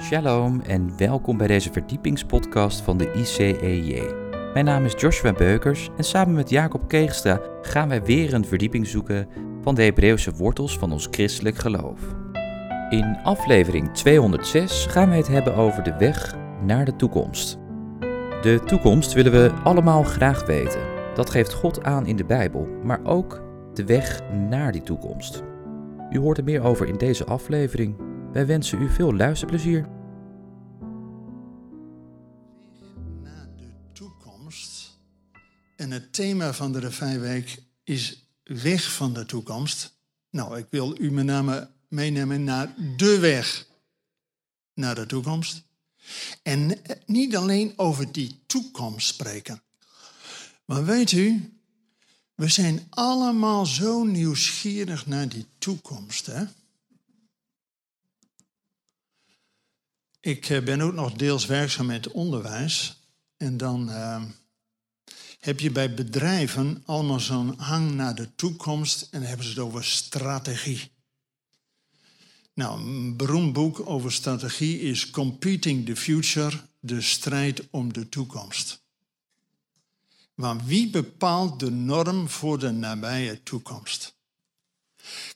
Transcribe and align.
Shalom 0.00 0.60
en 0.60 0.96
welkom 0.96 1.36
bij 1.36 1.46
deze 1.46 1.72
verdiepingspodcast 1.72 2.80
van 2.80 2.96
de 2.96 3.12
ICEJ. 3.12 4.02
Mijn 4.52 4.64
naam 4.64 4.84
is 4.84 4.94
Joshua 4.96 5.32
Beukers 5.32 5.88
en 5.96 6.04
samen 6.04 6.34
met 6.34 6.50
Jacob 6.50 6.88
Keegstra 6.88 7.40
gaan 7.62 7.88
wij 7.88 8.02
weer 8.02 8.34
een 8.34 8.44
verdieping 8.44 8.86
zoeken 8.86 9.28
van 9.62 9.74
de 9.74 9.82
Hebreeuwse 9.82 10.32
wortels 10.32 10.78
van 10.78 10.92
ons 10.92 11.08
christelijk 11.10 11.56
geloof. 11.56 12.00
In 12.90 13.18
aflevering 13.22 13.94
206 13.94 14.86
gaan 14.86 15.08
wij 15.08 15.18
het 15.18 15.28
hebben 15.28 15.54
over 15.54 15.82
de 15.82 15.96
weg 15.98 16.36
naar 16.64 16.84
de 16.84 16.96
toekomst. 16.96 17.58
De 18.42 18.60
toekomst 18.66 19.12
willen 19.12 19.32
we 19.32 19.52
allemaal 19.64 20.02
graag 20.02 20.46
weten. 20.46 20.82
Dat 21.14 21.30
geeft 21.30 21.52
God 21.52 21.84
aan 21.84 22.06
in 22.06 22.16
de 22.16 22.24
Bijbel, 22.24 22.68
maar 22.82 23.00
ook 23.04 23.42
de 23.74 23.84
weg 23.84 24.20
naar 24.48 24.72
die 24.72 24.82
toekomst. 24.82 25.42
U 26.10 26.18
hoort 26.18 26.38
er 26.38 26.44
meer 26.44 26.62
over 26.62 26.88
in 26.88 26.98
deze 26.98 27.24
aflevering. 27.24 28.09
Wij 28.32 28.46
wensen 28.46 28.82
u 28.82 28.90
veel 28.90 29.14
luisterplezier. 29.14 29.88
naar 33.22 33.48
de 33.56 33.72
toekomst. 33.92 34.98
En 35.76 35.90
het 35.90 36.12
thema 36.12 36.52
van 36.52 36.72
de 36.72 36.78
Revijweek 36.78 37.62
is 37.84 38.30
weg 38.44 38.92
van 38.92 39.12
de 39.12 39.26
toekomst. 39.26 39.98
Nou, 40.30 40.58
ik 40.58 40.66
wil 40.70 41.00
u 41.00 41.10
met 41.10 41.24
name 41.24 41.70
meenemen 41.88 42.44
naar 42.44 42.74
de 42.96 43.18
weg 43.18 43.66
naar 44.74 44.94
de 44.94 45.06
toekomst. 45.06 45.62
En 46.42 46.78
niet 47.06 47.36
alleen 47.36 47.72
over 47.76 48.12
die 48.12 48.40
toekomst 48.46 49.06
spreken. 49.06 49.62
Maar 50.64 50.84
weet 50.84 51.12
u, 51.12 51.52
we 52.34 52.48
zijn 52.48 52.86
allemaal 52.90 53.66
zo 53.66 54.04
nieuwsgierig 54.04 55.06
naar 55.06 55.28
die 55.28 55.46
toekomst. 55.58 56.26
Hè? 56.26 56.44
Ik 60.20 60.48
eh, 60.48 60.62
ben 60.62 60.80
ook 60.80 60.92
nog 60.92 61.12
deels 61.12 61.46
werkzaam 61.46 61.86
met 61.86 62.10
onderwijs. 62.10 63.00
En 63.36 63.56
dan 63.56 63.90
eh, 63.90 64.22
heb 65.38 65.60
je 65.60 65.70
bij 65.70 65.94
bedrijven 65.94 66.82
allemaal 66.86 67.20
zo'n 67.20 67.58
hang 67.58 67.94
naar 67.94 68.14
de 68.14 68.34
toekomst. 68.34 69.08
En 69.10 69.22
hebben 69.22 69.44
ze 69.44 69.50
het 69.50 69.60
over 69.60 69.84
strategie. 69.84 70.90
Nou, 72.54 72.80
een 72.80 73.16
beroemd 73.16 73.52
boek 73.52 73.88
over 73.88 74.12
strategie 74.12 74.80
is 74.80 75.10
Competing 75.10 75.86
the 75.86 75.96
Future, 75.96 76.60
de 76.80 77.00
strijd 77.00 77.70
om 77.70 77.92
de 77.92 78.08
toekomst. 78.08 78.82
Maar 80.34 80.64
wie 80.64 80.90
bepaalt 80.90 81.60
de 81.60 81.70
norm 81.70 82.28
voor 82.28 82.58
de 82.58 82.70
nabije 82.70 83.42
toekomst? 83.42 84.14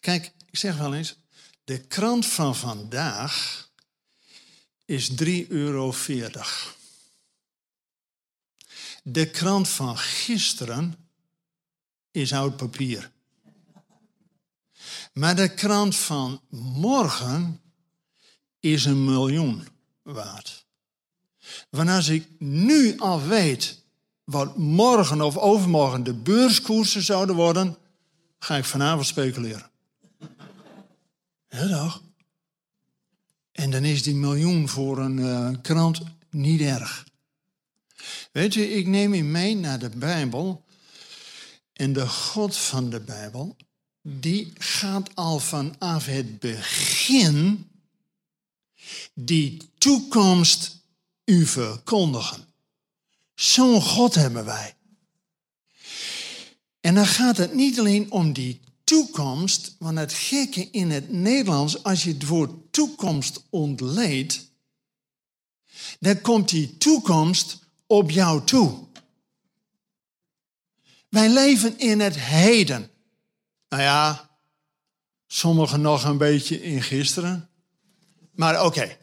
Kijk, 0.00 0.32
ik 0.50 0.58
zeg 0.58 0.76
wel 0.76 0.94
eens, 0.94 1.16
de 1.64 1.78
krant 1.80 2.26
van 2.26 2.56
vandaag 2.56 3.63
is 4.84 5.10
3,40 5.10 5.46
euro. 5.48 5.94
De 9.02 9.30
krant 9.30 9.68
van 9.68 9.98
gisteren 9.98 11.08
is 12.10 12.32
oud 12.32 12.56
papier. 12.56 13.10
Maar 15.12 15.36
de 15.36 15.54
krant 15.54 15.96
van 15.96 16.40
morgen 16.78 17.60
is 18.60 18.84
een 18.84 19.04
miljoen 19.04 19.68
waard. 20.02 20.66
Want 21.70 21.88
als 21.88 22.08
ik 22.08 22.28
nu 22.38 22.98
al 22.98 23.22
weet 23.22 23.82
wat 24.24 24.56
morgen 24.56 25.20
of 25.20 25.36
overmorgen 25.36 26.04
de 26.04 26.14
beurskoersen 26.14 27.02
zouden 27.02 27.34
worden, 27.34 27.76
ga 28.38 28.56
ik 28.56 28.64
vanavond 28.64 29.06
speculeren. 29.06 29.70
Ja, 31.48 31.68
toch? 31.68 32.02
En 33.54 33.70
dan 33.70 33.84
is 33.84 34.02
die 34.02 34.14
miljoen 34.14 34.68
voor 34.68 34.98
een 34.98 35.18
uh, 35.18 35.50
krant 35.62 36.00
niet 36.30 36.60
erg. 36.60 37.06
Weet 38.32 38.54
je, 38.54 38.70
ik 38.70 38.86
neem 38.86 39.14
u 39.14 39.22
mee 39.22 39.56
naar 39.56 39.78
de 39.78 39.90
Bijbel. 39.90 40.64
En 41.72 41.92
de 41.92 42.08
God 42.08 42.56
van 42.56 42.90
de 42.90 43.00
Bijbel, 43.00 43.56
die 44.02 44.52
gaat 44.58 45.14
al 45.14 45.38
vanaf 45.38 46.06
het 46.06 46.38
begin 46.38 47.68
die 49.14 49.70
toekomst 49.78 50.76
u 51.24 51.46
verkondigen. 51.46 52.44
Zo'n 53.34 53.82
God 53.82 54.14
hebben 54.14 54.44
wij. 54.44 54.74
En 56.80 56.94
dan 56.94 57.06
gaat 57.06 57.36
het 57.36 57.54
niet 57.54 57.78
alleen 57.78 58.10
om 58.10 58.32
die 58.32 58.60
toekomst, 58.84 59.76
want 59.78 59.98
het 59.98 60.12
gekke 60.12 60.70
in 60.70 60.90
het 60.90 61.10
Nederlands, 61.10 61.82
als 61.82 62.04
je 62.04 62.12
het 62.12 62.26
woord 62.26 62.72
toekomst 62.72 63.44
ontleedt, 63.50 64.52
dan 66.00 66.20
komt 66.20 66.48
die 66.48 66.76
toekomst 66.76 67.58
op 67.86 68.10
jou 68.10 68.44
toe. 68.44 68.86
Wij 71.08 71.28
leven 71.28 71.78
in 71.78 72.00
het 72.00 72.18
heden. 72.18 72.90
Nou 73.68 73.82
ja, 73.82 74.30
sommigen 75.26 75.80
nog 75.80 76.04
een 76.04 76.18
beetje 76.18 76.62
in 76.62 76.82
gisteren. 76.82 77.48
Maar 78.32 78.64
oké, 78.64 78.96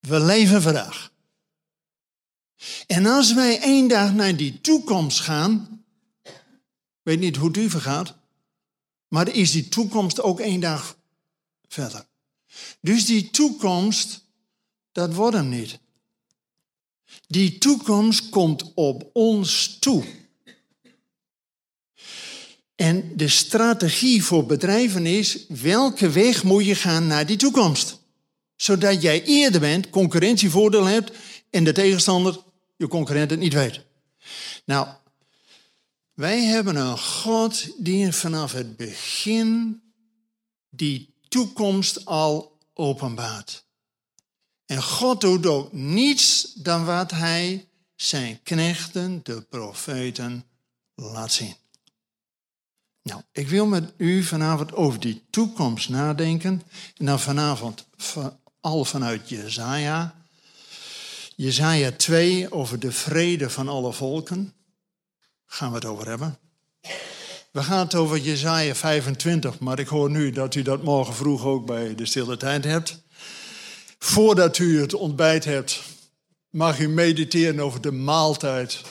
we 0.00 0.20
leven 0.20 0.62
vandaag. 0.62 1.12
En 2.86 3.06
als 3.06 3.34
wij 3.34 3.60
één 3.60 3.88
dag 3.88 4.12
naar 4.12 4.36
die 4.36 4.60
toekomst 4.60 5.20
gaan, 5.20 5.84
weet 7.02 7.20
niet 7.20 7.36
hoe 7.36 7.48
het 7.48 7.56
u 7.56 7.70
vergaat, 7.70 8.14
maar 9.08 9.34
is 9.34 9.50
die 9.50 9.68
toekomst 9.68 10.22
ook 10.22 10.40
één 10.40 10.60
dag 10.60 10.98
verder. 11.68 12.06
Dus 12.80 13.06
die 13.06 13.30
toekomst, 13.30 14.24
dat 14.92 15.14
wordt 15.14 15.36
hem 15.36 15.48
niet. 15.48 15.78
Die 17.26 17.58
toekomst 17.58 18.28
komt 18.28 18.72
op 18.74 19.10
ons 19.12 19.78
toe. 19.78 20.04
En 22.76 23.16
de 23.16 23.28
strategie 23.28 24.24
voor 24.24 24.46
bedrijven 24.46 25.06
is, 25.06 25.46
welke 25.48 26.10
weg 26.10 26.42
moet 26.44 26.64
je 26.64 26.74
gaan 26.74 27.06
naar 27.06 27.26
die 27.26 27.36
toekomst? 27.36 27.98
Zodat 28.56 29.02
jij 29.02 29.24
eerder 29.24 29.60
bent, 29.60 29.90
concurrentievoordeel 29.90 30.84
hebt 30.84 31.12
en 31.50 31.64
de 31.64 31.72
tegenstander, 31.72 32.38
je 32.76 32.88
concurrent 32.88 33.30
het 33.30 33.40
niet 33.40 33.52
weet. 33.52 33.80
Nou, 34.64 34.88
wij 36.16 36.44
hebben 36.44 36.76
een 36.76 36.98
God 36.98 37.84
die 37.84 38.12
vanaf 38.12 38.52
het 38.52 38.76
begin 38.76 39.80
die 40.70 41.14
toekomst 41.28 42.04
al 42.04 42.58
openbaart. 42.74 43.64
En 44.66 44.82
God 44.82 45.20
doet 45.20 45.46
ook 45.46 45.72
niets 45.72 46.52
dan 46.54 46.84
wat 46.84 47.10
hij 47.10 47.68
zijn 47.96 48.42
knechten, 48.42 49.20
de 49.22 49.40
profeten, 49.40 50.44
laat 50.94 51.32
zien. 51.32 51.54
Nou, 53.02 53.22
ik 53.32 53.48
wil 53.48 53.66
met 53.66 53.92
u 53.96 54.22
vanavond 54.22 54.72
over 54.72 55.00
die 55.00 55.22
toekomst 55.30 55.88
nadenken. 55.88 56.62
En 56.96 57.06
dan 57.06 57.20
vanavond 57.20 57.86
al 58.60 58.84
vanuit 58.84 59.28
Jezaja. 59.28 60.14
Jezaja 61.34 61.92
2 61.92 62.52
over 62.52 62.78
de 62.78 62.92
vrede 62.92 63.50
van 63.50 63.68
alle 63.68 63.92
volken 63.92 64.54
gaan 65.56 65.68
we 65.68 65.74
het 65.74 65.84
over 65.84 66.08
hebben. 66.08 66.38
We 67.50 67.62
gaan 67.62 67.78
het 67.78 67.94
over 67.94 68.18
Jezaja 68.18 68.74
25, 68.74 69.58
maar 69.58 69.78
ik 69.78 69.88
hoor 69.88 70.10
nu 70.10 70.30
dat 70.30 70.54
u 70.54 70.62
dat 70.62 70.82
morgen 70.82 71.14
vroeg 71.14 71.44
ook 71.44 71.66
bij 71.66 71.94
de 71.94 72.06
stille 72.06 72.36
tijd 72.36 72.64
hebt. 72.64 73.02
Voordat 73.98 74.58
u 74.58 74.80
het 74.80 74.94
ontbijt 74.94 75.44
hebt, 75.44 75.82
mag 76.50 76.78
u 76.78 76.88
mediteren 76.88 77.60
over 77.60 77.80
de 77.80 77.90
maaltijd 77.90 78.82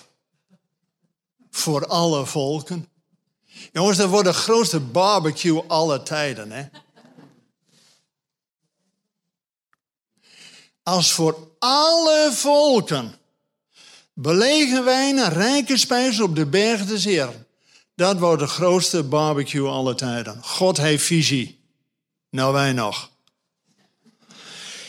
voor 1.50 1.88
alle 1.88 2.26
volken. 2.26 2.90
Jongens, 3.72 3.98
dat 3.98 4.10
wordt 4.10 4.28
de 4.28 4.34
grootste 4.34 4.80
barbecue 4.80 5.64
aller 5.68 6.04
tijden. 6.04 6.52
Hè? 6.52 6.66
Als 10.84 11.12
voor 11.12 11.52
alle 11.60 12.30
volken 12.34 13.16
Belegen 14.18 14.84
wijnen, 14.84 15.30
rijke 15.30 15.78
spijzen 15.78 16.24
op 16.24 16.36
de 16.36 16.46
berg 16.46 16.86
des 16.86 17.06
Heeren. 17.06 17.48
Dat 17.96 18.20
wordt 18.20 18.42
de 18.42 18.48
grootste 18.48 19.04
barbecue 19.04 19.68
aller 19.68 19.96
tijden. 19.96 20.44
God 20.44 20.78
heeft 20.78 21.04
visie. 21.04 21.60
Nou 22.30 22.54
wij 22.54 22.74
nog. 22.74 23.12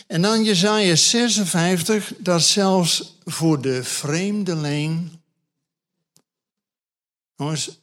En 0.07 0.23
dan 0.23 0.45
Jezaja 0.45 0.95
56, 0.95 2.13
dat 2.19 2.43
zelfs 2.43 3.19
voor 3.25 3.61
de 3.61 3.85
vreemdeling... 3.85 5.11
Jongens, 7.37 7.81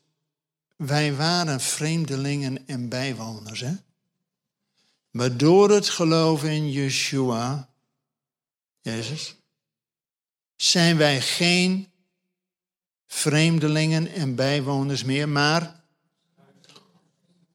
wij 0.75 1.16
waren 1.16 1.60
vreemdelingen 1.60 2.68
en 2.68 2.89
bijwoners, 2.89 3.60
hè? 3.60 3.74
Maar 5.12 5.38
door 5.38 5.72
het 5.72 5.89
geloof 5.89 6.44
in 6.44 6.72
Yeshua, 6.72 7.69
Jezus, 8.81 9.36
zijn 10.63 10.98
wij 10.98 11.21
geen 11.21 11.92
vreemdelingen 13.07 14.07
en 14.07 14.36
bijwoners 14.36 15.04
meer, 15.04 15.30
maar 15.30 15.83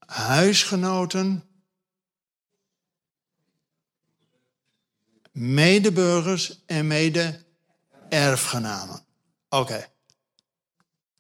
huisgenoten 0.06 1.42
medeburgers 5.32 6.64
en 6.66 6.86
mede-erfgenamen. 6.86 9.04
Oké. 9.48 9.90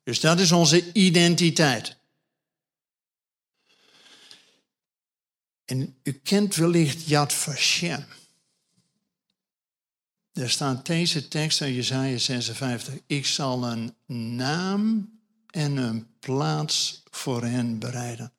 Dus 0.02 0.20
dat 0.20 0.38
is 0.38 0.52
onze 0.52 0.92
identiteit. 0.92 1.96
En 5.64 5.98
u 6.02 6.12
kent 6.12 6.54
wellicht 6.54 7.06
Yad 7.06 7.32
Vashem. 7.32 8.06
Er 10.38 10.50
staat 10.50 10.86
deze 10.86 11.28
tekst 11.28 11.60
in 11.60 11.74
Jesaja 11.74 12.18
56. 12.18 12.94
Ik 13.06 13.26
zal 13.26 13.64
een 13.64 13.94
naam 14.36 15.10
en 15.50 15.76
een 15.76 16.06
plaats 16.18 17.02
voor 17.10 17.44
hen 17.44 17.78
bereiden. 17.78 18.32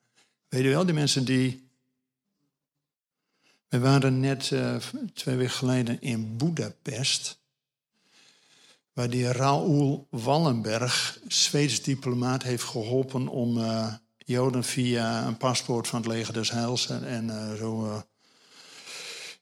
Weet 0.49 0.63
u 0.63 0.69
wel, 0.69 0.85
die 0.85 0.93
mensen 0.93 1.25
die... 1.25 1.69
We 3.67 3.79
waren 3.79 4.19
net 4.19 4.49
uh, 4.49 4.75
twee 5.13 5.35
weken 5.35 5.53
geleden 5.53 6.01
in 6.01 6.37
Budapest. 6.37 7.39
Waar 8.93 9.09
die 9.09 9.31
Raoul 9.31 10.07
Wallenberg, 10.09 11.19
Zweeds 11.27 11.81
diplomaat, 11.81 12.43
heeft 12.43 12.63
geholpen 12.63 13.27
om 13.27 13.57
uh, 13.57 13.93
Joden 14.17 14.63
via 14.63 15.27
een 15.27 15.37
paspoort 15.37 15.87
van 15.87 15.99
het 15.99 16.11
leger 16.11 16.33
des 16.33 16.51
Heils 16.51 16.89
en, 16.89 17.25
uh, 17.25 17.53
zo 17.53 18.03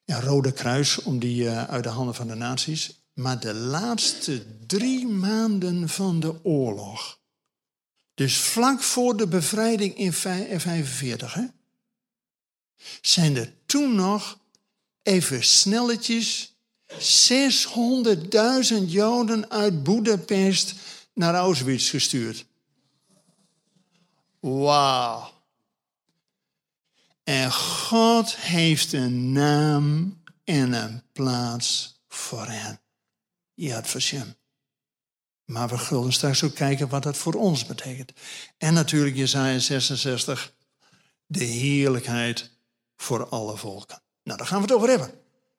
ja, 0.07 0.19
Rode 0.19 0.51
Kruis 0.51 1.01
om 1.01 1.19
die 1.19 1.43
uh, 1.43 1.63
uit 1.63 1.83
de 1.83 1.89
handen 1.89 2.15
van 2.15 2.27
de 2.27 2.35
nazi's. 2.35 3.01
Maar 3.13 3.39
de 3.39 3.53
laatste 3.53 4.65
drie 4.65 5.07
maanden 5.07 5.89
van 5.89 6.19
de 6.19 6.45
oorlog, 6.45 7.19
dus 8.13 8.37
vlak 8.37 8.81
voor 8.81 9.17
de 9.17 9.27
bevrijding 9.27 9.97
in 9.97 10.13
1945, 10.23 11.33
hè, 11.33 11.45
zijn 13.01 13.35
er 13.35 13.53
toen 13.65 13.95
nog 13.95 14.39
even 15.03 15.43
snelletjes 15.43 16.55
600.000 16.93 16.97
Joden 18.85 19.49
uit 19.49 19.83
Budapest 19.83 20.75
naar 21.13 21.35
Auschwitz 21.35 21.89
gestuurd. 21.89 22.45
Wauw. 24.39 25.36
En 27.27 27.51
God 27.51 28.35
heeft 28.35 28.93
een 28.93 29.31
naam 29.31 30.17
en 30.43 30.73
een 30.73 31.03
plaats 31.11 31.99
voor 32.07 32.45
hen. 32.45 32.79
Yad 33.53 33.87
Vashem. 33.87 34.35
Maar 35.45 35.67
we 35.67 35.77
zullen 35.77 36.13
straks 36.13 36.43
ook 36.43 36.55
kijken 36.55 36.89
wat 36.89 37.03
dat 37.03 37.17
voor 37.17 37.33
ons 37.33 37.65
betekent. 37.65 38.11
En 38.57 38.73
natuurlijk 38.73 39.15
Jesaja 39.15 39.59
66, 39.59 40.53
de 41.25 41.43
heerlijkheid 41.43 42.51
voor 42.97 43.29
alle 43.29 43.57
volken. 43.57 44.01
Nou, 44.23 44.37
daar 44.37 44.47
gaan 44.47 44.57
we 44.57 44.63
het 44.63 44.75
over 44.75 44.89
hebben. 44.89 45.11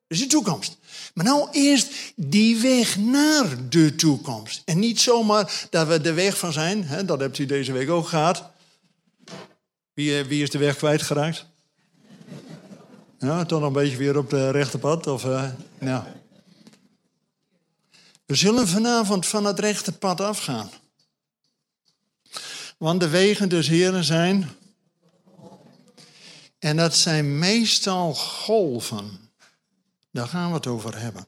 Dus 0.06 0.18
de 0.18 0.26
toekomst. 0.26 0.78
Maar 1.14 1.24
nou 1.24 1.48
eerst 1.50 1.92
die 2.16 2.60
weg 2.60 2.96
naar 2.96 3.68
de 3.68 3.94
toekomst. 3.94 4.62
En 4.64 4.78
niet 4.78 5.00
zomaar 5.00 5.66
dat 5.70 5.86
we 5.88 6.00
de 6.00 6.12
weg 6.12 6.38
van 6.38 6.52
zijn. 6.52 6.84
Hè, 6.84 7.04
dat 7.04 7.20
hebt 7.20 7.38
u 7.38 7.46
deze 7.46 7.72
week 7.72 7.90
ook 7.90 8.08
gehad. 8.08 8.50
Wie, 9.92 10.24
wie 10.24 10.42
is 10.42 10.50
de 10.50 10.58
weg 10.58 10.76
kwijtgeraakt? 10.76 11.46
Ja, 13.18 13.44
toch 13.44 13.60
nog 13.60 13.68
een 13.68 13.74
beetje 13.74 13.96
weer 13.96 14.16
op 14.16 14.30
de 14.30 14.50
rechte 14.50 14.78
pad? 14.78 15.06
Of, 15.06 15.22
ja. 15.80 16.14
We 18.26 18.34
zullen 18.34 18.68
vanavond 18.68 19.26
van 19.26 19.44
het 19.44 19.58
rechte 19.58 19.92
pad 19.92 20.20
afgaan. 20.20 20.70
Want 22.78 23.00
de 23.00 23.08
wegen 23.08 23.48
des 23.48 23.68
Heren 23.68 24.04
zijn. 24.04 24.48
En 26.58 26.76
dat 26.76 26.94
zijn 26.94 27.38
meestal 27.38 28.14
golven. 28.14 29.30
Daar 30.10 30.28
gaan 30.28 30.48
we 30.48 30.54
het 30.54 30.66
over 30.66 31.00
hebben. 31.00 31.26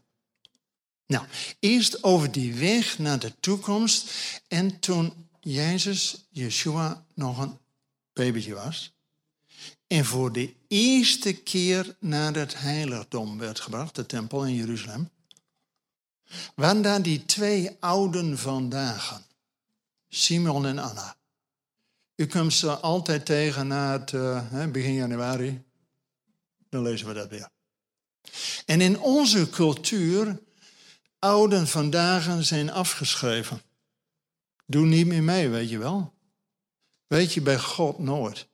Nou, 1.07 1.27
eerst 1.59 2.03
over 2.03 2.33
die 2.33 2.55
weg 2.55 2.99
naar 2.99 3.19
de 3.19 3.33
toekomst. 3.41 4.11
En 4.49 4.79
toen 4.79 5.29
Jezus, 5.41 6.27
Yeshua, 6.31 7.05
nog 7.15 7.39
een 7.39 7.59
babytje 8.13 8.55
was. 8.55 8.93
En 9.87 10.05
voor 10.05 10.33
de 10.33 10.55
eerste 10.69 11.33
keer 11.33 11.97
naar 12.01 12.35
het 12.35 12.61
heiligdom 12.61 13.39
werd 13.39 13.61
gebracht, 13.61 13.95
de 13.95 14.07
tempel 14.07 14.47
in 14.47 14.55
Jeruzalem. 14.55 15.11
Waren 16.55 16.83
daar 16.83 17.03
die 17.03 17.25
twee 17.25 17.77
ouden 17.81 18.39
vandaag, 18.39 19.23
Simon 20.09 20.67
en 20.67 20.79
Anna. 20.79 21.17
U 22.17 22.27
komt 22.27 22.53
ze 22.53 22.71
altijd 22.71 23.27
tegen 23.27 23.67
na 23.67 23.93
het 23.93 24.13
uh, 24.13 24.67
begin 24.67 24.95
januari. 24.95 25.63
Dan 26.69 26.83
lezen 26.83 27.07
we 27.07 27.15
dat 27.15 27.29
weer. 27.29 27.49
En 28.67 28.81
in 28.81 28.99
onze 28.99 29.51
cultuur, 29.51 30.41
ouden 31.19 31.69
vandaag 31.69 32.45
zijn 32.45 32.71
afgeschreven. 32.71 33.63
Doe 34.67 34.87
niet 34.87 35.07
meer 35.07 35.23
mee, 35.23 35.49
weet 35.49 35.71
je 35.71 35.79
wel. 35.79 36.15
Weet 37.07 37.33
je 37.35 37.41
bij 37.41 37.59
God 37.59 37.99
nooit. 37.99 38.49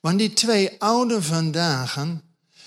Want 0.00 0.18
die 0.18 0.32
twee 0.32 0.80
oude 0.80 1.22
vandaag 1.22 2.06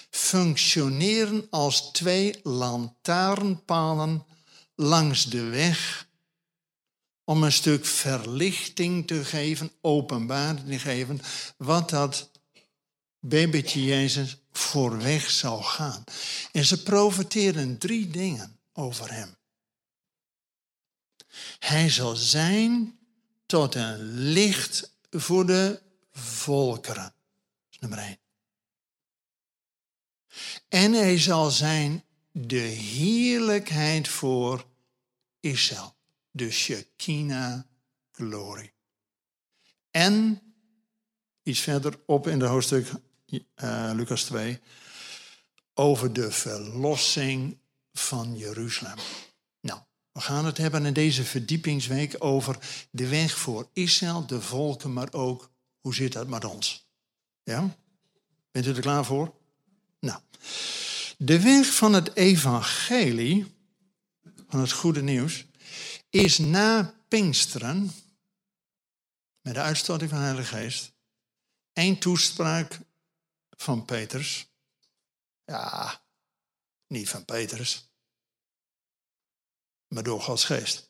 functioneren 0.10 1.48
als 1.50 1.92
twee 1.92 2.40
lantaarnpalen 2.44 4.26
langs 4.76 5.26
de 5.26 5.44
weg 5.44 6.08
om 7.24 7.44
een 7.44 7.52
stuk 7.52 7.86
verlichting 7.86 9.08
te 9.08 9.26
geven, 9.26 9.72
openbaar 9.82 10.64
te 10.64 10.80
geven, 10.80 11.22
wat 11.58 11.90
dat 11.90 12.32
babytje 13.20 13.84
Jezus 13.84 14.38
voor 14.52 14.98
weg 14.98 15.30
zou 15.30 15.64
gaan. 15.64 16.04
En 16.52 16.66
ze 16.66 16.84
profiteren 16.84 17.78
drie 17.78 18.08
dingen 18.08 18.60
over 18.74 19.14
hem. 19.14 19.38
Hij 21.60 21.90
zal 21.90 22.16
zijn 22.16 23.00
tot 23.46 23.76
een 23.76 24.14
licht 24.14 24.94
voor 25.10 25.46
de 25.46 25.82
volkeren. 26.20 27.14
Dat 27.70 27.80
nummer 27.80 28.00
één. 28.00 28.18
En 30.70 30.94
hij 30.94 31.20
zal 31.20 31.52
zijn 31.52 32.04
de 32.32 32.58
heerlijkheid 32.58 34.08
voor 34.08 34.66
Israël. 35.40 35.96
De 36.32 36.52
Shekinah 36.52 37.62
glorie. 38.12 38.72
En 39.92 40.42
iets 41.44 41.60
verder 41.60 42.00
op 42.06 42.28
in 42.28 42.40
de 42.40 42.46
hoofdstuk 42.46 42.92
uh, 43.28 43.92
Lucas 43.94 44.24
2 44.24 44.60
over 45.74 46.14
de 46.14 46.32
verlossing 46.32 47.58
van 47.94 48.38
Jeruzalem. 48.38 48.98
Nou, 49.62 49.80
we 50.12 50.22
gaan 50.22 50.46
het 50.46 50.58
hebben 50.58 50.86
in 50.86 50.94
deze 50.94 51.24
verdiepingsweek 51.24 52.16
over 52.18 52.58
de 52.92 53.08
weg 53.08 53.38
voor 53.38 53.70
Israël, 53.74 54.26
de 54.26 54.42
volken, 54.42 54.94
maar 54.94 55.14
ook 55.14 55.50
hoe 55.80 55.94
zit 55.94 56.14
dat 56.14 56.28
met 56.28 56.46
ons? 56.46 56.88
Ja? 57.44 57.78
Bent 58.52 58.66
u 58.66 58.74
er 58.74 58.82
klaar 58.82 59.06
voor? 59.06 59.34
Nou, 60.00 60.20
de 61.18 61.42
weg 61.42 61.74
van 61.74 61.94
het 61.94 62.16
evangelie, 62.16 63.56
van 64.48 64.60
het 64.60 64.72
goede 64.72 65.02
nieuws, 65.02 65.46
is 66.10 66.38
na 66.38 66.94
Pinksteren, 67.08 67.92
met 69.42 69.54
de 69.54 69.62
uitstorting 69.62 70.10
van 70.10 70.20
de 70.20 70.26
Heilige 70.26 70.56
Geest, 70.56 70.92
één 71.74 72.00
toespraak 72.00 72.80
van 73.50 73.86
Petrus. 73.86 74.48
Ja, 75.46 76.02
niet 76.88 77.10
van 77.10 77.26
Petrus, 77.26 77.90
maar 79.88 80.04
door 80.04 80.22
Gods 80.22 80.44
Geest. 80.44 80.90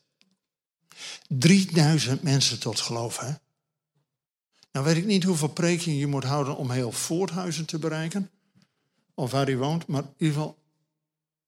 3000 1.28 2.22
mensen 2.22 2.60
tot 2.60 2.80
geloof, 2.80 3.18
hè? 3.18 3.34
Nou 4.72 4.86
weet 4.86 4.98
ik 4.98 5.06
niet 5.06 5.24
hoeveel 5.24 5.48
preken 5.48 5.96
je 5.96 6.08
moet 6.08 6.24
houden 6.24 6.56
om 6.56 6.72
heel 6.72 6.92
Voorthuizen 6.92 7.66
te 7.66 7.80
bereiken. 7.80 8.32
Of 9.14 9.32
waar 9.32 9.50
u 9.50 9.58
woont. 9.58 9.88
Maar 9.88 10.04
in 10.04 10.14
ieder 10.18 10.36
geval, 10.36 10.58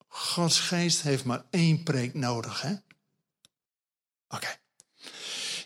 Gods 0.08 0.60
geest 0.60 1.02
heeft 1.02 1.24
maar 1.24 1.44
één 1.50 1.84
preek 1.84 2.14
nodig. 2.14 2.62
hè? 2.62 2.74
Oké. 4.28 4.60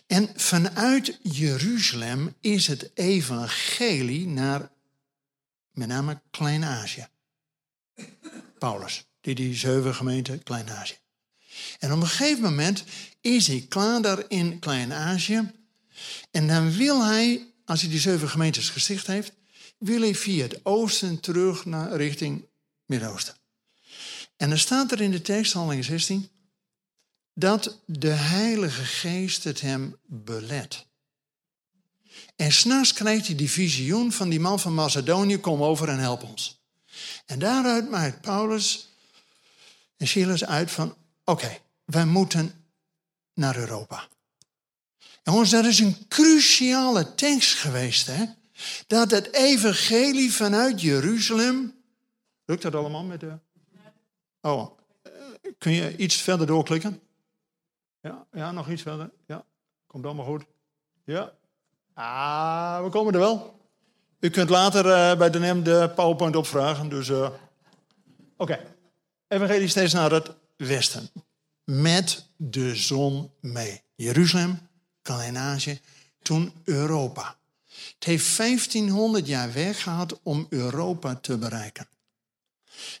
En 0.06 0.32
vanuit 0.36 1.18
Jeruzalem 1.22 2.34
is 2.40 2.66
het 2.66 2.90
evangelie 2.94 4.26
naar 4.26 4.70
met 5.70 5.88
name 5.88 6.20
Klein-Azië. 6.30 7.06
Paulus, 8.58 9.06
die 9.20 9.34
die 9.34 9.54
zeven 9.54 9.94
gemeenten 9.94 10.42
Klein-Azië. 10.42 10.96
En 11.78 11.92
op 11.92 12.00
een 12.00 12.06
gegeven 12.06 12.42
moment 12.42 12.84
is 13.20 13.46
hij 13.46 13.66
klaar 13.68 14.02
daar 14.02 14.24
in 14.28 14.58
Klein-Azië 14.58 15.52
en 16.30 16.48
dan 16.48 16.72
wil 16.72 17.04
hij, 17.04 17.46
als 17.64 17.80
hij 17.80 17.90
die 17.90 18.00
zeven 18.00 18.28
gemeentes 18.28 18.68
gesticht 18.68 19.06
heeft, 19.06 19.32
wil 19.78 20.00
hij 20.00 20.14
via 20.14 20.42
het 20.42 20.64
oosten 20.64 21.20
terug 21.20 21.64
naar 21.64 21.96
richting 21.96 22.44
Midden-Oosten. 22.86 23.34
En 24.36 24.48
dan 24.48 24.58
staat 24.58 24.92
er 24.92 25.00
in 25.00 25.10
de 25.10 25.22
tekst, 25.22 25.52
handeling 25.52 25.84
16, 25.84 26.28
dat 27.34 27.78
de 27.86 28.08
Heilige 28.10 28.84
Geest 28.84 29.44
het 29.44 29.60
hem 29.60 29.96
belet. 30.06 30.86
En 32.36 32.52
s'nachts 32.52 32.92
krijgt 32.92 33.26
hij 33.26 33.36
die 33.36 33.50
visioen 33.50 34.12
van 34.12 34.28
die 34.28 34.40
man 34.40 34.60
van 34.60 34.74
Macedonië, 34.74 35.38
kom 35.38 35.62
over 35.62 35.88
en 35.88 35.98
help 35.98 36.22
ons. 36.22 36.60
En 37.26 37.38
daaruit 37.38 37.90
maakt 37.90 38.20
Paulus 38.20 38.88
en 39.96 40.08
Silas 40.08 40.44
uit 40.44 40.70
van, 40.70 40.96
oké, 41.24 41.58
wij 41.84 42.04
moeten 42.04 42.64
naar 43.34 43.56
Europa. 43.56 44.08
Jongens, 45.26 45.50
dat 45.50 45.64
is 45.64 45.78
een 45.78 45.96
cruciale 46.08 47.14
tekst 47.14 47.58
geweest, 47.58 48.06
hè? 48.06 48.24
Dat 48.86 49.10
het 49.10 49.32
evangelie 49.32 50.32
vanuit 50.32 50.80
Jeruzalem. 50.80 51.74
Lukt 52.44 52.62
dat 52.62 52.74
allemaal 52.74 53.04
met 53.04 53.20
de. 53.20 53.38
Oh, 54.40 54.78
eh, 55.02 55.12
kun 55.58 55.72
je 55.72 55.96
iets 55.96 56.16
verder 56.16 56.46
doorklikken? 56.46 57.00
Ja, 58.00 58.26
ja 58.32 58.52
nog 58.52 58.70
iets 58.70 58.82
verder. 58.82 59.10
Ja, 59.26 59.44
komt 59.86 60.04
allemaal 60.04 60.24
goed. 60.24 60.44
Ja. 61.04 61.32
Ah, 61.94 62.84
we 62.84 62.90
komen 62.90 63.14
er 63.14 63.20
wel. 63.20 63.60
U 64.20 64.30
kunt 64.30 64.50
later 64.50 64.86
uh, 64.86 65.18
bij 65.18 65.30
de 65.30 65.38
NEM 65.38 65.62
de 65.62 65.92
PowerPoint 65.94 66.36
opvragen. 66.36 66.88
Dus, 66.88 67.08
uh, 67.08 67.30
oké. 68.36 68.60
Evangelie 69.28 69.68
steeds 69.68 69.92
naar 69.92 70.10
het 70.10 70.34
westen. 70.56 71.10
Met 71.64 72.28
de 72.36 72.74
zon 72.74 73.30
mee. 73.40 73.82
Jeruzalem, 73.94 74.65
Kalinazie, 75.06 75.80
toen 76.22 76.52
Europa. 76.64 77.36
Het 77.94 78.04
heeft 78.04 78.36
1500 78.36 79.26
jaar 79.26 79.52
weg 79.52 79.82
gehad 79.82 80.22
om 80.22 80.46
Europa 80.50 81.14
te 81.14 81.38
bereiken. 81.38 81.88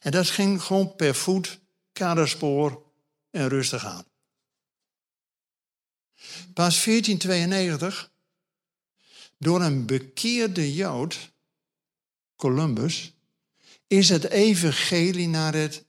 En 0.00 0.10
dat 0.10 0.28
ging 0.28 0.62
gewoon 0.62 0.96
per 0.96 1.14
voet, 1.14 1.58
kaderspoor 1.92 2.82
en 3.30 3.48
rustig 3.48 3.84
aan. 3.84 4.04
Pas 6.54 6.84
1492, 6.84 8.10
door 9.38 9.62
een 9.62 9.86
bekeerde 9.86 10.74
Jood, 10.74 11.32
Columbus, 12.36 13.12
is 13.86 14.08
het 14.08 14.24
evangelie 14.24 15.28
naar 15.28 15.54
het 15.54 15.84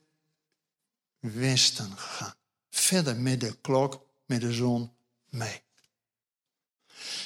westen 1.18 1.98
gegaan. 1.98 2.34
Verder 2.70 3.16
met 3.16 3.40
de 3.40 3.56
klok, 3.60 4.06
met 4.26 4.40
de 4.40 4.52
zon 4.52 4.92
mee. 5.28 5.62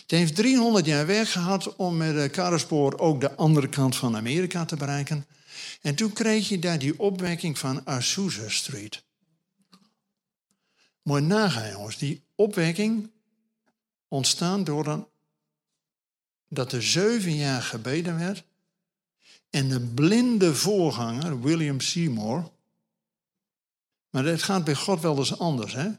Het 0.00 0.10
heeft 0.10 0.34
300 0.34 0.86
jaar 0.86 1.06
weg 1.06 1.32
gehad 1.32 1.76
om 1.76 1.96
met 1.96 2.14
de 2.14 2.28
kaderspoor 2.28 2.98
ook 2.98 3.20
de 3.20 3.34
andere 3.36 3.68
kant 3.68 3.96
van 3.96 4.16
Amerika 4.16 4.64
te 4.64 4.76
bereiken. 4.76 5.26
En 5.80 5.94
toen 5.94 6.12
kreeg 6.12 6.48
je 6.48 6.58
daar 6.58 6.78
die 6.78 6.98
opwekking 6.98 7.58
van 7.58 7.86
Azusa 7.86 8.48
Street. 8.48 9.02
Mooi 11.02 11.22
nagaan, 11.22 11.70
jongens. 11.70 11.98
Die 11.98 12.22
opwekking 12.34 13.10
ontstaan 14.08 14.64
door 14.64 14.86
een, 14.86 15.06
dat 16.48 16.72
er 16.72 16.82
zeven 16.82 17.34
jaar 17.34 17.62
gebeden 17.62 18.18
werd. 18.18 18.44
En 19.50 19.68
de 19.68 19.80
blinde 19.80 20.54
voorganger, 20.54 21.40
William 21.40 21.80
Seymour. 21.80 22.50
Maar 24.10 24.22
dat 24.22 24.42
gaat 24.42 24.64
bij 24.64 24.74
God 24.74 25.00
wel 25.00 25.18
eens 25.18 25.38
anders, 25.38 25.74
hè? 25.74 25.90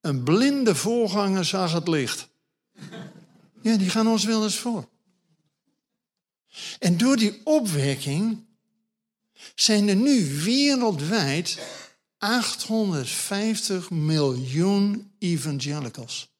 Een 0.00 0.22
blinde 0.22 0.74
voorganger 0.74 1.44
zag 1.44 1.72
het 1.72 1.88
licht. 1.88 2.28
Ja, 3.62 3.76
die 3.76 3.90
gaan 3.90 4.06
ons 4.06 4.24
wel 4.24 4.44
eens 4.44 4.58
voor. 4.58 4.88
En 6.78 6.96
door 6.96 7.16
die 7.16 7.40
opwekking 7.44 8.46
zijn 9.54 9.88
er 9.88 9.96
nu 9.96 10.42
wereldwijd 10.42 11.58
850 12.18 13.90
miljoen 13.90 15.12
evangelicals. 15.18 16.32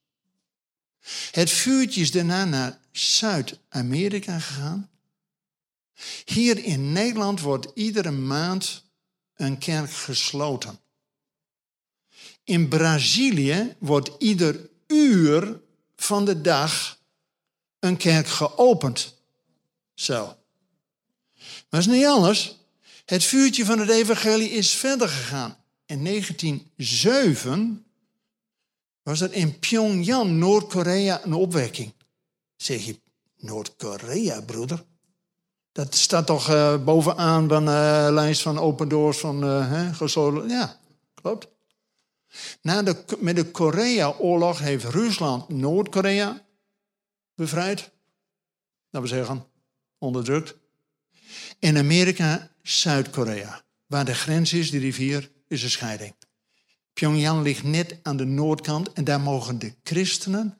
Het 1.30 1.50
vuurtje 1.50 2.00
is 2.00 2.10
daarna 2.10 2.44
naar 2.44 2.80
Zuid-Amerika 2.92 4.38
gegaan. 4.38 4.90
Hier 6.24 6.64
in 6.64 6.92
Nederland 6.92 7.40
wordt 7.40 7.66
iedere 7.74 8.10
maand 8.10 8.84
een 9.34 9.58
kerk 9.58 9.90
gesloten. 9.90 10.80
In 12.44 12.68
Brazilië 12.68 13.76
wordt 13.78 14.10
ieder 14.18 14.70
uur 14.86 15.60
van 15.96 16.24
de 16.24 16.40
dag 16.40 16.97
een 17.80 17.96
kerk 17.96 18.26
geopend. 18.26 19.14
Zo. 19.94 20.36
Maar 21.70 21.80
is 21.80 21.86
niet 21.86 22.06
anders. 22.06 22.56
Het 23.04 23.24
vuurtje 23.24 23.64
van 23.64 23.78
het 23.78 23.88
evangelie 23.88 24.50
is 24.50 24.70
verder 24.70 25.08
gegaan. 25.08 25.56
In 25.86 26.04
1907 26.04 27.84
was 29.02 29.20
er 29.20 29.32
in 29.32 29.58
Pyongyang, 29.58 30.30
Noord-Korea, 30.30 31.24
een 31.24 31.32
opwekking. 31.32 31.92
Zeg 32.56 32.84
je, 32.84 33.00
Noord-Korea, 33.36 34.40
broeder? 34.40 34.84
Dat 35.72 35.94
staat 35.94 36.26
toch 36.26 36.50
uh, 36.50 36.84
bovenaan 36.84 37.48
van 37.48 37.64
de 37.64 37.70
uh, 38.06 38.14
lijst 38.14 38.42
van 38.42 38.58
open 38.58 38.88
doors 38.88 39.18
van 39.18 39.44
uh, 39.44 39.94
gesloten. 39.94 40.48
Ja, 40.48 40.76
klopt. 41.14 41.48
Na 42.62 42.82
de, 42.82 43.04
met 43.18 43.36
de 43.36 43.50
Korea-oorlog 43.50 44.58
heeft 44.58 44.84
Rusland 44.84 45.48
Noord-Korea 45.48 46.46
bevrijd. 47.38 47.90
Dat 48.90 49.02
we 49.02 49.08
zeggen, 49.08 49.46
onderdrukt. 49.98 50.54
In 51.58 51.76
Amerika 51.76 52.50
Zuid-Korea. 52.62 53.62
Waar 53.86 54.04
de 54.04 54.14
grens 54.14 54.52
is, 54.52 54.70
die 54.70 54.80
rivier, 54.80 55.30
is 55.48 55.62
een 55.62 55.70
scheiding. 55.70 56.14
Pyongyang 56.92 57.42
ligt 57.42 57.62
net 57.62 57.96
aan 58.02 58.16
de 58.16 58.24
noordkant 58.24 58.92
en 58.92 59.04
daar 59.04 59.20
mogen 59.20 59.58
de 59.58 59.74
christenen 59.82 60.56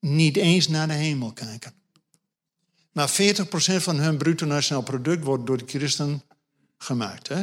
niet 0.00 0.36
eens 0.36 0.68
naar 0.68 0.86
de 0.86 0.94
hemel 0.94 1.32
kijken. 1.32 1.72
Maar 2.92 3.10
40% 3.10 3.14
van 3.76 3.96
hun 3.96 4.18
bruto 4.18 4.46
nationaal 4.46 4.82
product 4.82 5.24
wordt 5.24 5.46
door 5.46 5.58
de 5.58 5.66
christen 5.66 6.22
gemaakt. 6.78 7.28
Hè? 7.28 7.42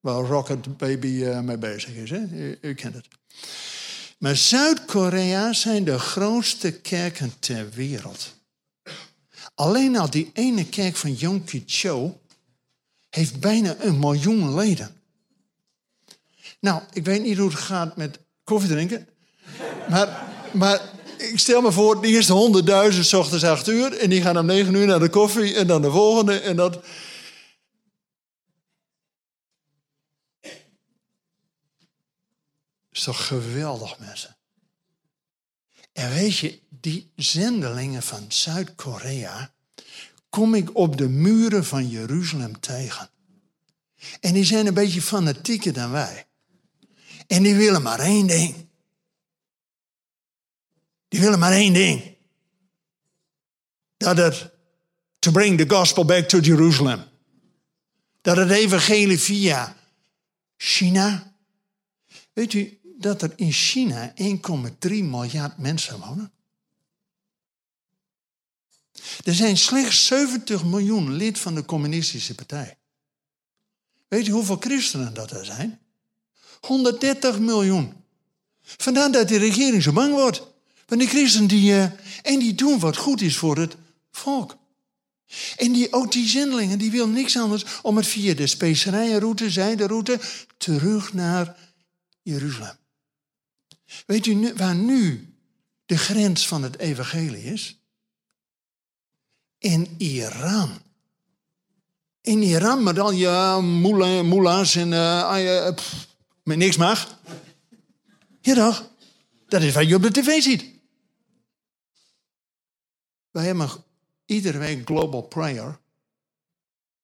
Waar 0.00 0.24
Rocket 0.24 0.76
Baby 0.76 1.06
uh, 1.06 1.40
mee 1.40 1.58
bezig 1.58 1.94
is. 1.94 2.10
Hè? 2.10 2.24
U 2.60 2.74
kent 2.74 2.94
het. 2.94 3.08
Maar 4.18 4.36
Zuid-Korea 4.36 5.52
zijn 5.52 5.84
de 5.84 5.98
grootste 5.98 6.72
kerken 6.72 7.32
ter 7.38 7.70
wereld. 7.74 8.34
Alleen 9.54 9.96
al 9.96 10.10
die 10.10 10.30
ene 10.32 10.68
kerk 10.68 10.96
van 10.96 11.16
Kippur 11.16 12.12
heeft 13.10 13.40
bijna 13.40 13.76
een 13.78 13.98
miljoen 13.98 14.54
leden. 14.54 14.96
Nou, 16.60 16.82
ik 16.92 17.04
weet 17.04 17.22
niet 17.22 17.38
hoe 17.38 17.48
het 17.48 17.58
gaat 17.58 17.96
met 17.96 18.18
koffie 18.44 18.70
drinken. 18.70 19.08
Maar, 19.88 20.22
maar 20.52 20.80
ik 21.18 21.38
stel 21.38 21.60
me 21.60 21.72
voor, 21.72 22.00
de 22.00 22.08
eerste 22.08 22.32
honderdduizend 22.32 23.14
ochtends 23.14 23.44
acht 23.44 23.68
uur. 23.68 23.98
En 23.98 24.10
die 24.10 24.22
gaan 24.22 24.38
om 24.38 24.46
negen 24.46 24.74
uur 24.74 24.86
naar 24.86 25.00
de 25.00 25.08
koffie 25.08 25.54
en 25.54 25.66
dan 25.66 25.82
de 25.82 25.90
volgende. 25.90 26.40
En 26.40 26.56
dat... 26.56 26.78
is 32.94 33.06
geweldig, 33.06 33.98
mensen. 33.98 34.36
En 35.92 36.10
weet 36.10 36.38
je, 36.38 36.60
die 36.68 37.12
zendelingen 37.16 38.02
van 38.02 38.32
Zuid-Korea 38.32 39.54
kom 40.28 40.54
ik 40.54 40.76
op 40.76 40.96
de 40.96 41.08
muren 41.08 41.64
van 41.64 41.88
Jeruzalem 41.88 42.60
tegen. 42.60 43.10
En 44.20 44.34
die 44.34 44.44
zijn 44.44 44.66
een 44.66 44.74
beetje 44.74 45.02
fanatieker 45.02 45.72
dan 45.72 45.90
wij. 45.90 46.26
En 47.26 47.42
die 47.42 47.54
willen 47.54 47.82
maar 47.82 47.98
één 47.98 48.26
ding. 48.26 48.68
Die 51.08 51.20
willen 51.20 51.38
maar 51.38 51.52
één 51.52 51.72
ding. 51.72 52.16
Dat 53.96 54.16
het, 54.16 54.50
to 55.18 55.30
bring 55.30 55.58
the 55.58 55.74
gospel 55.74 56.04
back 56.04 56.28
to 56.28 56.38
Jerusalem. 56.38 57.04
Dat 58.20 58.36
het 58.36 58.50
evangelie 58.50 59.18
via 59.18 59.76
China. 60.56 61.36
Weet 62.32 62.52
u 62.52 62.78
dat 63.04 63.22
er 63.22 63.32
in 63.36 63.52
China 63.52 64.12
1,3 64.16 64.88
miljard 64.88 65.58
mensen 65.58 66.00
wonen? 66.00 66.32
Er 69.24 69.34
zijn 69.34 69.56
slechts 69.56 70.06
70 70.06 70.64
miljoen 70.64 71.12
lid 71.12 71.38
van 71.38 71.54
de 71.54 71.64
communistische 71.64 72.34
partij. 72.34 72.76
Weet 74.08 74.26
u 74.26 74.30
hoeveel 74.30 74.56
christenen 74.56 75.14
dat 75.14 75.30
er 75.30 75.44
zijn? 75.44 75.80
130 76.60 77.38
miljoen. 77.38 77.92
Vandaar 78.62 79.12
dat 79.12 79.28
de 79.28 79.36
regering 79.36 79.82
zo 79.82 79.92
bang 79.92 80.12
wordt. 80.12 80.42
Want 80.86 81.00
die 81.00 81.10
christenen 81.10 81.48
die, 81.48 81.72
uh, 81.72 81.82
en 82.22 82.38
die 82.38 82.54
doen 82.54 82.78
wat 82.78 82.96
goed 82.96 83.20
is 83.20 83.36
voor 83.36 83.58
het 83.58 83.76
volk. 84.10 84.56
En 85.56 85.72
die, 85.72 85.92
ook 85.92 86.12
die 86.12 86.28
zendelingen, 86.28 86.78
die 86.78 86.90
wil 86.90 87.08
niks 87.08 87.36
anders 87.36 87.64
om 87.82 87.96
het 87.96 88.06
via 88.06 88.34
de 88.34 88.46
specerijenroute, 88.46 89.50
zijderoute, 89.50 90.20
terug 90.56 91.12
naar 91.12 91.56
Jeruzalem. 92.22 92.82
Weet 94.06 94.26
u 94.26 94.52
waar 94.54 94.74
nu 94.74 95.34
de 95.86 95.98
grens 95.98 96.48
van 96.48 96.62
het 96.62 96.78
evangelie 96.78 97.42
is? 97.42 97.78
In 99.58 99.94
Iran. 99.98 100.78
In 102.20 102.42
Iran 102.42 102.82
met 102.82 102.98
al 102.98 103.12
je 103.12 103.58
moela's 104.24 104.74
en 104.74 104.92
uh, 104.92 105.74
pff, 105.74 106.06
met 106.42 106.56
niks 106.56 106.76
mag. 106.76 107.18
Ja 108.40 108.54
toch? 108.54 108.90
Dat 109.48 109.62
is 109.62 109.74
wat 109.74 109.88
je 109.88 109.94
op 109.94 110.02
de 110.02 110.10
tv 110.10 110.42
ziet. 110.42 110.64
Wij 113.30 113.44
hebben 113.44 113.68
iedere 114.24 114.58
week 114.58 114.86
Global 114.86 115.22
Prayer. 115.22 115.80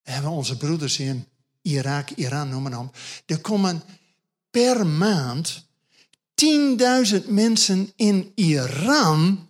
We 0.02 0.10
hebben 0.10 0.30
onze 0.30 0.56
broeders 0.56 0.98
in 0.98 1.28
Irak, 1.62 2.10
Iran, 2.10 2.48
noem 2.48 2.62
maar 2.62 2.78
op. 2.78 2.96
Er 3.26 3.40
komen 3.40 3.82
per 4.50 4.86
maand 4.86 5.68
10.000 7.20 7.26
mensen 7.26 7.92
in 7.96 8.32
Iran 8.34 9.48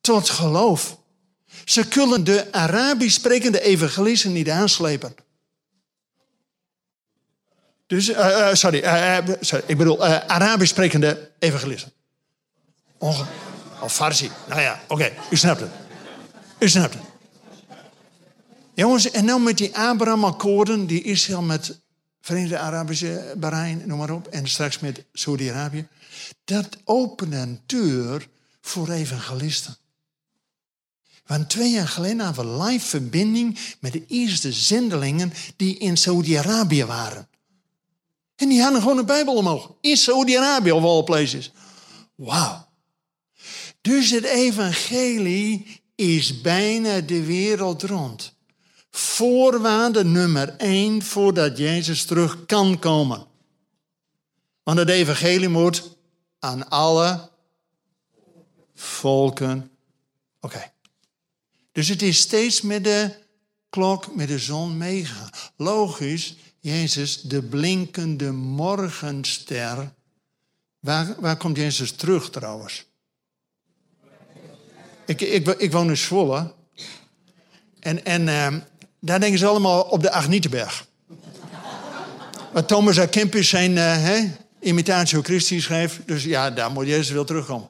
tot 0.00 0.28
geloof. 0.28 0.98
Ze 1.64 1.88
kunnen 1.88 2.24
de 2.24 2.52
Arabisch 2.52 3.14
sprekende 3.14 3.60
evangelisten 3.60 4.32
niet 4.32 4.50
aanslepen. 4.50 5.14
Dus, 7.86 8.08
uh, 8.08 8.52
sorry, 8.52 8.84
uh, 8.84 9.18
sorry, 9.40 9.64
ik 9.66 9.76
bedoel 9.76 10.04
Arabisch 10.06 10.70
sprekende 10.70 11.30
evangelisten. 11.38 11.92
Onge 12.98 13.24
of 13.80 13.94
Farsi. 13.94 14.30
Nou 14.48 14.60
ja, 14.60 14.80
oké, 14.88 15.12
u 15.30 15.36
snapt 15.36 15.60
het. 15.60 15.70
U 16.58 16.68
snapt 16.68 16.94
het. 16.94 17.02
Jongens, 18.74 19.10
en 19.10 19.24
nou 19.24 19.40
met 19.40 19.58
die 19.58 19.76
Abraham-akkoorden 19.76 20.86
die 20.86 21.02
Israël 21.02 21.42
met 21.42 21.80
Verenigde 22.20 22.58
Arabische 22.58 23.34
Bahrein, 23.36 23.82
noem 23.86 23.98
maar 23.98 24.10
op, 24.10 24.26
en 24.26 24.48
straks 24.48 24.78
met 24.78 25.04
Saudi-Arabië, 25.12 25.86
dat 26.44 26.76
opent 26.84 27.32
een 27.32 27.60
deur 27.66 28.28
voor 28.60 28.90
evangelisten. 28.90 29.76
Want 31.26 31.50
twee 31.50 31.70
jaar 31.70 31.88
geleden 31.88 32.20
hadden 32.20 32.58
we 32.58 32.64
live 32.64 32.86
verbinding 32.86 33.58
met 33.80 33.92
de 33.92 34.04
eerste 34.06 34.52
zendelingen 34.52 35.32
die 35.56 35.78
in 35.78 35.96
Saudi-Arabië 35.96 36.84
waren. 36.84 37.28
En 38.36 38.48
die 38.48 38.62
hadden 38.62 38.80
gewoon 38.80 38.98
een 38.98 39.06
Bijbel 39.06 39.34
omhoog. 39.34 39.72
In 39.80 39.96
Saudi-Arabië 39.96 40.72
of 40.72 40.82
all 40.82 41.04
places. 41.04 41.52
Wauw. 42.14 42.68
Dus 43.80 44.10
het 44.10 44.24
evangelie 44.24 45.82
is 45.94 46.40
bijna 46.40 47.00
de 47.00 47.24
wereld 47.24 47.82
rond. 47.82 48.34
Voorwaarde 48.90 50.04
nummer 50.04 50.48
één 50.56 51.02
voordat 51.02 51.58
Jezus 51.58 52.04
terug 52.04 52.46
kan 52.46 52.78
komen. 52.78 53.26
Want 54.62 54.78
het 54.78 54.88
evangelie 54.88 55.48
moet 55.48 55.96
aan 56.38 56.68
alle 56.68 57.30
volken. 58.74 59.70
Oké. 60.40 60.72
Dus 61.72 61.88
het 61.88 62.02
is 62.02 62.20
steeds 62.20 62.62
met 62.62 62.84
de 62.84 63.14
klok, 63.70 64.14
met 64.14 64.28
de 64.28 64.38
zon 64.38 64.76
meegegaan. 64.76 65.30
Logisch, 65.56 66.36
Jezus, 66.60 67.22
de 67.22 67.42
blinkende 67.42 68.32
morgenster. 68.32 69.92
Waar, 70.78 71.14
waar 71.20 71.36
komt 71.36 71.56
Jezus 71.56 71.92
terug 71.92 72.30
trouwens? 72.30 72.86
Ik, 75.06 75.20
ik, 75.20 75.46
ik 75.46 75.72
woon 75.72 75.88
in 75.88 75.96
Zwolle. 75.96 76.54
En, 77.80 78.04
en 78.04 78.26
uh, 78.26 78.54
daar 79.00 79.20
denken 79.20 79.38
ze 79.38 79.46
allemaal 79.46 79.82
op 79.82 80.02
de 80.02 80.10
Agnietenberg. 80.10 80.86
Waar 82.52 82.64
Thomas 82.64 82.98
A. 82.98 83.06
Kempis 83.06 83.48
zijn 83.48 83.70
uh, 83.70 84.30
van 84.60 85.24
Christus 85.24 85.64
schreef. 85.64 86.00
Dus 86.04 86.24
ja, 86.24 86.50
daar 86.50 86.70
moet 86.70 86.86
Jezus 86.86 87.10
wel 87.10 87.24
terugkomen. 87.24 87.68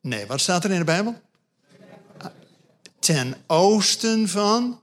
Nee, 0.00 0.26
wat 0.26 0.40
staat 0.40 0.64
er 0.64 0.70
in 0.70 0.78
de 0.78 0.84
Bijbel? 0.84 1.20
Ten 2.98 3.36
oosten 3.46 4.28
van 4.28 4.80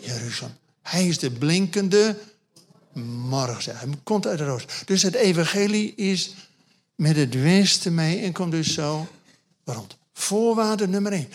Jeruzalem. 0.00 0.54
Hij 0.82 1.06
is 1.06 1.18
de 1.18 1.30
blinkende 1.30 2.18
morgen. 3.28 3.76
Hij 3.76 3.88
komt 4.02 4.26
uit 4.26 4.38
het 4.38 4.48
oosten. 4.48 4.86
Dus 4.86 5.02
het 5.02 5.14
evangelie 5.14 5.94
is 5.94 6.34
met 6.94 7.16
het 7.16 7.42
westen 7.42 7.94
mee 7.94 8.18
en 8.18 8.32
komt 8.32 8.52
dus 8.52 8.74
zo 8.74 9.08
rond. 9.64 9.96
Voorwaarde 10.12 10.88
nummer 10.88 11.12
één. 11.12 11.28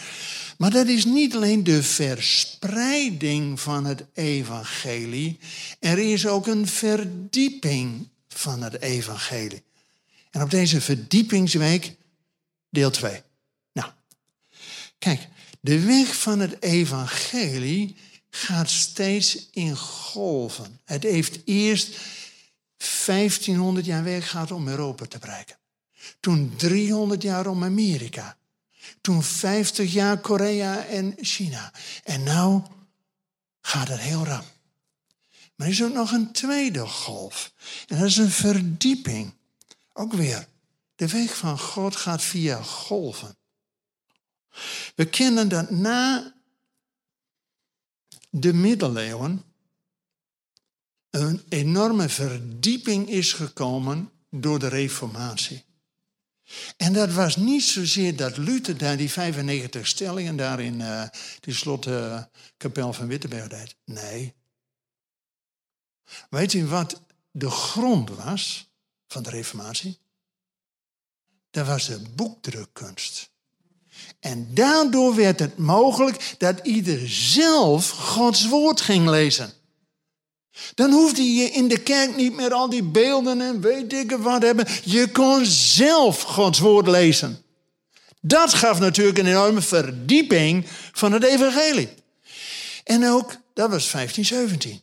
Maar 0.58 0.72
dat 0.72 0.88
is 0.88 1.06
niet 1.06 1.36
alleen 1.36 1.64
de 1.64 1.84
verspreiding 1.84 3.60
van 3.60 3.86
het 3.86 4.04
evangelie. 4.14 5.40
Er 5.80 6.00
is 6.00 6.28
ook 6.28 6.48
een 6.48 6.68
verdieping 6.68 8.08
van 8.38 8.62
het 8.62 8.82
evangelie. 8.82 9.64
En 10.32 10.42
op 10.42 10.50
deze 10.50 10.82
verdiepingsweek 10.82 11.96
deel 12.70 12.92
2. 12.92 13.22
Nou, 13.74 13.92
kijk, 14.98 15.28
de 15.60 15.80
weg 15.80 16.16
van 16.16 16.40
het 16.40 16.62
evangelie 16.62 17.96
gaat 18.30 18.70
steeds 18.70 19.50
in 19.52 19.78
golven. 19.78 20.80
Het 20.86 21.04
heeft 21.04 21.40
eerst 21.46 21.98
1500 23.06 23.86
jaar 23.86 24.04
weg 24.04 24.30
gehad 24.30 24.52
om 24.52 24.68
Europa 24.68 25.06
te 25.06 25.20
bereiken. 25.20 25.58
Toen 26.20 26.54
300 26.56 27.22
jaar 27.22 27.48
om 27.48 27.64
Amerika. 27.64 28.38
Toen 29.02 29.24
50 29.24 29.94
jaar 29.94 30.18
Korea 30.18 30.86
en 30.86 31.16
China. 31.22 31.74
En 32.04 32.24
nu 32.24 32.62
gaat 33.62 33.88
het 33.88 34.00
heel 34.00 34.26
rap. 34.26 34.57
Maar 35.58 35.68
er 35.68 35.74
is 35.74 35.84
ook 35.84 35.94
nog 35.94 36.12
een 36.12 36.32
tweede 36.32 36.86
golf. 36.86 37.54
En 37.88 38.00
dat 38.00 38.08
is 38.08 38.18
een 38.18 38.32
verdieping. 38.32 39.34
Ook 39.94 40.14
weer. 40.14 40.48
De 40.96 41.08
weg 41.08 41.38
van 41.38 41.60
God 41.60 41.96
gaat 41.96 42.22
via 42.22 42.62
golven. 42.62 43.38
We 44.96 45.06
kennen 45.06 45.50
dat 45.50 45.70
na 45.70 46.34
de 48.30 48.54
middeleeuwen 48.54 49.44
een 51.10 51.44
enorme 51.50 52.10
verdieping 52.10 53.10
is 53.10 53.34
gekomen 53.34 54.12
door 54.30 54.60
de 54.60 54.68
reformatie. 54.68 55.66
En 56.78 56.94
dat 56.94 57.14
was 57.14 57.36
niet 57.36 57.64
zozeer 57.64 58.16
dat 58.16 58.38
Luther 58.38 58.78
daar 58.78 58.98
die 58.98 59.12
95 59.12 59.88
stellingen 59.88 60.36
daar 60.36 60.60
in 60.60 60.80
uh, 60.80 61.04
die 61.40 61.54
slotkapel 61.54 62.88
uh, 62.88 62.94
van 62.94 63.08
Wittenberg 63.08 63.48
deed. 63.48 63.76
Nee. 63.86 64.37
Weet 66.30 66.54
u 66.54 66.66
wat 66.66 67.02
de 67.32 67.50
grond 67.50 68.10
was 68.10 68.70
van 69.08 69.24
de 69.24 69.30
reformatie? 69.30 69.98
Dat 71.52 71.68
was 71.68 71.86
de 71.86 72.02
boekdrukkunst. 72.16 73.30
En 74.20 74.48
daardoor 74.54 75.16
werd 75.16 75.40
het 75.40 75.58
mogelijk 75.58 76.36
dat 76.38 76.60
ieder 76.64 77.10
zelf 77.10 77.90
Gods 77.90 78.48
woord 78.48 78.82
ging 78.82 79.10
lezen. 79.10 79.54
Dan 80.74 80.92
hoefde 80.92 81.34
je 81.34 81.50
in 81.50 81.68
de 81.68 81.80
kerk 81.80 82.16
niet 82.16 82.34
meer 82.34 82.54
al 82.54 82.70
die 82.70 82.84
beelden 82.84 83.42
en 83.42 83.62
weet 83.62 83.94
ik 83.94 84.12
wat 84.12 84.42
hebben. 84.42 84.68
Je 84.84 85.12
kon 85.12 85.46
zelf 85.46 86.22
Gods 86.22 86.60
woord 86.60 86.88
lezen. 86.88 87.42
Dat 88.22 88.54
gaf 88.54 88.80
natuurlijk 88.80 89.18
een 89.18 89.28
enorme 89.28 89.62
verdieping 89.62 90.66
van 90.92 91.12
het 91.12 91.24
evangelie. 91.24 91.90
En 92.84 93.10
ook, 93.10 93.36
dat 93.54 93.70
was 93.70 93.92
1517. 93.92 94.82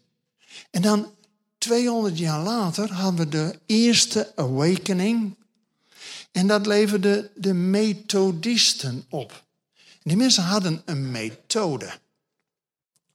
En 0.74 0.82
dan 0.82 1.14
200 1.58 2.18
jaar 2.18 2.42
later 2.42 2.92
hadden 2.92 3.24
we 3.24 3.28
de 3.28 3.58
eerste 3.66 4.32
awakening. 4.36 5.36
En 6.32 6.46
dat 6.46 6.66
leverde 6.66 7.30
de 7.34 7.52
methodisten 7.52 9.06
op. 9.08 9.44
die 10.02 10.16
mensen 10.16 10.42
hadden 10.42 10.82
een 10.84 11.10
methode. 11.10 11.98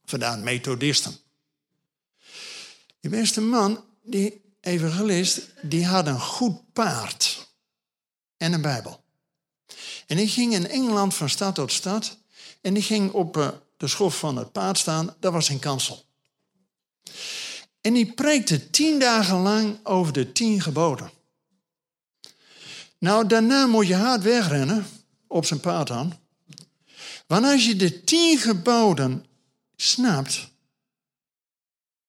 Vandaar 0.04 0.38
methodisten. 0.38 1.16
Die 3.00 3.10
beste 3.10 3.40
man, 3.40 3.84
die 4.02 4.40
evangelist, 4.60 5.48
die 5.62 5.86
had 5.86 6.06
een 6.06 6.20
goed 6.20 6.72
paard 6.72 7.48
en 8.36 8.52
een 8.52 8.62
Bijbel. 8.62 9.04
En 10.06 10.16
die 10.16 10.28
ging 10.28 10.52
in 10.52 10.68
Engeland 10.68 11.14
van 11.14 11.28
stad 11.28 11.54
tot 11.54 11.72
stad. 11.72 12.16
En 12.60 12.74
die 12.74 12.82
ging 12.82 13.12
op 13.12 13.36
eh, 13.36 13.48
de 13.76 13.88
schof 13.88 14.18
van 14.18 14.36
het 14.36 14.52
paard 14.52 14.78
staan. 14.78 15.16
Dat 15.18 15.32
was 15.32 15.48
een 15.48 15.58
kansel. 15.58 16.08
En 17.80 17.92
die 17.92 18.12
preekte 18.12 18.70
tien 18.70 18.98
dagen 18.98 19.36
lang 19.36 19.78
over 19.82 20.12
de 20.12 20.32
tien 20.32 20.60
geboden. 20.60 21.10
Nou, 22.98 23.26
daarna 23.26 23.66
moet 23.66 23.86
je 23.86 23.94
hard 23.94 24.22
wegrennen, 24.22 24.86
op 25.26 25.44
zijn 25.44 25.60
paard 25.60 25.90
aan. 25.90 26.18
Want 27.26 27.44
als 27.44 27.66
je 27.66 27.76
de 27.76 28.04
tien 28.04 28.38
geboden 28.38 29.26
snapt, 29.76 30.48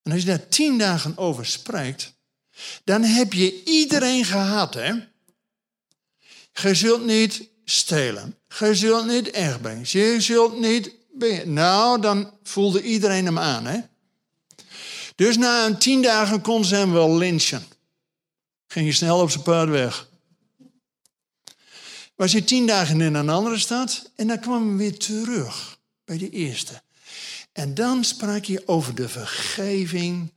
en 0.04 0.12
als 0.12 0.22
je 0.22 0.28
daar 0.28 0.48
tien 0.48 0.78
dagen 0.78 1.18
over 1.18 1.46
spreekt, 1.46 2.14
dan 2.84 3.04
heb 3.04 3.34
je 3.34 3.64
iedereen 3.64 4.26
gehad, 4.26 4.74
hè? 4.74 4.94
Je 6.54 6.76
zult 6.76 7.06
niet 7.06 7.50
stelen. 7.66 8.38
Je 8.60 8.76
zult 8.76 9.08
niet 9.08 9.32
brengen. 9.62 9.84
Je 9.84 10.16
zult 10.20 10.60
niet... 10.60 10.92
Nou, 11.46 12.02
dan 12.02 12.34
voelde 12.44 12.84
iedereen 12.84 13.26
hem 13.26 13.40
aan, 13.40 13.66
hè? 13.66 13.80
Dus 15.22 15.38
na 15.38 15.66
een 15.66 15.78
tien 15.78 16.02
dagen 16.02 16.42
kon 16.42 16.66
ze 16.66 16.76
hem 16.76 16.92
wel 16.92 17.18
lynchen. 17.18 17.64
Ging 18.68 18.86
je 18.86 18.92
snel 18.92 19.20
op 19.20 19.30
zijn 19.30 19.44
paard 19.44 19.70
weg. 19.70 20.10
Was 22.16 22.32
je 22.32 22.44
tien 22.44 22.68
dagen 22.68 23.02
in 23.02 23.14
een 23.14 23.30
andere 23.30 23.58
stad 23.58 24.12
en 24.16 24.28
dan 24.28 24.40
kwam 24.40 24.68
hij 24.68 24.78
weer 24.78 24.98
terug 24.98 25.80
bij 26.06 26.18
de 26.18 26.30
eerste. 26.30 26.82
En 27.52 27.74
dan 27.74 28.04
sprak 28.04 28.46
je 28.46 28.68
over 28.68 28.96
de 28.96 29.10
vergeving 29.10 30.32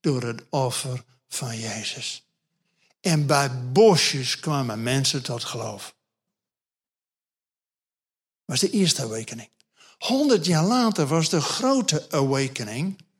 door 0.00 0.22
het 0.22 0.42
offer 0.50 1.04
van 1.28 1.58
Jezus. 1.58 2.24
En 3.00 3.26
bij 3.26 3.70
bosjes 3.72 4.40
kwamen 4.40 4.82
mensen 4.82 5.22
tot 5.22 5.44
geloof. 5.44 5.94
was 8.44 8.60
de 8.60 8.70
eerste 8.70 9.02
awakening. 9.02 9.48
Honderd 9.98 10.46
jaar 10.46 10.64
later 10.64 11.06
was 11.06 11.28
de 11.28 11.40
grote 11.40 12.10
awakening. 12.10 13.10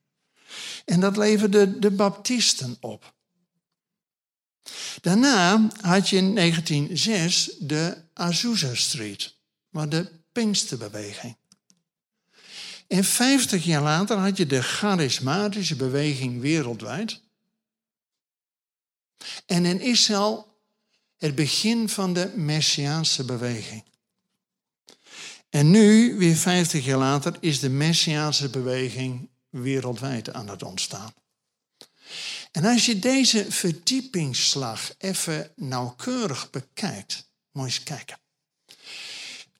En 0.84 1.00
dat 1.00 1.16
leverde 1.16 1.78
de 1.78 1.90
baptisten 1.90 2.76
op. 2.80 3.14
Daarna 5.00 5.68
had 5.80 6.08
je 6.08 6.16
in 6.16 6.34
1906 6.34 7.56
de 7.58 7.96
Azusa 8.14 8.74
Street, 8.74 9.34
maar 9.70 9.88
de 9.88 10.10
Pinksterbeweging. 10.32 11.36
En 12.86 13.04
50 13.04 13.64
jaar 13.64 13.82
later 13.82 14.16
had 14.16 14.36
je 14.36 14.46
de 14.46 14.62
charismatische 14.62 15.76
beweging 15.76 16.40
wereldwijd. 16.40 17.20
En 19.46 19.64
in 19.64 19.80
Israël 19.80 20.52
het 21.18 21.34
begin 21.34 21.88
van 21.88 22.12
de 22.12 22.32
Messiaanse 22.34 23.24
beweging. 23.24 23.84
En 25.50 25.70
nu, 25.70 26.16
weer 26.18 26.36
50 26.36 26.84
jaar 26.84 26.98
later, 26.98 27.36
is 27.40 27.60
de 27.60 27.68
Messiaanse 27.68 28.48
beweging 28.48 29.28
wereldwijd 29.52 30.32
aan 30.32 30.48
het 30.48 30.62
ontstaan. 30.62 31.14
En 32.52 32.64
als 32.64 32.86
je 32.86 32.98
deze 32.98 33.52
verdiepingsslag 33.52 34.94
even 34.98 35.52
nauwkeurig 35.56 36.50
bekijkt, 36.50 37.28
moet 37.52 37.64
eens 37.64 37.82
kijken. 37.82 38.18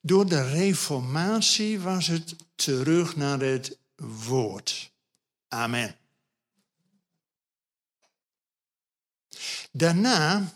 Door 0.00 0.28
de 0.28 0.48
reformatie 0.50 1.80
was 1.80 2.06
het 2.06 2.36
terug 2.54 3.16
naar 3.16 3.40
het 3.40 3.78
woord. 3.96 4.92
Amen. 5.48 5.96
Daarna 9.72 10.54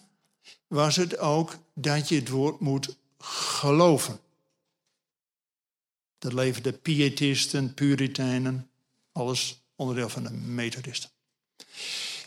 was 0.66 0.96
het 0.96 1.18
ook 1.18 1.58
dat 1.74 2.08
je 2.08 2.14
het 2.14 2.28
woord 2.28 2.60
moet 2.60 2.96
geloven. 3.18 4.20
Dat 6.18 6.32
leverde 6.32 6.72
pietisten, 6.72 7.74
puriteinen, 7.74 8.70
alles 9.16 9.64
onderdeel 9.76 10.08
van 10.08 10.22
de 10.22 10.30
methodisten. 10.30 11.10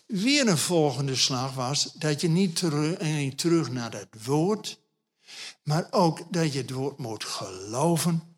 Weer 0.05 0.47
een 0.47 0.57
volgende 0.57 1.15
slag 1.15 1.53
was 1.53 1.93
dat 1.93 2.21
je 2.21 2.27
niet 2.27 2.55
terug, 2.55 3.01
niet 3.01 3.37
terug 3.37 3.71
naar 3.71 3.93
het 3.93 4.25
woord, 4.25 4.79
maar 5.63 5.87
ook 5.91 6.33
dat 6.33 6.53
je 6.53 6.59
het 6.59 6.71
woord 6.71 6.97
moet 6.97 7.23
geloven. 7.23 8.37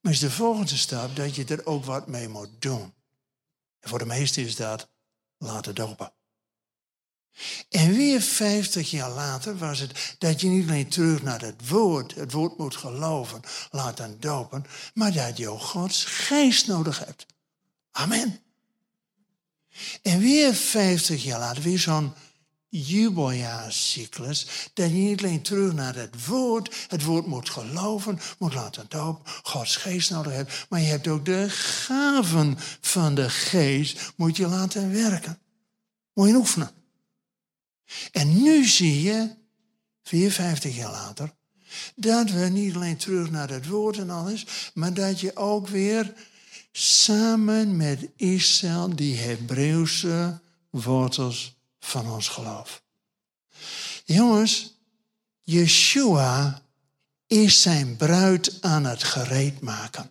Maar 0.00 0.12
is 0.12 0.18
de 0.18 0.30
volgende 0.30 0.76
stap 0.76 1.16
dat 1.16 1.34
je 1.34 1.44
er 1.44 1.66
ook 1.66 1.84
wat 1.84 2.06
mee 2.06 2.28
moet 2.28 2.50
doen. 2.58 2.94
En 3.80 3.88
voor 3.88 3.98
de 3.98 4.06
meesten 4.06 4.42
is 4.42 4.56
dat 4.56 4.88
laten 5.38 5.74
dopen. 5.74 6.12
En 7.68 7.94
weer 7.94 8.20
50 8.20 8.90
jaar 8.90 9.10
later 9.10 9.58
was 9.58 9.78
het 9.78 10.16
dat 10.18 10.40
je 10.40 10.48
niet 10.48 10.68
alleen 10.68 10.88
terug 10.88 11.22
naar 11.22 11.40
het 11.40 11.68
woord, 11.68 12.14
het 12.14 12.32
woord 12.32 12.58
moet 12.58 12.76
geloven, 12.76 13.40
laten 13.70 14.20
dopen, 14.20 14.64
maar 14.94 15.12
dat 15.12 15.36
je 15.36 15.48
ook 15.48 15.60
Gods 15.60 16.04
geest 16.04 16.66
nodig 16.66 16.98
hebt. 16.98 17.26
Amen. 17.96 18.40
En 20.02 20.18
weer 20.18 20.54
50 20.54 21.24
jaar 21.24 21.38
later, 21.38 21.62
weer 21.62 21.78
zo'n 21.78 22.12
jubeljaarcyclus, 22.68 24.46
dat 24.74 24.88
je 24.88 24.94
niet 24.94 25.22
alleen 25.22 25.42
terug 25.42 25.72
naar 25.72 25.94
het 25.94 26.26
woord, 26.26 26.86
het 26.88 27.04
woord 27.04 27.26
moet 27.26 27.50
geloven, 27.50 28.18
moet 28.38 28.54
laten 28.54 28.86
dopen, 28.88 29.32
Gods 29.42 29.76
geest 29.76 30.10
nodig 30.10 30.32
hebt, 30.32 30.66
maar 30.68 30.80
je 30.80 30.86
hebt 30.86 31.08
ook 31.08 31.24
de 31.24 31.50
gaven 31.50 32.56
van 32.80 33.14
de 33.14 33.30
geest, 33.30 34.12
moet 34.16 34.36
je 34.36 34.46
laten 34.46 34.92
werken. 34.92 35.38
Moet 36.12 36.28
je 36.28 36.34
oefenen. 36.34 36.70
En 38.12 38.42
nu 38.42 38.64
zie 38.64 39.02
je, 39.02 39.34
54 40.02 40.76
jaar 40.76 40.92
later, 40.92 41.34
dat 41.94 42.30
we 42.30 42.48
niet 42.48 42.74
alleen 42.74 42.96
terug 42.96 43.30
naar 43.30 43.48
het 43.48 43.66
woord 43.66 43.98
en 43.98 44.10
alles, 44.10 44.70
maar 44.74 44.94
dat 44.94 45.20
je 45.20 45.36
ook 45.36 45.68
weer 45.68 46.14
samen 46.78 47.76
met 47.76 48.08
Israël 48.16 48.96
die 48.96 49.16
Hebreeuwse 49.16 50.40
wortels 50.70 51.56
van 51.80 52.10
ons 52.10 52.28
geloof. 52.28 52.82
Jongens, 54.04 54.74
Yeshua 55.42 56.62
is 57.26 57.62
zijn 57.62 57.96
bruid 57.96 58.58
aan 58.60 58.84
het 58.84 59.02
gereed 59.02 59.60
maken. 59.60 60.10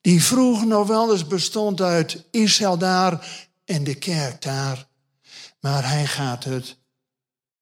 Die 0.00 0.22
vroeger 0.22 0.66
nog 0.66 0.86
wel 0.86 1.12
eens 1.12 1.26
bestond 1.26 1.80
uit 1.80 2.24
Israël 2.30 2.78
daar 2.78 3.46
en 3.64 3.84
de 3.84 3.94
kerk 3.94 4.42
daar. 4.42 4.86
Maar 5.60 5.88
hij 5.88 6.06
gaat 6.06 6.44
het 6.44 6.76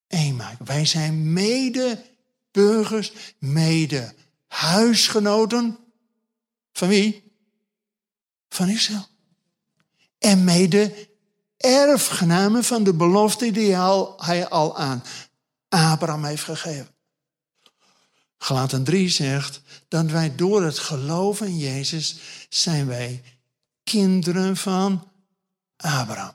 één 0.06 0.36
maken. 0.36 0.66
Wij 0.66 0.86
zijn 0.86 1.32
mede-burgers, 1.32 3.12
mede-huisgenoten. 3.38 5.78
Van 6.74 6.88
wie? 6.88 7.32
Van 8.48 8.68
Israël. 8.68 9.06
En 10.18 10.44
mede-erfgenamen 10.44 12.64
van 12.64 12.84
de 12.84 12.94
belofte 12.94 13.50
die 13.50 13.74
hij 14.16 14.48
al 14.48 14.76
aan 14.76 15.02
Abraham 15.68 16.24
heeft 16.24 16.42
gegeven. 16.42 16.88
Galaten 18.38 18.84
3 18.84 19.08
zegt 19.08 19.60
dat 19.88 20.10
wij 20.10 20.34
door 20.34 20.62
het 20.62 20.78
geloven 20.78 21.46
in 21.46 21.58
Jezus 21.58 22.16
zijn 22.48 22.86
wij 22.86 23.22
kinderen 23.84 24.56
van 24.56 25.10
Abraham. 25.76 26.34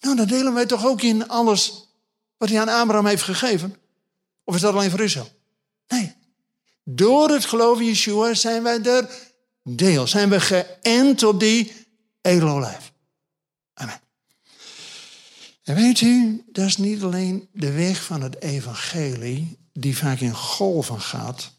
Nou, 0.00 0.16
dat 0.16 0.28
delen 0.28 0.54
wij 0.54 0.66
toch 0.66 0.86
ook 0.86 1.02
in 1.02 1.28
alles 1.28 1.88
wat 2.36 2.48
hij 2.48 2.60
aan 2.60 2.68
Abraham 2.68 3.06
heeft 3.06 3.22
gegeven? 3.22 3.76
Of 4.44 4.54
is 4.54 4.60
dat 4.60 4.74
alleen 4.74 4.90
voor 4.90 5.00
Israël? 5.00 5.30
Nee. 5.88 6.15
Door 6.88 7.30
het 7.30 7.44
geloof 7.44 7.80
in 7.80 7.86
Yeshua 7.86 8.34
zijn 8.34 8.62
wij 8.62 8.82
er 8.82 9.08
deel. 9.62 10.06
Zijn 10.06 10.30
we 10.30 10.40
geënt 10.40 11.22
op 11.22 11.40
die 11.40 11.72
edelolijf. 12.20 12.92
Amen. 13.74 14.00
En 15.64 15.74
weet 15.74 16.00
u, 16.00 16.44
dat 16.52 16.66
is 16.66 16.76
niet 16.76 17.02
alleen 17.02 17.48
de 17.52 17.72
weg 17.72 18.02
van 18.02 18.22
het 18.22 18.42
evangelie, 18.42 19.58
die 19.72 19.96
vaak 19.96 20.20
in 20.20 20.34
golven 20.34 21.00
gaat. 21.00 21.52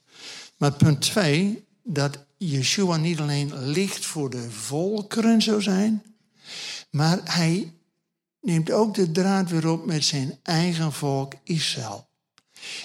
Maar 0.57 0.71
punt 0.71 1.01
twee, 1.01 1.65
dat 1.83 2.25
Yeshua 2.37 2.97
niet 2.97 3.19
alleen 3.19 3.59
licht 3.59 4.05
voor 4.05 4.29
de 4.29 4.51
volkeren 4.51 5.41
zou 5.41 5.61
zijn, 5.61 6.03
maar 6.89 7.19
hij 7.23 7.73
neemt 8.41 8.71
ook 8.71 8.93
de 8.93 9.11
draad 9.11 9.49
weer 9.49 9.67
op 9.67 9.85
met 9.85 10.03
zijn 10.03 10.39
eigen 10.43 10.93
volk 10.93 11.33
Israël. 11.43 12.06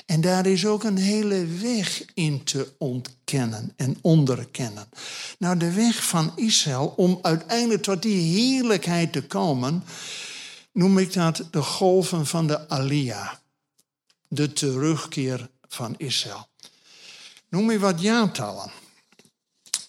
En 0.06 0.20
daar 0.20 0.46
is 0.46 0.66
ook 0.66 0.84
een 0.84 0.96
hele 0.96 1.46
weg 1.46 2.04
in 2.14 2.44
te 2.44 2.72
ontkennen 2.78 3.72
en 3.76 3.96
onderkennen. 4.00 4.88
Nou, 5.38 5.56
de 5.56 5.72
weg 5.72 6.06
van 6.06 6.32
Israël 6.36 6.94
om 6.96 7.18
uiteindelijk 7.22 7.82
tot 7.82 8.02
die 8.02 8.38
heerlijkheid 8.38 9.12
te 9.12 9.22
komen, 9.22 9.84
noem 10.72 10.98
ik 10.98 11.12
dat 11.12 11.48
de 11.50 11.62
golven 11.62 12.26
van 12.26 12.46
de 12.46 12.68
Aliyah. 12.68 13.32
De 14.28 14.52
terugkeer 14.52 15.48
van 15.68 15.94
Israël. 15.98 16.48
Noem 17.48 17.70
je 17.70 17.78
wat 17.78 18.00
jaartallen. 18.00 18.70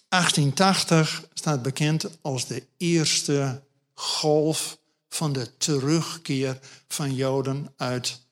1880 0.10 1.24
staat 1.34 1.62
bekend 1.62 2.10
als 2.22 2.48
de 2.48 2.64
eerste 2.78 3.62
golf 3.94 4.78
van 5.10 5.34
de 5.34 5.58
terugkeer 5.58 6.60
van 6.88 7.16
Joden 7.16 7.74
uit 7.78 8.23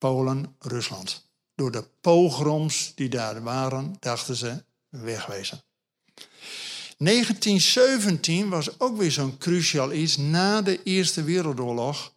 Polen, 0.00 0.56
Rusland. 0.58 1.28
Door 1.54 1.70
de 1.70 1.84
pogroms 2.00 2.92
die 2.94 3.08
daar 3.08 3.42
waren, 3.42 3.96
dachten 3.98 4.36
ze 4.36 4.64
wegwezen. 4.88 5.62
1917 6.96 8.48
was 8.48 8.80
ook 8.80 8.96
weer 8.96 9.10
zo'n 9.10 9.38
cruciaal 9.38 9.92
iets. 9.92 10.16
Na 10.16 10.62
de 10.62 10.82
Eerste 10.82 11.22
Wereldoorlog 11.22 12.14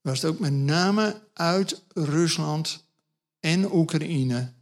was 0.00 0.22
het 0.22 0.30
ook 0.30 0.38
met 0.38 0.52
name 0.52 1.22
uit 1.34 1.82
Rusland 1.94 2.84
en 3.40 3.72
Oekraïne 3.72 4.52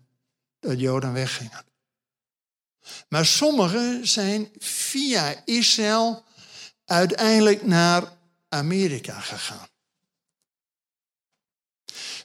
dat 0.60 0.80
Joden 0.80 1.12
weggingen. 1.12 1.64
Maar 3.08 3.26
sommigen 3.26 4.08
zijn 4.08 4.48
via 4.58 5.42
Israël 5.44 6.24
uiteindelijk 6.84 7.66
naar 7.66 8.16
Amerika 8.48 9.20
gegaan. 9.20 9.68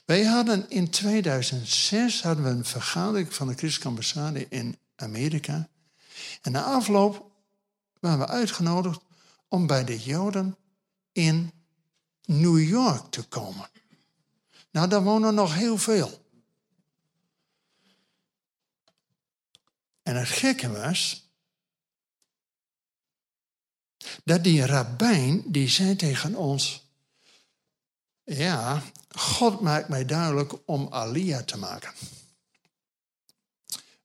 Wij 0.04 0.24
hadden 0.24 0.70
in 0.70 0.90
2006 0.90 2.22
hadden 2.22 2.44
we 2.44 2.50
een 2.50 2.64
vergadering 2.64 3.34
van 3.34 3.46
de 3.46 3.54
Christelijke 3.54 3.88
ambassade 3.88 4.48
in 4.48 4.78
Amerika. 4.96 5.68
En 6.42 6.52
na 6.52 6.62
afloop 6.62 7.30
waren 8.00 8.18
we 8.18 8.26
uitgenodigd 8.26 9.00
om 9.48 9.66
bij 9.66 9.84
de 9.84 9.98
Joden 9.98 10.56
in 11.12 11.52
New 12.24 12.68
York 12.68 13.10
te 13.10 13.22
komen. 13.22 13.70
Nou, 14.70 14.88
daar 14.88 15.02
wonen 15.02 15.34
nog 15.34 15.54
heel 15.54 15.78
veel. 15.78 16.22
En 20.02 20.16
het 20.16 20.28
gekke 20.28 20.70
was, 20.70 21.28
dat 24.24 24.44
die 24.44 24.66
rabbijn, 24.66 25.42
die 25.46 25.68
zei 25.68 25.96
tegen 25.96 26.34
ons, 26.34 26.83
ja, 28.24 28.82
God 29.08 29.60
maakt 29.60 29.88
mij 29.88 30.04
duidelijk 30.04 30.52
om 30.66 30.86
Alia 30.90 31.42
te 31.42 31.58
maken. 31.58 31.92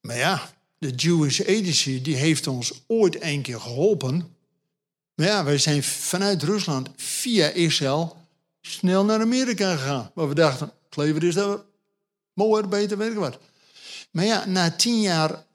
Maar 0.02 0.18
ja, 0.18 0.50
de 0.78 0.90
Jewish 0.90 1.42
Agency, 1.42 2.02
die 2.02 2.16
heeft 2.16 2.48
ons 2.48 2.82
ooit 2.88 3.22
een 3.24 3.42
keer 3.42 3.60
geholpen. 3.60 4.36
Maar 5.16 5.28
ja, 5.28 5.44
wij 5.44 5.58
zijn 5.58 5.84
vanuit 5.84 6.44
Rusland 6.44 6.90
via 6.96 7.48
Israël 7.48 8.18
snel 8.62 9.06
naar 9.06 9.22
Amerika 9.22 9.76
gegaan. 9.76 10.12
Maar 10.16 10.28
we 10.28 10.36
dachten, 10.36 10.72
het 10.86 10.98
leven 10.98 11.22
is 11.22 11.34
daar 11.34 11.58
mooier, 12.34 12.68
beter, 12.68 12.98
weet 12.98 13.12
ik 13.12 13.18
wat. 13.18 13.40
Maar 14.12 14.26
ja, 14.26 14.46
na 14.46 14.72
tien 14.72 15.02
jaar 15.02 15.46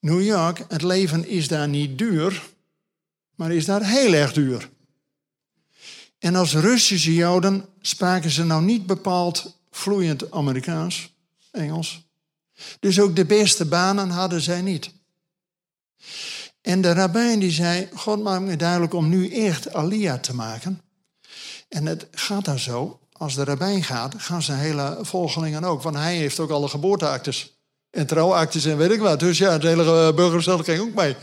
New 0.00 0.22
York, 0.22 0.64
het 0.68 0.82
leven 0.82 1.26
is 1.26 1.48
daar 1.48 1.68
niet 1.68 1.98
duur, 1.98 2.42
maar 3.34 3.52
is 3.52 3.64
daar 3.64 3.84
heel 3.88 4.12
erg 4.12 4.32
duur. 4.32 4.70
En 6.18 6.34
als 6.34 6.54
Russische 6.54 7.14
Joden 7.14 7.64
spraken 7.80 8.30
ze 8.30 8.44
nou 8.44 8.62
niet 8.62 8.86
bepaald 8.86 9.58
vloeiend 9.70 10.30
Amerikaans, 10.30 11.14
Engels. 11.50 12.04
Dus 12.80 13.00
ook 13.00 13.16
de 13.16 13.24
beste 13.24 13.64
banen 13.64 14.10
hadden 14.10 14.40
zij 14.40 14.62
niet. 14.62 14.94
En 16.60 16.80
de 16.80 16.92
rabbijn 16.92 17.38
die 17.38 17.50
zei, 17.50 17.88
God 17.94 18.22
maakt 18.22 18.44
me 18.44 18.56
duidelijk 18.56 18.94
om 18.94 19.08
nu 19.08 19.30
echt 19.30 19.72
Alia 19.72 20.18
te 20.18 20.34
maken. 20.34 20.80
En 21.68 21.86
het 21.86 22.06
gaat 22.10 22.44
dan 22.44 22.58
zo, 22.58 23.00
als 23.12 23.34
de 23.34 23.44
rabbijn 23.44 23.84
gaat, 23.84 24.14
gaan 24.18 24.42
zijn 24.42 24.58
hele 24.58 24.98
volgelingen 25.02 25.64
ook. 25.64 25.82
Want 25.82 25.96
hij 25.96 26.16
heeft 26.16 26.40
ook 26.40 26.50
alle 26.50 26.68
geboorteactes 26.68 27.56
en 27.90 28.06
trouwactes 28.06 28.64
en 28.64 28.76
weet 28.76 28.90
ik 28.90 29.00
wat. 29.00 29.20
Dus 29.20 29.38
ja, 29.38 29.52
het 29.52 29.62
hele 29.62 30.14
burgerschap 30.14 30.60
ging 30.60 30.80
ook 30.80 30.94
mee. 30.94 31.16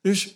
Dus 0.00 0.34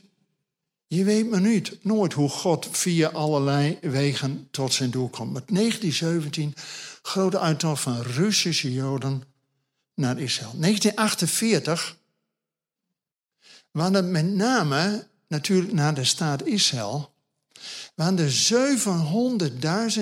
je 0.87 1.05
weet 1.05 1.31
maar 1.31 1.41
niet, 1.41 1.85
nooit 1.85 2.13
hoe 2.13 2.29
God 2.29 2.69
via 2.71 3.09
allerlei 3.09 3.79
wegen 3.81 4.49
tot 4.51 4.73
zijn 4.73 4.91
doel 4.91 5.09
komt. 5.09 5.33
Met 5.33 5.49
1917, 5.49 6.55
grote 7.03 7.39
uittocht 7.39 7.83
van 7.83 8.01
Russische 8.01 8.73
Joden 8.73 9.23
naar 9.95 10.19
Israël. 10.19 10.53
1948 10.59 11.97
waren 13.71 13.95
het 13.95 14.07
met 14.07 14.27
name 14.27 15.07
natuurlijk 15.27 15.73
naar 15.73 15.95
de 15.95 16.05
staat 16.05 16.47
Israël. 16.47 17.15
Waren 17.95 18.19
er 18.19 18.31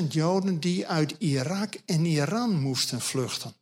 700.000 0.01 0.07
Joden 0.09 0.61
die 0.61 0.87
uit 0.87 1.14
Irak 1.18 1.75
en 1.87 2.05
Iran 2.05 2.61
moesten 2.61 3.01
vluchten. 3.01 3.55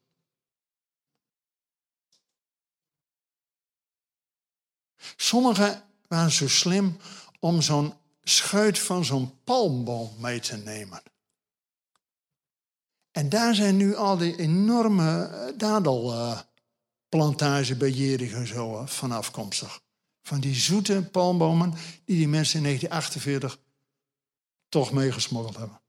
Sommigen 5.17 5.83
waren 6.13 6.33
zo 6.33 6.49
slim 6.49 6.97
om 7.41 7.63
zo'n 7.63 7.95
schuit 8.23 8.79
van 8.79 9.05
zo'n 9.05 9.33
palmboom 9.45 10.11
mee 10.19 10.41
te 10.41 10.57
nemen. 10.57 11.03
En 13.11 13.29
daar 13.29 13.55
zijn 13.55 13.77
nu 13.77 13.97
al 13.97 14.17
die 14.17 14.39
enorme 14.39 15.27
eh, 15.27 15.59
dadelplantages 15.59 17.77
bij 17.77 17.91
Jericho 17.91 18.45
zo 18.45 18.79
eh, 18.79 18.87
van 18.87 19.13
afkomstig. 19.13 19.81
Van 20.23 20.41
die 20.41 20.55
zoete 20.55 21.09
palmbomen 21.13 21.75
die 22.05 22.17
die 22.17 22.29
mensen 22.29 22.57
in 22.57 22.65
1948 22.65 23.59
toch 24.69 24.93
meegesmokkeld 24.93 25.57
hebben. 25.57 25.81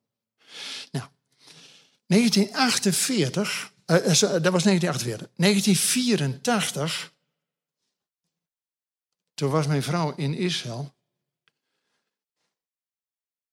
Nou, 0.91 1.05
1948, 2.05 3.73
uh, 3.85 3.97
dat 3.97 4.51
was 4.51 4.63
1948. 4.63 5.29
1984 5.35 7.12
toen 9.33 9.49
was 9.49 9.67
mijn 9.67 9.83
vrouw 9.83 10.15
in 10.15 10.33
Israël. 10.33 10.93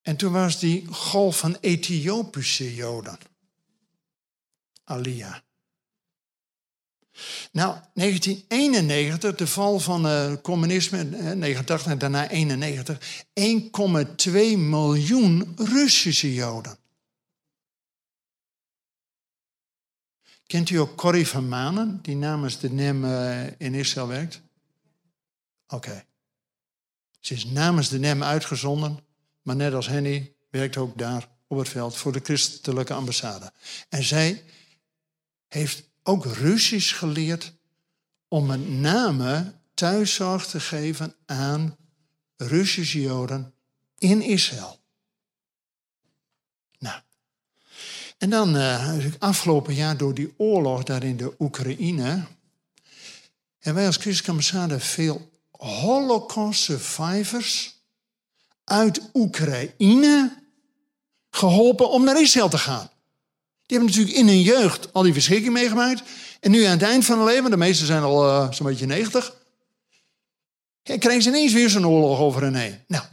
En 0.02 0.16
toen 0.16 0.32
was 0.32 0.58
die 0.58 0.86
golf 0.86 1.38
van 1.38 1.56
Ethiopische 1.60 2.74
Joden. 2.74 3.18
Alia. 4.84 5.42
Nou, 7.52 7.78
1991, 7.94 9.34
de 9.34 9.46
val 9.46 9.78
van 9.78 10.04
het 10.04 10.36
uh, 10.36 10.42
communisme, 10.42 11.04
89 11.34 11.86
en 11.92 11.98
daarna 11.98 12.28
91, 12.28 13.24
1,2 13.40 14.32
miljoen 14.56 15.52
Russische 15.56 16.34
Joden. 16.34 16.78
Kent 20.46 20.70
u 20.70 20.76
ook 20.76 20.96
Corrie 20.96 21.28
van 21.28 21.48
Manen, 21.48 21.98
die 22.02 22.16
namens 22.16 22.58
de 22.58 22.70
NEM 22.70 23.04
uh, 23.04 23.46
in 23.46 23.74
Israël 23.74 24.06
werkt? 24.06 24.42
Oké. 25.70 26.04
Ze 27.20 27.34
is 27.34 27.44
namens 27.44 27.88
de 27.88 27.98
NEM 27.98 28.22
uitgezonden, 28.22 28.98
maar 29.42 29.56
net 29.56 29.74
als 29.74 29.86
Henny 29.86 30.34
werkt 30.50 30.76
ook 30.76 30.98
daar 30.98 31.28
op 31.46 31.58
het 31.58 31.68
veld 31.68 31.96
voor 31.96 32.12
de 32.12 32.20
christelijke 32.22 32.92
ambassade. 32.92 33.52
En 33.88 34.02
zij 34.02 34.44
heeft 35.48 35.90
ook 36.02 36.24
Russisch 36.24 36.98
geleerd 36.98 37.52
om 38.28 38.46
met 38.46 38.68
name 38.68 39.54
thuiszorg 39.74 40.46
te 40.46 40.60
geven 40.60 41.14
aan 41.26 41.76
Russische 42.36 43.00
Joden 43.00 43.54
in 43.98 44.22
Israël. 44.22 44.80
Nou, 46.78 47.00
en 48.18 48.30
dan 48.30 48.56
uh, 48.56 49.04
afgelopen 49.18 49.74
jaar 49.74 49.96
door 49.96 50.14
die 50.14 50.34
oorlog 50.36 50.82
daar 50.82 51.02
in 51.02 51.16
de 51.16 51.34
Oekraïne. 51.38 52.26
En 53.58 53.74
wij 53.74 53.86
als 53.86 53.96
christelijke 53.96 54.30
ambassade 54.30 54.80
veel 54.80 55.29
Holocaust 55.60 56.62
survivors 56.62 57.74
uit 58.64 59.00
Oekraïne 59.14 60.42
geholpen 61.30 61.90
om 61.90 62.04
naar 62.04 62.20
Israël 62.20 62.48
te 62.48 62.58
gaan. 62.58 62.90
Die 63.66 63.78
hebben 63.78 63.88
natuurlijk 63.88 64.16
in 64.16 64.26
hun 64.26 64.42
jeugd 64.42 64.92
al 64.92 65.02
die 65.02 65.12
verschrikking 65.12 65.52
meegemaakt. 65.52 66.02
En 66.40 66.50
nu 66.50 66.64
aan 66.64 66.70
het 66.70 66.82
eind 66.82 67.04
van 67.04 67.16
hun 67.16 67.26
leven, 67.26 67.50
de 67.50 67.56
meesten 67.56 67.86
zijn 67.86 68.02
al 68.02 68.26
uh, 68.26 68.52
zo'n 68.52 68.66
beetje 68.66 68.86
90, 68.86 69.36
ja, 70.82 70.98
krijgen 70.98 71.22
ze 71.22 71.28
ineens 71.28 71.52
weer 71.52 71.70
zo'n 71.70 71.86
oorlog 71.86 72.18
over 72.18 72.42
hen 72.42 72.54
heen. 72.54 72.78
Nou, 72.86 73.04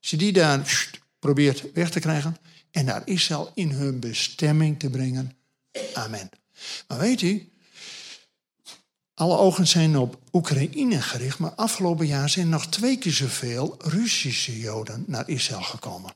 als 0.00 0.10
je 0.10 0.16
die 0.16 0.32
daar 0.32 0.88
probeert 1.18 1.72
weg 1.72 1.90
te 1.90 2.00
krijgen 2.00 2.36
en 2.70 2.84
naar 2.84 3.02
Israël 3.04 3.50
in 3.54 3.70
hun 3.70 4.00
bestemming 4.00 4.78
te 4.78 4.90
brengen. 4.90 5.36
Amen. 5.94 6.30
Maar 6.88 6.98
weet 6.98 7.22
u, 7.22 7.48
alle 9.16 9.36
ogen 9.36 9.66
zijn 9.66 9.96
op 9.98 10.18
Oekraïne 10.32 11.02
gericht, 11.02 11.38
maar 11.38 11.54
afgelopen 11.54 12.06
jaar 12.06 12.28
zijn 12.28 12.48
nog 12.48 12.66
twee 12.66 12.98
keer 12.98 13.12
zoveel 13.12 13.76
Russische 13.78 14.58
Joden 14.58 15.04
naar 15.06 15.28
Israël 15.28 15.62
gekomen. 15.62 16.12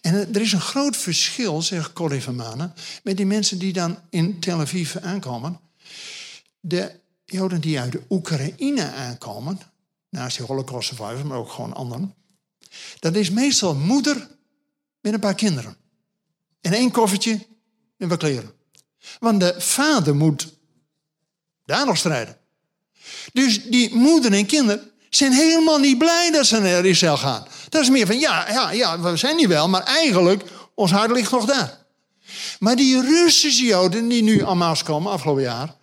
En 0.00 0.14
er 0.34 0.40
is 0.40 0.52
een 0.52 0.60
groot 0.60 0.96
verschil, 0.96 1.62
zegt 1.62 1.92
Corrie 1.92 2.22
van 2.22 2.36
Manen, 2.36 2.74
met 3.02 3.16
die 3.16 3.26
mensen 3.26 3.58
die 3.58 3.72
dan 3.72 3.98
in 4.10 4.40
Tel 4.40 4.60
Aviv 4.60 4.96
aankomen. 4.96 5.60
De 6.60 7.00
Joden 7.24 7.60
die 7.60 7.80
uit 7.80 7.92
de 7.92 8.02
Oekraïne 8.10 8.92
aankomen, 8.92 9.60
naast 10.10 10.36
die 10.36 10.46
Holocaust 10.46 10.88
survivors, 10.88 11.22
maar 11.22 11.38
ook 11.38 11.50
gewoon 11.50 11.74
anderen. 11.74 12.14
Dat 12.98 13.14
is 13.14 13.30
meestal 13.30 13.74
moeder 13.74 14.28
met 15.00 15.12
een 15.12 15.20
paar 15.20 15.34
kinderen. 15.34 15.76
En 16.60 16.72
één 16.72 16.90
koffertje 16.90 17.46
en 17.96 18.08
wat 18.08 18.18
kleren. 18.18 18.52
Want 19.18 19.40
de 19.40 19.54
vader 19.58 20.16
moet 20.16 20.55
daar 21.66 21.86
nog 21.86 21.96
strijden. 21.96 22.36
Dus 23.32 23.62
die 23.64 23.94
moeder 23.94 24.32
en 24.32 24.46
kinderen 24.46 24.90
zijn 25.10 25.32
helemaal 25.32 25.78
niet 25.78 25.98
blij 25.98 26.30
dat 26.30 26.46
ze 26.46 26.60
naar 26.60 26.84
Israël 26.84 27.16
gaan. 27.16 27.46
Dat 27.68 27.82
is 27.82 27.90
meer 27.90 28.06
van, 28.06 28.18
ja, 28.18 28.50
ja, 28.50 28.70
ja, 28.70 29.00
we 29.00 29.16
zijn 29.16 29.36
niet 29.36 29.46
wel, 29.46 29.68
maar 29.68 29.82
eigenlijk, 29.82 30.42
ons 30.74 30.90
hart 30.90 31.10
ligt 31.10 31.30
nog 31.30 31.44
daar. 31.44 31.84
Maar 32.58 32.76
die 32.76 33.00
Russische 33.00 33.64
Joden 33.64 34.08
die 34.08 34.22
nu 34.22 34.46
aan 34.46 34.58
Maas 34.58 34.82
komen, 34.82 35.12
afgelopen 35.12 35.42
jaar, 35.42 35.74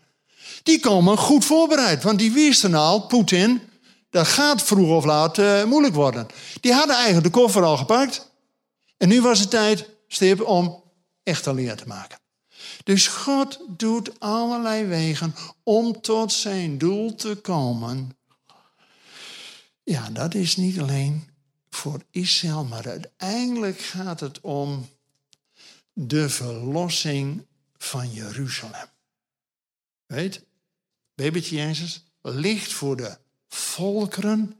die 0.64 0.80
komen 0.80 1.18
goed 1.18 1.46
voorbereid. 1.46 2.04
Want 2.04 2.20
die 2.20 2.32
wisten 2.32 2.74
al, 2.74 3.00
Poetin, 3.00 3.62
dat 4.10 4.28
gaat 4.28 4.64
vroeg 4.64 4.90
of 4.90 5.06
laat 5.06 5.38
uh, 5.38 5.64
moeilijk 5.64 5.96
worden. 5.96 6.28
Die 6.62 6.74
hadden 6.74 6.96
eigenlijk 6.96 7.26
de 7.26 7.40
koffer 7.40 7.64
al 7.64 7.78
gepakt. 7.78 8.32
En 8.98 9.08
nu 9.08 9.22
was 9.22 9.40
het 9.40 9.50
tijd, 9.50 9.90
stip, 10.08 10.42
om 10.42 10.84
echt 11.24 11.46
een 11.46 11.56
leer 11.56 11.76
te 11.76 11.88
maken. 11.88 12.18
Dus 12.84 13.08
God 13.08 13.60
doet 13.68 14.20
allerlei 14.20 14.86
wegen 14.86 15.36
om 15.64 16.02
tot 16.02 16.34
zijn 16.34 16.78
doel 16.78 17.16
te 17.16 17.36
komen. 17.36 18.18
Ja, 19.84 20.10
dat 20.10 20.34
is 20.34 20.56
niet 20.56 20.80
alleen 20.80 21.30
voor 21.70 22.02
Israël, 22.12 22.64
maar 22.64 22.88
uiteindelijk 22.88 23.80
gaat 23.80 24.20
het 24.20 24.42
om 24.42 24.90
de 25.94 26.30
verlossing 26.30 27.46
van 27.78 28.12
Jeruzalem. 28.12 28.88
Weet, 30.06 30.46
babytje 31.16 31.56
Jezus, 31.56 32.04
licht 32.22 32.74
voor 32.74 32.96
de 32.96 33.18
volkeren, 33.48 34.56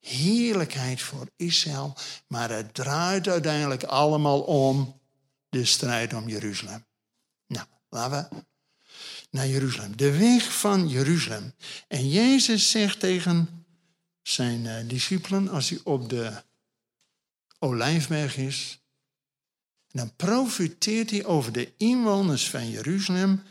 heerlijkheid 0.00 1.02
voor 1.02 1.28
Israël, 1.36 1.94
maar 2.26 2.50
het 2.50 2.74
draait 2.74 3.28
uiteindelijk 3.28 3.84
allemaal 3.84 4.40
om 4.40 5.00
de 5.48 5.64
strijd 5.64 6.14
om 6.14 6.28
Jeruzalem. 6.28 6.84
Laten 7.88 8.28
we 8.30 8.44
naar 9.30 9.48
Jeruzalem. 9.48 9.96
De 9.96 10.18
weg 10.18 10.58
van 10.58 10.88
Jeruzalem. 10.88 11.54
En 11.88 12.08
Jezus 12.08 12.70
zegt 12.70 13.00
tegen 13.00 13.64
zijn 14.22 14.64
uh, 14.64 14.88
discipelen 14.88 15.48
als 15.48 15.70
hij 15.70 15.80
op 15.84 16.08
de 16.08 16.42
olijfberg 17.58 18.36
is. 18.36 18.80
dan 19.90 20.16
profiteert 20.16 21.10
hij 21.10 21.24
over 21.24 21.52
de 21.52 21.72
inwoners 21.76 22.50
van 22.50 22.70
Jeruzalem. 22.70 23.42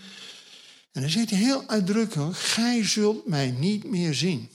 En 0.91 1.01
dan 1.01 1.09
zegt 1.09 1.29
hij 1.29 1.39
heel 1.39 1.67
uitdrukkelijk, 1.67 2.37
gij 2.37 2.85
zult 2.85 3.27
mij 3.27 3.51
niet 3.51 3.83
meer 3.83 4.13
zien. 4.13 4.49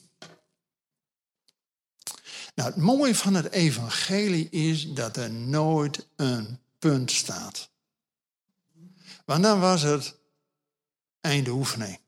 Nou, 2.54 2.68
het 2.70 2.76
mooie 2.76 3.14
van 3.14 3.34
het 3.34 3.52
evangelie 3.52 4.48
is 4.48 4.92
dat 4.92 5.16
er 5.16 5.30
nooit 5.30 6.06
een 6.16 6.58
punt 6.78 7.10
staat. 7.10 7.70
Want 9.26 9.42
dan 9.42 9.60
was 9.60 9.82
het 9.82 10.14
einde 11.20 11.50
oefening. 11.50 12.00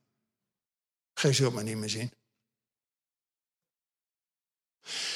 Gij 1.15 1.33
zult 1.33 1.55
me 1.55 1.63
niet 1.63 1.77
meer 1.77 1.91
zien. 1.91 2.13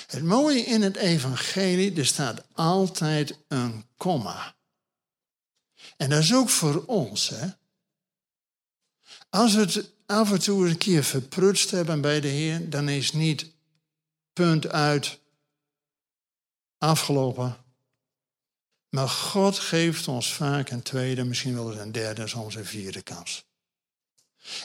Het 0.06 0.22
mooie 0.22 0.60
in 0.60 0.82
het 0.82 0.96
evangelie, 0.96 1.96
er 1.96 2.06
staat 2.06 2.44
altijd 2.52 3.38
een 3.48 3.84
komma. 3.96 4.54
En 5.96 6.10
dat 6.10 6.22
is 6.22 6.34
ook 6.34 6.48
voor 6.48 6.84
ons. 6.84 7.28
Hè? 7.28 7.48
Als 9.30 9.54
we 9.54 9.60
het 9.60 9.90
af 10.06 10.32
en 10.32 10.40
toe 10.40 10.68
een 10.68 10.78
keer 10.78 11.04
verprutst 11.04 11.70
hebben 11.70 12.00
bij 12.00 12.20
de 12.20 12.28
Heer, 12.28 12.70
dan 12.70 12.88
is 12.88 13.12
niet 13.12 13.50
punt 14.32 14.66
uit 14.66 15.18
afgelopen. 16.78 17.61
Maar 18.94 19.08
God 19.08 19.58
geeft 19.58 20.08
ons 20.08 20.34
vaak 20.34 20.70
een 20.70 20.82
tweede, 20.82 21.24
misschien 21.24 21.54
wel 21.54 21.70
eens 21.70 21.80
een 21.80 21.92
derde, 21.92 22.28
soms 22.28 22.54
een 22.54 22.64
vierde 22.64 23.02
kans. 23.02 23.44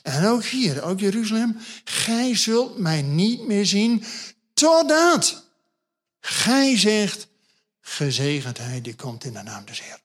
En 0.03 0.25
ook 0.25 0.43
hier, 0.43 0.83
ook 0.83 0.99
Jeruzalem, 0.99 1.57
gij 1.83 2.35
zult 2.35 2.77
mij 2.77 3.01
niet 3.01 3.47
meer 3.47 3.65
zien 3.65 4.03
totdat 4.53 5.43
gij 6.19 6.77
zegt, 6.77 7.27
gezegendheid 7.81 8.83
die 8.83 8.95
komt 8.95 9.23
in 9.23 9.33
de 9.33 9.43
naam 9.43 9.65
des 9.65 9.81
Heer. 9.81 9.99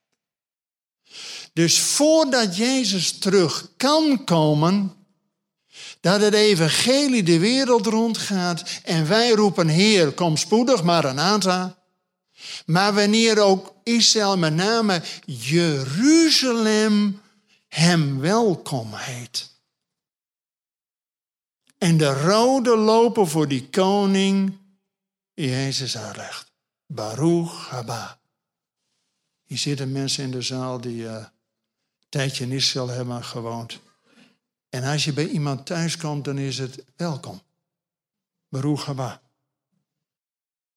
Dus 1.53 1.81
voordat 1.81 2.57
Jezus 2.57 3.19
terug 3.19 3.71
kan 3.77 4.25
komen, 4.25 4.95
dat 6.01 6.21
het 6.21 6.35
evangelie 6.35 7.23
de 7.23 7.39
wereld 7.39 7.87
rondgaat 7.87 8.81
en 8.83 9.09
wij 9.09 9.31
roepen 9.31 9.69
Heer, 9.69 10.13
kom 10.13 10.37
spoedig, 10.37 10.83
Maranatha. 10.83 11.82
Maar 12.67 12.95
wanneer 12.95 13.39
ook 13.41 13.75
Israël, 13.83 14.39
met 14.39 14.55
name 14.55 15.03
Jeruzalem, 15.25 17.21
hem 17.69 18.21
welkom 18.21 18.95
heet. 18.95 19.51
En 21.79 21.97
de 21.97 22.23
rode 22.23 22.77
lopen 22.77 23.29
voor 23.29 23.49
die 23.49 23.69
koning 23.69 24.59
Jezus 25.35 25.99
uitlegt. 25.99 26.53
Baruch 26.87 27.69
haba. 27.69 28.21
Hier 29.43 29.59
zitten 29.59 29.93
mensen 29.93 30.25
in 30.25 30.31
de 30.31 30.43
zaal 30.43 30.81
die 30.81 31.03
uh, 31.03 31.13
een 31.13 31.29
tijdje 32.09 32.45
in 32.45 32.53
Israël 32.53 32.89
hebben 32.89 33.25
gewoond. 33.25 33.79
En 34.69 34.83
als 34.83 35.05
je 35.05 35.13
bij 35.13 35.29
iemand 35.29 35.67
thuis 35.67 35.97
komt, 35.97 36.25
dan 36.25 36.39
is 36.39 36.59
het 36.59 36.85
welkom. 36.97 37.43
Baruch 38.49 38.85
haba. 38.85 39.23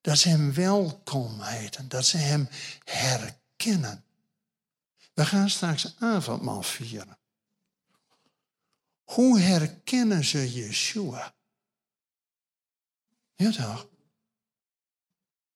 Dat 0.05 0.17
ze 0.17 0.29
hem 0.29 0.53
welkom 0.53 1.41
heten. 1.41 1.89
Dat 1.89 2.05
ze 2.05 2.17
hem 2.17 2.47
herkennen. 2.83 4.05
We 5.13 5.25
gaan 5.25 5.49
straks 5.49 5.95
avondmaal 5.99 6.63
vieren. 6.63 7.17
Hoe 9.03 9.39
herkennen 9.39 10.23
ze 10.23 10.53
Yeshua? 10.53 11.35
Ja 13.35 13.51
toch? 13.51 13.89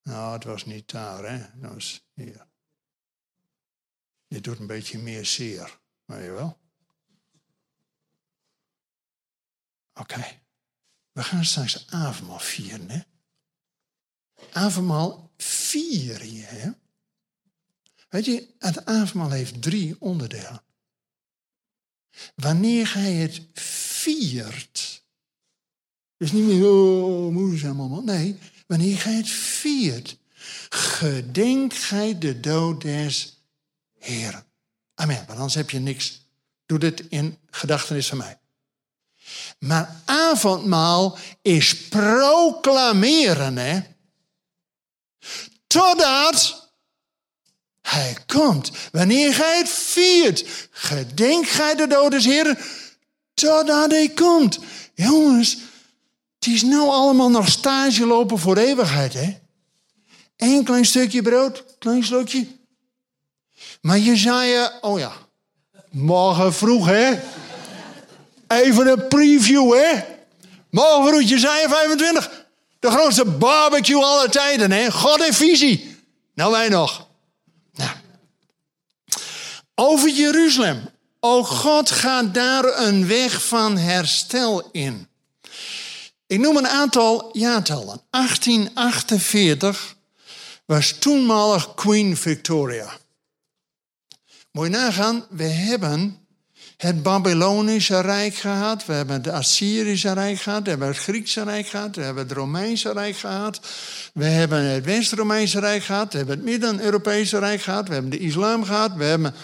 Nou, 0.04 0.34
het 0.34 0.44
was 0.44 0.66
niet 0.66 0.90
daar, 0.90 1.24
hè? 1.24 1.60
Dat 1.60 1.74
was 1.74 2.06
hier. 2.14 2.48
Je 4.28 4.42
doet 4.42 4.60
een 4.60 4.68
beetje 4.68 4.98
meer 4.98 5.26
zeer, 5.26 5.80
weet 6.06 6.24
je 6.24 6.32
wel? 6.32 6.60
Oké. 9.94 10.42
We 11.12 11.24
gaan 11.24 11.46
straks 11.46 11.88
avondmaal 11.90 12.40
vieren, 12.40 12.90
hè? 12.90 13.02
Avondmaal 14.52 15.32
vier 15.38 16.26
je, 16.26 16.44
hè? 16.44 16.70
Weet 18.10 18.26
je, 18.26 18.48
het 18.60 18.86
avondmaal 18.86 19.32
heeft 19.32 19.62
drie 19.62 19.96
onderdelen. 20.00 20.62
Wanneer 22.36 22.88
gij 22.88 23.14
het 23.14 23.42
viert. 23.54 25.04
Dus 26.18 26.32
niet 26.32 26.44
meer, 26.44 26.70
oh, 26.70 27.32
moeizaam 27.32 27.80
allemaal. 27.80 28.04
Nee, 28.04 28.38
wanneer 28.68 28.98
gij 28.98 29.14
het 29.14 29.30
viert. 29.30 30.18
Gedenk 30.70 31.74
gij 31.74 32.18
de 32.18 32.40
dood 32.40 32.82
des 32.82 33.38
Heeren. 34.00 34.44
Amen, 34.96 35.24
want 35.28 35.38
anders 35.38 35.56
heb 35.56 35.70
je 35.70 35.80
niks. 35.80 36.28
Doe 36.66 36.80
dit 36.80 37.04
in 37.10 37.38
gedachtenis 37.50 38.08
van 38.08 38.18
mij. 38.18 38.40
Maar 39.60 40.02
avondmaal 40.06 41.18
is 41.42 41.88
proclameren, 41.88 43.58
hè. 43.58 43.80
Totdat 45.68 46.70
hij 47.82 48.18
komt. 48.26 48.72
Wanneer 48.92 49.34
gij 49.34 49.58
het 49.58 49.70
viert, 49.70 50.46
gedenk 50.72 51.48
gij 51.48 51.76
de 51.76 51.88
dood 51.88 52.12
des 52.12 52.26
Heeren, 52.26 52.58
totdat 53.34 53.92
hij 53.92 54.10
komt. 54.10 54.60
Jongens, 54.94 55.58
het 56.40 56.48
is 56.48 56.62
nou 56.62 56.90
allemaal 56.90 57.30
nog 57.30 57.50
stage 57.50 58.06
lopen 58.06 58.40
voor 58.40 58.58
eeuwigheid, 58.58 59.14
hè? 59.14 59.38
Eén 60.38 60.64
klein 60.64 60.86
stukje 60.86 61.22
brood, 61.22 61.64
klein 61.80 62.04
slokje. 62.04 62.48
Maar 63.82 63.98
je, 63.98 64.72
oh 64.82 65.00
ja, 65.00 65.12
morgen 65.90 66.54
vroeg, 66.54 66.86
hè? 66.86 67.20
Even 68.48 68.88
een 68.88 69.08
preview, 69.08 69.74
hè? 69.74 70.04
Morgen 70.70 71.08
vroeg, 71.08 71.30
Jezaja 71.30 71.70
25. 71.70 72.39
De 72.80 72.92
grootste 72.92 73.26
barbecue 73.26 74.04
aller 74.04 74.30
tijden, 74.30 74.72
hè? 74.72 74.92
God 74.92 75.22
en 75.22 75.34
visie. 75.34 75.98
Nou, 76.34 76.52
wij 76.52 76.70
nog. 76.70 77.08
Nou. 77.74 77.92
Over 79.76 80.10
Jeruzalem. 80.10 80.90
O 81.20 81.44
God, 81.44 81.92
gaat 81.92 82.34
daar 82.34 82.78
een 82.78 83.08
weg 83.08 83.46
van 83.48 83.78
herstel 83.78 84.70
in. 84.72 85.08
Ik 86.28 86.40
noem 86.40 86.58
een 86.58 86.68
aantal 86.68 87.30
jaartallen. 87.32 88.02
1848 88.10 89.96
was 90.66 90.92
toenmalig 90.92 91.74
Queen 91.74 92.18
Victoria. 92.18 92.98
Moet 94.52 94.66
je 94.66 94.72
nagaan, 94.72 95.26
we 95.30 95.44
hebben 95.44 96.19
het 96.80 97.04
Babylonische 97.04 98.00
Rijk 98.00 98.36
gehad, 98.36 98.86
we 98.86 98.94
hebben 98.94 99.16
het 99.16 99.28
Assyrische 99.28 100.14
Rijk 100.14 100.40
gehad, 100.40 100.64
we 100.64 100.70
hebben 100.70 100.88
het 100.88 100.98
Griekse 100.98 101.44
Rijk 101.44 101.68
gehad, 101.68 101.96
we 101.96 102.02
hebben 102.02 102.24
het 102.24 102.32
Romeinse 102.32 102.94
Rijk 102.94 103.18
gehad, 103.18 103.60
we 104.14 104.26
hebben 104.26 104.64
het 104.64 104.86
West-Romeinse 104.86 105.60
Rijk 105.60 105.84
gehad, 105.84 106.12
we 106.12 106.18
hebben 106.18 106.36
het 106.36 106.46
Midden-Europese 106.46 107.40
Rijk 107.40 107.62
gehad, 107.62 107.88
we 107.88 107.94
hebben 107.94 108.12
de 108.12 108.20
islam 108.20 108.64
gehad, 108.64 108.94
we 108.94 109.04
hebben 109.04 109.36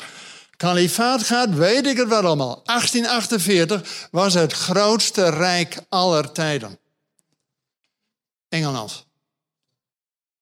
kalifaat 0.58 1.24
gehad, 1.24 1.50
weet 1.50 1.86
ik 1.86 1.98
het 1.98 2.08
wat 2.08 2.24
allemaal. 2.24 2.62
1848 2.64 4.08
was 4.12 4.34
het 4.34 4.54
grootste 4.54 5.30
rijk 5.30 5.78
aller 5.90 6.32
tijden. 6.32 6.80
Engeland. 8.50 9.06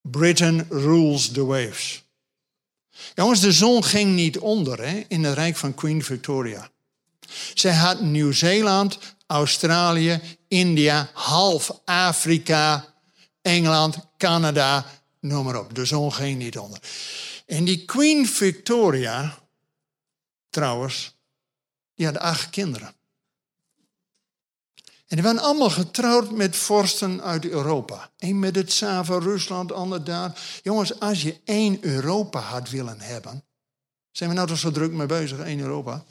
Britain 0.01 0.65
rules 0.69 1.31
the 1.31 1.45
waves. 1.45 2.03
Jongens, 3.15 3.39
de 3.39 3.51
zon 3.51 3.83
ging 3.83 4.15
niet 4.15 4.39
onder 4.39 4.87
hè, 4.87 5.03
in 5.07 5.23
het 5.23 5.33
rijk 5.33 5.55
van 5.55 5.73
Queen 5.73 6.03
Victoria. 6.03 6.71
Zij 7.53 7.73
had 7.73 8.01
Nieuw-Zeeland, 8.01 8.97
Australië, 9.27 10.21
India, 10.47 11.09
half 11.13 11.79
Afrika, 11.85 12.85
Engeland, 13.41 13.97
Canada, 14.17 14.85
noem 15.19 15.45
maar 15.45 15.59
op. 15.59 15.75
De 15.75 15.85
zon 15.85 16.13
ging 16.13 16.37
niet 16.37 16.57
onder. 16.57 16.79
En 17.45 17.63
die 17.63 17.85
Queen 17.85 18.27
Victoria, 18.27 19.37
trouwens, 20.49 21.15
die 21.95 22.05
had 22.05 22.17
acht 22.17 22.49
kinderen. 22.49 22.93
En 25.13 25.19
die 25.19 25.27
waren 25.27 25.41
allemaal 25.41 25.69
getrouwd 25.69 26.31
met 26.31 26.55
vorsten 26.55 27.21
uit 27.21 27.45
Europa. 27.45 28.09
Eén 28.17 28.39
met 28.39 28.55
het 28.55 28.71
Sava, 28.71 29.17
Rusland, 29.17 29.71
ander 29.71 30.03
daar. 30.03 30.41
Jongens, 30.63 30.99
als 30.99 31.21
je 31.21 31.39
één 31.43 31.77
Europa 31.81 32.39
had 32.39 32.69
willen 32.69 32.99
hebben. 32.99 33.43
Zijn 34.11 34.29
we 34.29 34.35
nou 34.35 34.47
toch 34.47 34.57
zo 34.57 34.71
druk 34.71 34.91
mee 34.91 35.07
bezig, 35.07 35.39
één 35.39 35.59
Europa? 35.59 36.03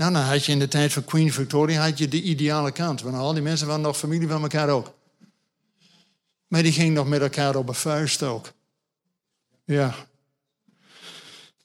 Nou, 0.00 0.12
dan 0.12 0.22
had 0.22 0.44
je 0.44 0.52
in 0.52 0.58
de 0.58 0.68
tijd 0.68 0.92
van 0.92 1.04
Queen 1.04 1.32
Victoria 1.32 1.82
had 1.82 1.98
je 1.98 2.08
de 2.08 2.22
ideale 2.22 2.72
kant. 2.72 3.00
Want 3.00 3.16
al 3.16 3.32
die 3.32 3.42
mensen 3.42 3.66
waren 3.66 3.82
nog 3.82 3.98
familie 3.98 4.28
van 4.28 4.42
elkaar 4.42 4.68
ook. 4.68 4.94
Maar 6.46 6.62
die 6.62 6.72
gingen 6.72 6.92
nog 6.92 7.08
met 7.08 7.20
elkaar 7.20 7.56
op 7.56 7.68
een 7.68 7.74
vuist 7.74 8.22
ook. 8.22 8.52
Ja. 9.64 10.06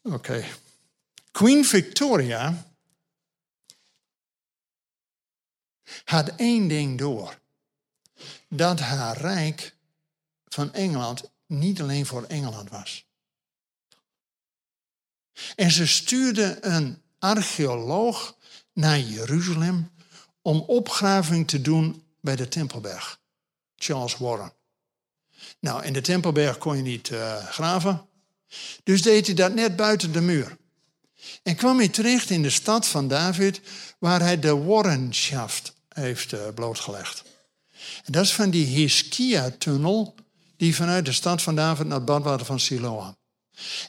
Oké. 0.01 0.45
Queen 1.31 1.65
Victoria 1.65 2.65
had 6.03 6.35
één 6.35 6.67
ding 6.67 6.97
door. 6.97 7.39
Dat 8.49 8.79
haar 8.79 9.17
rijk 9.17 9.75
van 10.45 10.73
Engeland 10.73 11.31
niet 11.45 11.81
alleen 11.81 12.05
voor 12.05 12.23
Engeland 12.23 12.69
was. 12.69 13.05
En 15.55 15.71
ze 15.71 15.87
stuurde 15.87 16.57
een 16.61 17.03
archeoloog 17.25 18.37
naar 18.73 18.99
Jeruzalem 18.99 19.91
om 20.41 20.59
opgraving 20.59 21.47
te 21.47 21.61
doen 21.61 22.03
bij 22.21 22.35
de 22.35 22.47
Tempelberg. 22.47 23.19
Charles 23.75 24.17
Warren. 24.17 24.53
Nou, 25.59 25.83
in 25.83 25.93
de 25.93 26.01
Tempelberg 26.01 26.57
kon 26.57 26.75
je 26.77 26.81
niet 26.81 27.09
uh, 27.09 27.45
graven. 27.45 28.05
Dus 28.83 29.01
deed 29.01 29.25
hij 29.25 29.35
dat 29.35 29.53
net 29.53 29.75
buiten 29.75 30.11
de 30.11 30.21
muur. 30.21 30.57
En 31.43 31.55
kwam 31.55 31.77
hij 31.77 31.89
terecht 31.89 32.29
in 32.29 32.41
de 32.41 32.49
stad 32.49 32.87
van 32.87 33.07
David, 33.07 33.61
waar 33.99 34.19
hij 34.19 34.39
de 34.39 34.55
Warrenschaft 34.57 35.73
heeft 35.89 36.33
uh, 36.33 36.39
blootgelegd. 36.55 37.23
Dat 38.05 38.23
is 38.23 38.33
van 38.33 38.49
die 38.49 38.65
Hiskia-tunnel, 38.65 40.15
die 40.57 40.75
vanuit 40.75 41.05
de 41.05 41.11
stad 41.11 41.41
van 41.41 41.55
David 41.55 41.87
naar 41.87 41.97
het 41.97 42.05
badwater 42.05 42.45
van 42.45 42.59
Siloam. 42.59 43.15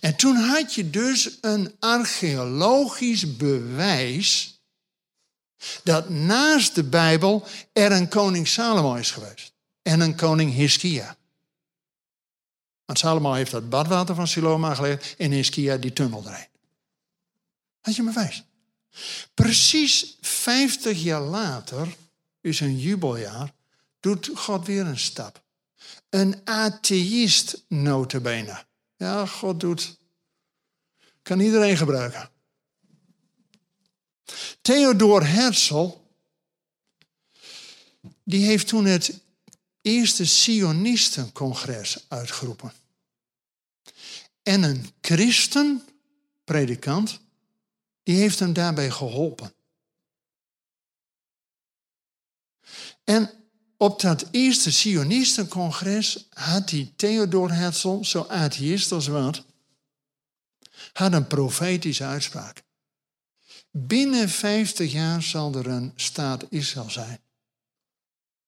En 0.01 0.17
toen 0.17 0.37
had 0.37 0.75
je 0.75 0.91
dus 0.91 1.39
een 1.41 1.75
archeologisch 1.79 3.37
bewijs 3.37 4.61
dat 5.83 6.09
naast 6.09 6.75
de 6.75 6.85
Bijbel 6.85 7.47
er 7.73 7.93
een 7.93 8.09
koning 8.09 8.49
Salomo 8.49 8.95
is 8.95 9.11
geweest. 9.11 9.53
En 9.83 10.01
een 10.01 10.17
koning 10.17 10.53
Hiskia. 10.53 11.17
Want 12.85 12.99
Salomo 12.99 13.33
heeft 13.33 13.51
dat 13.51 13.69
badwater 13.69 14.15
van 14.15 14.29
Siloam 14.29 14.65
aangelegd 14.65 15.15
en 15.19 15.31
Hiskia 15.31 15.77
die 15.77 15.93
tunnel 15.93 16.23
erin. 16.27 16.47
Had 17.81 17.97
je 17.97 18.03
me 18.03 18.13
wijs? 18.13 18.45
Precies 19.35 20.17
50 20.21 21.03
jaar 21.03 21.21
later, 21.21 21.97
is 22.41 22.61
een 22.61 22.79
jubeljaar, 22.79 23.53
doet 24.01 24.31
God 24.35 24.67
weer 24.67 24.87
een 24.87 24.99
stap. 24.99 25.45
Een 26.11 26.41
atheïst 26.45 27.65
notabene. 27.69 28.65
Ja, 28.97 29.27
God 29.27 29.61
doet. 29.61 29.99
Kan 31.23 31.41
iedereen 31.41 31.77
gebruiken. 31.77 32.31
Theodor 34.61 35.27
Herzl, 35.27 35.91
die 38.25 38.47
heeft 38.47 38.69
toen 38.69 38.85
het 38.85 39.21
eerste 39.81 40.27
Sionistencongres 40.27 42.05
uitgeroepen. 42.09 42.73
En 44.43 44.63
een 44.63 44.93
christen, 45.01 45.89
predikant, 46.45 47.21
die 48.03 48.17
heeft 48.17 48.39
hem 48.39 48.53
daarbij 48.53 48.91
geholpen. 48.91 49.55
En 53.05 53.46
op 53.77 54.01
dat 54.01 54.29
eerste 54.31 54.73
Sionistencongres 54.73 56.27
had 56.33 56.69
die 56.69 56.93
Theodor 56.97 57.53
Herzl, 57.53 58.03
zo 58.03 58.27
atheïst 58.29 58.93
als 58.93 59.07
wat, 59.07 59.45
had 60.93 61.13
een 61.13 61.27
profetische 61.27 62.05
uitspraak. 62.05 62.63
Binnen 63.71 64.29
50 64.29 64.93
jaar 64.93 65.23
zal 65.23 65.55
er 65.55 65.67
een 65.67 65.93
staat 65.97 66.45
Israël 66.51 66.91
zijn. 66.91 67.21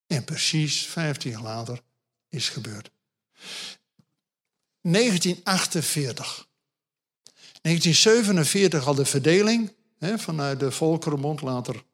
En 0.07 0.25
precies 0.25 0.87
50 0.87 1.33
jaar 1.33 1.43
later 1.43 1.83
is 2.29 2.49
gebeurd. 2.49 2.91
1948. 4.81 6.47
1947 7.63 8.87
al 8.87 8.95
de 8.95 9.05
verdeling 9.05 9.73
hè, 9.99 10.19
vanuit 10.19 10.61
de 10.61 10.71
Volkerenbond, 10.71 11.41
later 11.41 11.85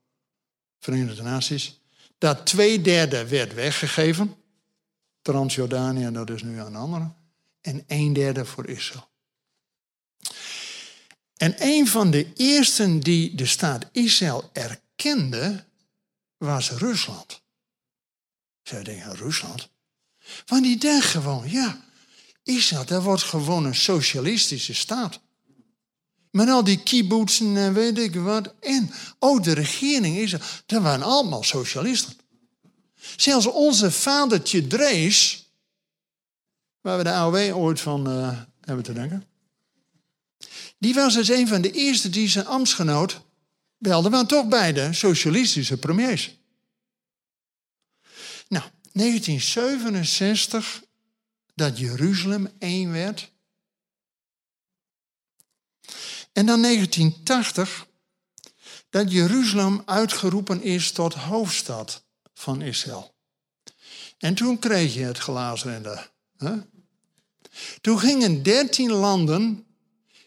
Verenigde 0.78 1.22
Naties. 1.22 1.80
Dat 2.18 2.46
twee 2.46 2.80
derde 2.80 3.28
werd 3.28 3.54
weggegeven. 3.54 4.36
Transjordanië, 5.22 6.12
dat 6.12 6.30
is 6.30 6.42
nu 6.42 6.60
een 6.60 6.76
andere. 6.76 7.12
En 7.60 7.84
een 7.86 8.12
derde 8.12 8.44
voor 8.44 8.68
Israël. 8.68 9.08
En 11.36 11.54
een 11.58 11.88
van 11.88 12.10
de 12.10 12.32
eersten 12.34 13.00
die 13.00 13.34
de 13.34 13.46
staat 13.46 13.88
Israël 13.92 14.50
erkende, 14.52 15.64
was 16.36 16.70
Rusland. 16.70 17.42
Zij 18.62 18.82
denken, 18.82 19.16
Rusland? 19.16 19.70
Want 20.46 20.62
die 20.62 20.78
denken 20.78 21.08
gewoon, 21.08 21.50
ja, 21.50 21.84
Israël, 22.42 22.84
dat 22.84 23.02
wordt 23.02 23.22
gewoon 23.22 23.64
een 23.64 23.74
socialistische 23.74 24.74
staat. 24.74 25.20
Met 26.34 26.48
al 26.48 26.64
die 26.64 26.82
kibbutzen 26.82 27.56
en 27.56 27.74
weet 27.74 27.98
ik 27.98 28.14
wat. 28.14 28.54
En 28.60 28.90
ook 29.18 29.44
de 29.44 29.52
regering 29.52 30.16
is 30.16 30.30
dat 30.66 30.82
waren 30.82 31.04
allemaal 31.04 31.42
socialisten. 31.42 32.16
Zelfs 33.16 33.46
onze 33.46 33.90
vadertje 33.90 34.66
Drees, 34.66 35.48
waar 36.80 36.98
we 36.98 37.04
de 37.04 37.12
AOW 37.12 37.56
ooit 37.56 37.80
van 37.80 38.10
uh, 38.10 38.40
hebben 38.60 38.84
te 38.84 38.92
denken. 38.92 39.24
Die 40.78 40.94
was 40.94 41.14
dus 41.14 41.28
een 41.28 41.48
van 41.48 41.60
de 41.60 41.70
eerste 41.70 42.10
die 42.10 42.28
zijn 42.28 42.46
ambtsgenoot 42.46 43.20
belde, 43.78 44.10
waren 44.10 44.26
toch 44.26 44.48
beide 44.48 44.92
socialistische 44.92 45.76
premiers. 45.76 46.38
Nou, 48.48 48.64
1967, 48.92 50.82
dat 51.54 51.78
Jeruzalem 51.78 52.48
één 52.58 52.92
werd. 52.92 53.32
En 56.34 56.46
dan 56.46 56.62
1980, 56.62 57.86
dat 58.90 59.12
Jeruzalem 59.12 59.82
uitgeroepen 59.84 60.62
is 60.62 60.92
tot 60.92 61.14
hoofdstad 61.14 62.04
van 62.34 62.62
Israël. 62.62 63.14
En 64.18 64.34
toen 64.34 64.58
kreeg 64.58 64.94
je 64.94 65.04
het 65.04 65.18
glazen. 65.18 65.82
Hè? 66.36 66.54
Toen 67.80 67.98
gingen 67.98 68.42
dertien 68.42 68.92
landen 68.92 69.66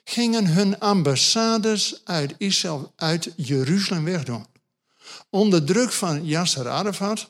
gingen 0.04 0.48
hun 0.48 0.80
ambassades 0.80 2.02
uit 2.04 2.36
Israël, 2.38 2.94
uit 2.96 3.34
Jeruzalem 3.36 4.04
wegdoen. 4.04 4.46
Onder 5.30 5.64
druk 5.64 5.92
van 5.92 6.26
Yasser 6.26 6.70
Arafat. 6.70 7.30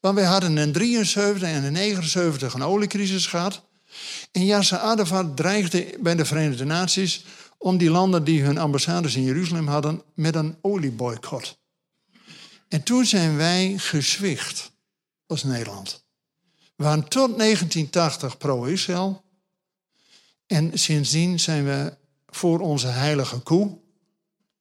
Want 0.00 0.14
wij 0.14 0.24
hadden 0.24 0.58
in 0.58 0.72
73 0.72 1.48
en 1.48 1.64
in 1.64 1.72
79 1.72 2.54
een 2.54 2.62
oliecrisis 2.62 3.26
gehad. 3.26 3.65
En 4.32 4.44
Yasser 4.44 4.78
Arafat 4.78 5.36
dreigde 5.36 5.96
bij 6.00 6.14
de 6.14 6.24
Verenigde 6.24 6.64
Naties 6.64 7.24
om 7.58 7.78
die 7.78 7.90
landen 7.90 8.24
die 8.24 8.42
hun 8.42 8.58
ambassades 8.58 9.14
in 9.14 9.22
Jeruzalem 9.22 9.68
hadden 9.68 10.02
met 10.14 10.34
een 10.34 10.56
olieboycott. 10.60 11.58
En 12.68 12.82
toen 12.82 13.04
zijn 13.04 13.36
wij 13.36 13.78
gezwicht 13.78 14.72
als 15.26 15.44
Nederland. 15.44 16.04
We 16.76 16.84
waren 16.84 17.08
tot 17.08 17.38
1980 17.38 18.38
pro-Israël. 18.38 19.24
En 20.46 20.78
sindsdien 20.78 21.40
zijn 21.40 21.64
we 21.64 21.96
voor 22.26 22.60
onze 22.60 22.86
heilige 22.86 23.38
koe. 23.38 23.78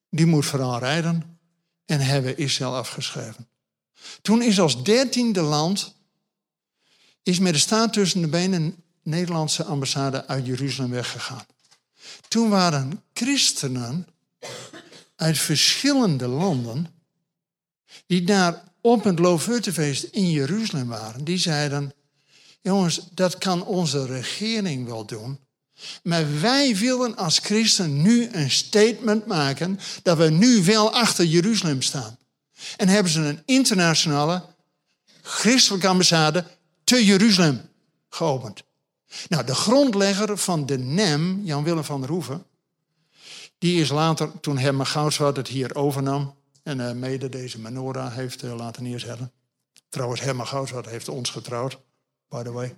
Die 0.09 0.25
moet 0.25 0.45
vooral 0.45 0.79
rijden. 0.79 1.39
En 1.85 1.99
hebben 1.99 2.37
Israël 2.37 2.75
afgeschreven. 2.75 3.47
Toen 4.21 4.41
is 4.41 4.59
als 4.59 4.83
dertiende 4.83 5.41
land, 5.41 5.95
is 7.23 7.39
met 7.39 7.53
de 7.53 7.59
staat 7.59 7.93
tussen 7.93 8.21
de 8.21 8.27
benen 8.27 8.83
Nederlandse 9.05 9.63
ambassade 9.63 10.27
uit 10.27 10.45
Jeruzalem 10.45 10.91
weggegaan. 10.91 11.45
Toen 12.27 12.49
waren 12.49 13.03
christenen 13.13 14.07
uit 15.15 15.37
verschillende 15.37 16.27
landen, 16.27 16.87
die 18.07 18.23
daar 18.23 18.63
op 18.81 19.03
het 19.03 19.19
Loofhuttenfeest 19.19 20.03
in 20.03 20.31
Jeruzalem 20.31 20.87
waren, 20.87 21.23
die 21.23 21.37
zeiden, 21.37 21.93
jongens, 22.61 23.01
dat 23.11 23.37
kan 23.37 23.65
onze 23.65 24.05
regering 24.05 24.85
wel 24.85 25.05
doen, 25.05 25.39
maar 26.03 26.39
wij 26.41 26.75
willen 26.75 27.15
als 27.15 27.39
christen 27.39 28.01
nu 28.01 28.29
een 28.31 28.51
statement 28.51 29.25
maken 29.25 29.79
dat 30.03 30.17
we 30.17 30.29
nu 30.29 30.63
wel 30.63 30.93
achter 30.93 31.25
Jeruzalem 31.25 31.81
staan. 31.81 32.17
En 32.77 32.87
hebben 32.87 33.11
ze 33.11 33.19
een 33.19 33.41
internationale 33.45 34.45
christelijke 35.21 35.87
ambassade 35.87 36.45
te 36.83 37.05
Jeruzalem 37.05 37.61
geopend. 38.09 38.64
Nou, 39.27 39.45
de 39.45 39.55
grondlegger 39.55 40.37
van 40.37 40.65
de 40.65 40.77
NEM, 40.77 41.41
Jan 41.43 41.63
Willem 41.63 41.83
van 41.83 42.01
der 42.01 42.09
Hoeven, 42.09 42.45
die 43.57 43.81
is 43.81 43.89
later, 43.89 44.39
toen 44.39 44.57
Herman 44.57 44.85
Goudswaard 44.85 45.37
het 45.37 45.47
hier 45.47 45.75
overnam, 45.75 46.35
en 46.63 46.79
uh, 46.79 46.91
mede 46.91 47.29
deze 47.29 47.59
menorah 47.59 48.13
heeft 48.13 48.43
uh, 48.43 48.55
laten 48.55 48.83
neerzetten. 48.83 49.31
Trouwens, 49.89 50.21
Herman 50.21 50.47
Goudswaard 50.47 50.85
heeft 50.85 51.07
ons 51.07 51.29
getrouwd, 51.29 51.79
by 52.29 52.43
the 52.43 52.51
way. 52.51 52.75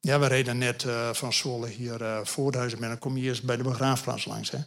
Ja, 0.00 0.18
we 0.18 0.26
reden 0.26 0.58
net 0.58 0.82
uh, 0.82 1.12
van 1.12 1.32
Zwolle 1.32 1.68
hier 1.68 2.00
uh. 2.00 2.72
En 2.72 2.80
dan 2.80 2.98
kom 2.98 3.16
je 3.16 3.22
eerst 3.22 3.44
bij 3.44 3.56
de 3.56 3.62
begraafplaats 3.62 4.24
langs. 4.24 4.50
Hè? 4.50 4.58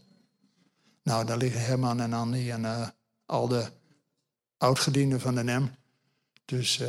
Nou, 1.03 1.25
daar 1.25 1.37
liggen 1.37 1.65
Herman 1.65 1.99
en 1.99 2.13
Annie 2.13 2.51
en 2.51 2.93
al 3.25 3.47
de 3.47 3.71
oudgedienden 4.57 5.19
van 5.19 5.35
de 5.35 5.43
NEM. 5.43 5.75
Dus 6.45 6.81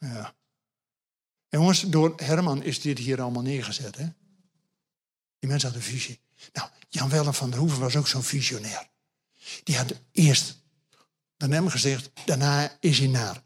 ja. 0.00 0.34
En 1.48 1.58
jongens, 1.58 1.80
door 1.80 2.12
Herman 2.16 2.62
is 2.62 2.80
dit 2.80 2.98
hier 2.98 3.20
allemaal 3.20 3.42
neergezet. 3.42 3.96
Hè? 3.96 4.06
Die 5.38 5.50
mensen 5.50 5.70
hadden 5.70 5.88
visie. 5.88 6.20
Nou, 6.52 6.68
Jan 6.88 7.08
Willem 7.08 7.34
van 7.34 7.50
der 7.50 7.58
Hoeven 7.58 7.80
was 7.80 7.96
ook 7.96 8.08
zo'n 8.08 8.22
visionair. 8.22 8.88
Die 9.64 9.76
had 9.76 9.94
eerst 10.12 10.56
de 11.36 11.48
NEM 11.48 11.68
gezegd, 11.68 12.10
daarna 12.24 12.76
is 12.80 12.98
hij 12.98 13.08
naar 13.08 13.42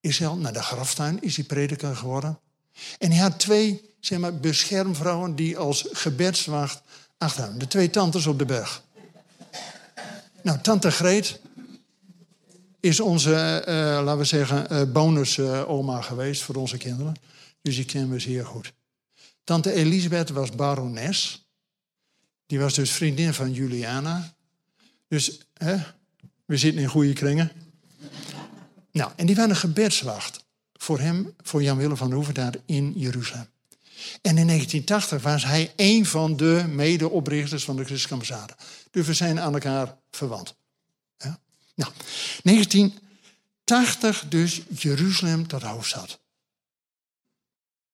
Israël, 0.00 0.36
naar 0.36 0.52
de 0.52 0.62
graftuin, 0.62 1.22
is 1.22 1.36
hij 1.36 1.44
prediker 1.44 1.96
geworden. 1.96 2.40
En 2.98 3.10
hij 3.10 3.20
had 3.20 3.38
twee 3.38 3.94
zeg 4.00 4.18
maar, 4.18 4.36
beschermvrouwen 4.36 5.36
die 5.36 5.58
als 5.58 5.86
gebedswacht 5.92 6.82
achter 7.18 7.44
hem. 7.44 7.58
De 7.58 7.66
twee 7.66 7.90
tantes 7.90 8.26
op 8.26 8.38
de 8.38 8.44
berg. 8.44 8.82
Nou, 10.42 10.60
tante 10.60 10.90
Greet 10.90 11.40
is 12.84 13.00
onze, 13.00 13.34
eh, 13.34 13.74
laten 13.74 14.18
we 14.18 14.24
zeggen, 14.24 14.66
uh, 14.72 14.92
bonus-oma 14.92 16.00
geweest 16.00 16.42
voor 16.42 16.54
onze 16.54 16.76
kinderen. 16.76 17.14
Dus 17.62 17.76
die 17.76 17.84
kennen 17.84 18.10
we 18.10 18.18
zeer 18.18 18.46
goed. 18.46 18.72
Tante 19.44 19.72
Elisabeth 19.72 20.30
was 20.30 20.50
barones. 20.50 21.48
Die 22.46 22.58
was 22.58 22.74
dus 22.74 22.90
vriendin 22.90 23.34
van 23.34 23.52
Juliana. 23.52 24.34
Dus 25.08 25.40
hè, 25.54 25.76
we 26.44 26.56
zitten 26.56 26.82
in 26.82 26.88
goede 26.88 27.12
kringen. 27.12 27.50
Nou, 28.92 29.12
en 29.16 29.26
die 29.26 29.34
waren 29.34 29.50
een 29.50 29.56
gebedswacht 29.56 30.44
voor 30.72 30.98
hem, 30.98 31.34
voor 31.42 31.62
Jan 31.62 31.76
Willem 31.76 31.96
van 31.96 32.12
Hoeven 32.12 32.34
daar 32.34 32.54
in 32.66 32.92
Jeruzalem. 32.96 33.48
En 34.22 34.38
in 34.38 34.46
1980 34.46 35.22
was 35.22 35.44
hij 35.44 35.72
een 35.76 36.06
van 36.06 36.36
de 36.36 36.64
medeoprichters 36.68 37.64
van 37.64 37.76
de 37.76 37.84
Christelijke. 37.84 38.56
Dus 38.90 39.06
we 39.06 39.14
zijn 39.14 39.40
aan 39.40 39.52
elkaar 39.52 39.96
verwant. 40.10 40.54
Nou, 41.74 41.92
1980 42.42 44.24
dus 44.28 44.62
Jeruzalem 44.68 45.46
tot 45.46 45.62
hoofdstad. 45.62 46.20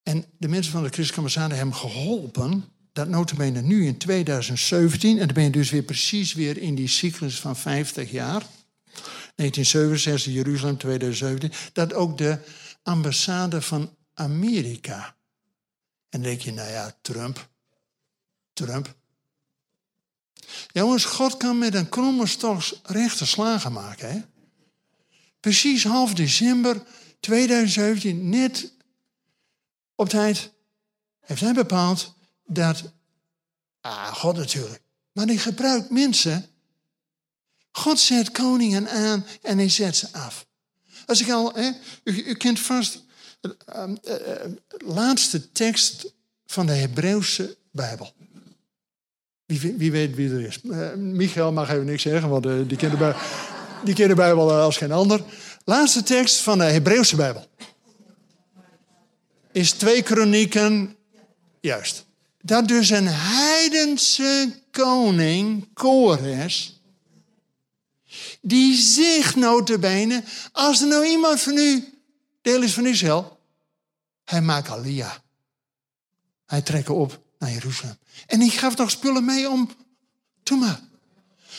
En 0.03 0.24
de 0.39 0.49
mensen 0.49 0.72
van 0.72 0.83
de 0.83 0.89
Christelijke 0.89 1.18
Ambassade 1.18 1.55
hebben 1.55 1.74
geholpen. 1.74 2.64
Dat 2.93 3.09
notabene 3.09 3.62
nu 3.62 3.87
in 3.87 3.99
2017. 3.99 5.18
En 5.18 5.26
dan 5.26 5.35
ben 5.35 5.45
je 5.45 5.51
dus 5.51 5.70
weer 5.70 5.83
precies 5.83 6.33
weer 6.33 6.59
in 6.59 6.74
die 6.74 6.89
cyclus 6.89 7.41
van 7.41 7.57
50 7.57 8.11
jaar. 8.11 8.47
1967 9.35 10.33
Jeruzalem, 10.33 10.76
2017. 10.76 11.53
Dat 11.72 11.93
ook 11.93 12.18
de 12.18 12.39
ambassade 12.83 13.62
van 13.62 13.97
Amerika. 14.14 15.16
En 16.09 16.20
dan 16.20 16.22
denk 16.22 16.41
je, 16.41 16.53
nou 16.53 16.70
ja, 16.70 16.99
Trump. 17.03 17.49
Trump. 18.53 18.99
Jongens, 20.73 21.05
God 21.05 21.37
kan 21.37 21.59
met 21.59 21.75
een 21.75 21.89
kromme 21.89 22.27
stok 22.27 22.63
rechte 22.83 23.27
slagen 23.27 23.73
maken. 23.73 24.11
Hè? 24.13 24.21
Precies 25.41 25.85
half 25.85 26.15
december 26.15 26.83
2017, 27.21 28.29
net 28.29 28.73
op 29.95 30.09
tijd, 30.09 30.51
heeft 31.21 31.41
hij 31.41 31.53
bepaald 31.53 32.15
dat. 32.47 32.83
Ah, 33.81 34.15
God 34.15 34.37
natuurlijk. 34.37 34.83
Maar 35.13 35.27
hij 35.27 35.37
gebruikt 35.37 35.91
mensen. 35.91 36.47
God 37.73 38.01
zet 38.01 38.31
koningen 38.31 38.89
aan 38.89 39.27
en 39.43 39.59
hij 39.59 39.69
zet 39.69 39.97
ze 39.97 40.13
af. 40.13 40.47
Als 41.07 41.21
ik 41.21 41.31
al, 41.31 41.55
hè, 41.55 41.71
u, 42.05 42.35
kent 42.35 42.61
vast 42.61 43.05
de 43.41 43.57
uh, 43.77 43.85
uh, 44.19 44.55
laatste 44.95 45.53
tekst 45.53 46.13
van 46.47 46.67
de 46.67 46.73
Hebreeuwse 46.73 47.57
Bijbel. 47.71 48.15
Wie, 49.59 49.91
weet 49.91 50.15
wie 50.15 50.31
er 50.31 50.41
is? 50.41 50.59
Uh, 50.63 50.95
Michael 50.95 51.53
mag 51.53 51.71
even 51.71 51.85
niks 51.85 52.03
zeggen, 52.03 52.29
want 52.29 52.47
uh, 52.47 52.69
die, 52.69 52.77
kent 52.77 52.93
de 52.93 52.99
Bijbel, 52.99 53.21
die 53.85 54.15
Bijbel 54.15 54.53
als 54.53 54.77
geen 54.77 54.93
ander. 54.93 55.23
Laatste 55.65 56.03
tekst 56.03 56.41
van 56.41 56.59
de 56.59 56.65
Hebreeuwse 56.65 57.17
Bijbel. 57.17 57.47
Is 59.53 59.71
twee 59.73 60.03
kronieken, 60.03 60.97
juist. 61.61 62.07
Dat 62.41 62.69
dus 62.69 62.91
een 62.91 63.09
heidense 63.09 64.61
koning, 64.71 65.69
Kores, 65.75 66.81
die 68.41 68.77
zich 68.77 69.37
notabene, 69.37 70.23
als 70.53 70.81
er 70.81 70.89
nou 70.89 71.07
iemand 71.07 71.41
van 71.41 71.57
u 71.57 71.85
deel 72.43 72.63
is 72.63 72.75
van 72.75 72.87
Israël, 72.87 73.39
hij 74.25 74.41
maakt 74.41 74.69
alia. 74.69 75.23
Hij 76.47 76.63
trekt 76.63 76.89
op 76.89 77.21
naar 77.41 77.53
Jeruzalem. 77.53 77.99
En 78.26 78.41
ik 78.41 78.53
gaf 78.53 78.76
nog 78.76 78.91
spullen 78.91 79.24
mee 79.24 79.51
om. 79.51 79.70
Doe 80.43 80.59
maar. 80.59 80.80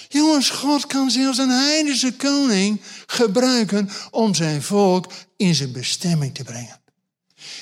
Jongens, 0.10 0.50
God 0.50 0.86
kan 0.88 1.12
zelfs 1.12 1.38
een 1.38 1.50
heidense 1.50 2.16
koning 2.16 2.82
gebruiken 3.06 3.90
om 4.12 4.36
zijn 4.36 4.62
volk 4.62 5.12
in 5.38 5.56
zijn 5.56 5.72
bestemming 5.72 6.34
te 6.34 6.44
brengen. 6.44 6.82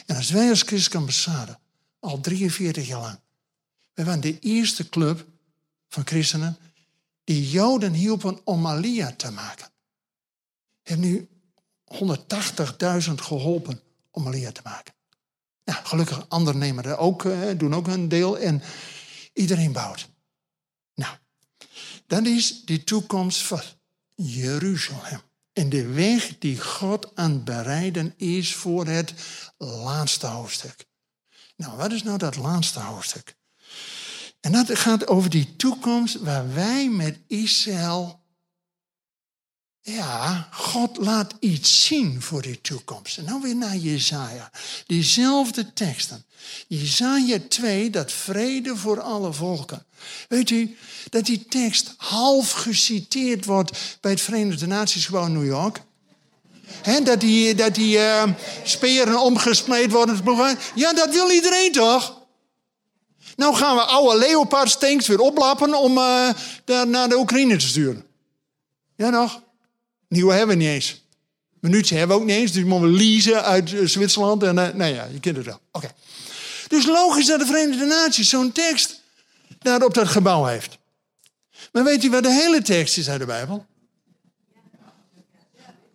En 0.05 0.15
als 0.15 0.29
wij 0.29 0.49
als 0.49 0.61
christelijke 0.61 0.97
ambassade, 0.97 1.59
al 1.99 2.19
43 2.19 2.87
jaar 2.87 2.99
lang, 2.99 3.19
wij 3.93 4.05
waren 4.05 4.21
de 4.21 4.39
eerste 4.39 4.89
club 4.89 5.25
van 5.87 6.07
christenen 6.07 6.57
die 7.23 7.49
Joden 7.49 7.93
hielpen 7.93 8.39
om 8.43 8.67
Alia 8.67 9.13
te 9.15 9.31
maken. 9.31 9.69
We 10.83 10.89
hebben 10.89 11.09
nu 11.09 11.29
180.000 13.07 13.13
geholpen 13.13 13.81
om 14.11 14.27
Alia 14.27 14.51
te 14.51 14.61
maken. 14.63 14.93
Nou, 15.69 15.85
gelukkig 15.85 16.29
anderen 16.29 16.59
nemen 16.59 16.83
er 16.83 16.97
ook, 16.97 17.25
eh, 17.25 17.39
doen 17.57 17.73
ook 17.75 17.87
een 17.87 18.07
deel 18.07 18.37
en 18.37 18.61
iedereen 19.33 19.71
bouwt. 19.71 20.09
Nou, 20.95 21.15
dat 22.07 22.25
is 22.25 22.65
de 22.65 22.83
toekomst 22.83 23.41
van 23.41 23.61
Jeruzalem. 24.15 25.21
En 25.53 25.69
de 25.69 25.87
weg 25.87 26.37
die 26.39 26.61
God 26.61 27.15
aan 27.15 27.31
het 27.31 27.43
bereiden 27.43 28.13
is 28.17 28.55
voor 28.55 28.85
het 28.85 29.13
laatste 29.57 30.27
hoofdstuk. 30.27 30.85
Nou, 31.55 31.77
wat 31.77 31.91
is 31.91 32.03
nou 32.03 32.17
dat 32.17 32.35
laatste 32.35 32.79
hoofdstuk? 32.79 33.35
En 34.39 34.51
dat 34.51 34.77
gaat 34.77 35.07
over 35.07 35.29
die 35.29 35.55
toekomst 35.55 36.15
waar 36.15 36.53
wij 36.53 36.89
met 36.89 37.19
Israël 37.27 38.23
ja, 39.93 40.47
God 40.51 40.97
laat 40.97 41.33
iets 41.39 41.85
zien 41.85 42.21
voor 42.21 42.41
die 42.41 42.61
toekomst. 42.61 43.17
En 43.17 43.25
dan 43.25 43.41
weer 43.41 43.55
naar 43.55 43.75
Jezaja. 43.75 44.51
Diezelfde 44.85 45.73
teksten. 45.73 46.25
Jezaja 46.67 47.37
2, 47.49 47.89
dat 47.89 48.11
vrede 48.11 48.77
voor 48.77 49.01
alle 49.01 49.33
volken. 49.33 49.85
Weet 50.27 50.49
u 50.49 50.77
dat 51.09 51.25
die 51.25 51.45
tekst 51.45 51.93
half 51.97 52.51
geciteerd 52.51 53.45
wordt 53.45 53.97
bij 54.01 54.11
het 54.11 54.21
Verenigde 54.21 54.67
Naties 54.67 55.05
gewoon 55.05 55.31
New 55.31 55.45
York? 55.45 55.81
He, 56.81 57.01
dat 57.01 57.19
die, 57.19 57.55
dat 57.55 57.75
die 57.75 57.97
uh, 57.97 58.23
speren 58.63 59.21
omgesmeed 59.21 59.91
worden. 59.91 60.57
Ja, 60.75 60.93
dat 60.93 61.13
wil 61.13 61.31
iedereen 61.31 61.71
toch? 61.71 62.17
Nou 63.35 63.55
gaan 63.55 63.75
we 63.75 63.81
oude 63.81 64.17
Leopard 64.17 64.79
tanks 64.79 65.07
weer 65.07 65.19
oplappen 65.19 65.73
om 65.73 65.97
uh, 65.97 66.29
naar 66.83 67.09
de 67.09 67.17
Oekraïne 67.17 67.57
te 67.57 67.67
sturen. 67.67 68.05
Ja 68.95 69.09
nog? 69.09 69.41
Nieuwe 70.09 70.33
hebben 70.33 70.57
we 70.57 70.63
niet 70.63 70.71
eens. 70.71 71.03
Minuutje 71.59 71.95
hebben 71.95 72.15
we 72.15 72.21
ook 72.21 72.27
niet 72.27 72.37
eens. 72.37 72.51
Dus 72.51 72.63
moeten 72.63 72.91
we 72.91 72.97
leasen 72.97 73.43
uit 73.43 73.73
eh, 73.73 73.85
Zwitserland. 73.85 74.43
En, 74.43 74.57
uh, 74.57 74.67
nou 74.73 74.93
ja, 74.93 75.07
je 75.11 75.19
kent 75.19 75.35
het 75.37 75.45
wel. 75.45 75.59
Oké. 75.71 75.91
Dus 76.67 76.85
logisch 76.85 77.25
dat 77.25 77.39
de 77.39 77.45
Verenigde 77.45 77.85
Naties 77.85 78.29
zo'n 78.29 78.51
tekst 78.51 79.01
daar 79.59 79.83
op 79.83 79.93
dat 79.93 80.07
gebouw 80.07 80.45
heeft. 80.45 80.77
Maar 81.71 81.83
weet 81.83 82.03
u 82.03 82.09
wat 82.09 82.23
de 82.23 82.31
hele 82.31 82.61
tekst 82.61 82.97
is 82.97 83.09
uit 83.09 83.19
de 83.19 83.25
Bijbel? 83.25 83.65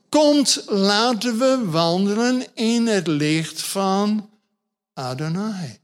Komt, 0.09 0.63
laten 0.67 1.39
we 1.39 1.65
wandelen 1.65 2.47
in 2.55 2.87
het 2.87 3.07
licht 3.07 3.63
van 3.63 4.31
Adonai. 4.93 5.79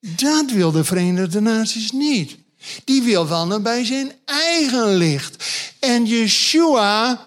Dat 0.00 0.50
wil 0.50 0.72
de 0.72 0.84
Verenigde 0.84 1.40
Naties 1.40 1.90
niet. 1.90 2.36
Die 2.84 3.02
wil 3.02 3.26
wandelen 3.26 3.62
bij 3.62 3.84
zijn 3.84 4.12
eigen 4.24 4.94
licht. 4.94 5.44
En 5.80 6.04
Yeshua 6.04 7.26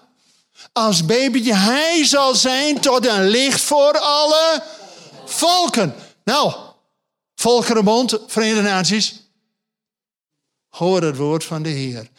als 0.78 1.05
babytje. 1.05 1.55
Hij 1.55 2.05
zal 2.05 2.36
zijn 2.36 2.80
tot 2.80 3.07
een 3.07 3.28
licht 3.28 3.61
voor 3.61 3.99
alle 3.99 4.63
volken. 5.25 5.95
Nou, 6.23 6.53
Volkerenbond, 7.36 8.19
Verenigde 8.28 8.61
Naties. 8.61 9.21
Hoor 10.69 11.01
het 11.01 11.17
woord 11.17 11.43
van 11.43 11.63
de 11.63 11.69
Heer. 11.69 12.09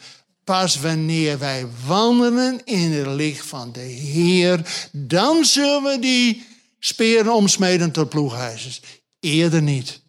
Pas 0.43 0.79
wanneer 0.79 1.39
wij 1.39 1.67
wandelen 1.85 2.61
in 2.65 2.91
het 2.91 3.07
licht 3.07 3.45
van 3.45 3.71
de 3.71 3.79
Heer, 3.79 4.87
dan 4.91 5.45
zullen 5.45 5.83
we 5.83 5.99
die 5.99 6.47
speren 6.79 7.33
omsmeden 7.33 7.91
tot 7.91 8.09
ploeghuizers. 8.09 8.81
Eerder 9.19 9.61
niet. 9.61 10.01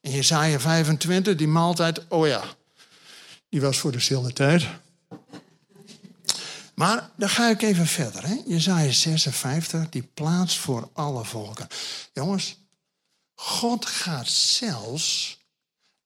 In 0.00 0.10
Jesaja 0.10 0.60
25, 0.60 1.36
die 1.36 1.48
maaltijd, 1.48 2.00
oh 2.08 2.26
ja, 2.26 2.42
die 3.48 3.60
was 3.60 3.78
voor 3.78 3.92
de 3.92 4.00
stille 4.00 4.32
tijd. 4.32 4.66
Maar 6.80 7.10
dan 7.16 7.28
ga 7.28 7.48
ik 7.48 7.62
even 7.62 7.86
verder. 7.86 8.26
Hè? 8.26 8.42
Jezaja 8.46 8.92
56, 8.92 9.88
die 9.88 10.02
plaats 10.02 10.58
voor 10.58 10.90
alle 10.92 11.24
volken. 11.24 11.66
Jongens, 12.12 12.56
God 13.34 13.86
gaat 13.86 14.28
zelfs 14.28 15.38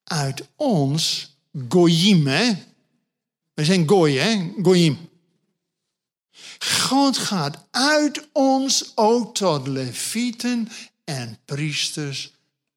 uit 0.05 0.49
ons, 0.57 1.35
goyim, 1.69 2.27
hè? 2.27 2.53
We 3.53 3.65
zijn 3.65 3.89
goy, 3.89 4.13
hè? 4.13 4.53
Goyim. 4.63 5.11
God 6.59 7.19
gaat 7.19 7.57
uit 7.71 8.29
ons 8.33 8.93
ook 8.95 9.35
tot 9.35 9.67
levieten 9.67 10.69
en 11.05 11.39
priesters 11.45 12.33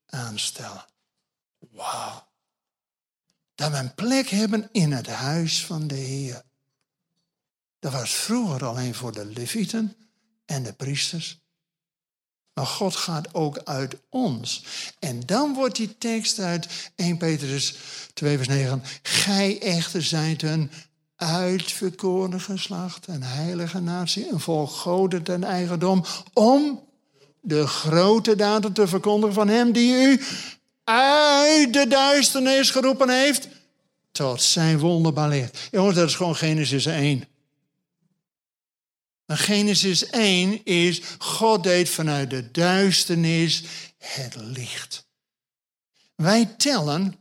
aanstellen. 0.05 0.85
Wauw. 1.71 2.27
Dat 3.55 3.71
we 3.71 3.77
een 3.77 3.95
plek 3.95 4.29
hebben 4.29 4.69
in 4.71 4.91
het 4.91 5.07
huis 5.07 5.65
van 5.65 5.87
de 5.87 5.95
Heer. 5.95 6.45
Dat 7.87 7.99
was 7.99 8.13
vroeger 8.13 8.65
alleen 8.65 8.95
voor 8.95 9.11
de 9.11 9.25
levieten 9.25 9.95
en 10.45 10.63
de 10.63 10.73
priesters. 10.73 11.39
Maar 12.53 12.65
God 12.65 12.95
gaat 12.95 13.33
ook 13.33 13.57
uit 13.63 13.95
ons. 14.09 14.65
En 14.99 15.21
dan 15.25 15.53
wordt 15.53 15.75
die 15.75 15.97
tekst 15.97 16.39
uit 16.39 16.91
1 16.95 17.17
Petrus 17.17 17.75
2 18.13 18.35
vers 18.35 18.47
9. 18.47 18.83
Gij 19.01 19.61
echter 19.61 20.03
zijt 20.03 20.43
een 20.43 20.71
uitverkoren 21.15 22.41
geslacht, 22.41 23.07
een 23.07 23.23
heilige 23.23 23.79
natie, 23.79 24.31
een 24.31 24.39
volk 24.39 24.69
goden 24.69 25.23
ten 25.23 25.43
eigendom, 25.43 26.05
om 26.33 26.83
de 27.41 27.67
grote 27.67 28.35
daden 28.35 28.73
te 28.73 28.87
verkondigen 28.87 29.35
van 29.35 29.47
hem 29.47 29.71
die 29.71 29.93
u 29.93 30.21
uit 30.83 31.73
de 31.73 31.87
duisternis 31.87 32.71
geroepen 32.71 33.09
heeft 33.09 33.47
tot 34.11 34.41
zijn 34.41 34.79
wonderbaar 34.79 35.29
licht. 35.29 35.67
Jongens, 35.71 35.95
dat 35.95 36.07
is 36.07 36.15
gewoon 36.15 36.35
Genesis 36.35 36.85
1. 36.85 37.23
En 39.27 39.37
Genesis 39.37 40.09
1 40.09 40.65
is, 40.65 41.01
God 41.17 41.63
deed 41.63 41.89
vanuit 41.89 42.29
de 42.29 42.51
duisternis 42.51 43.63
het 43.97 44.35
licht. 44.35 45.07
Wij 46.15 46.45
tellen, 46.57 47.15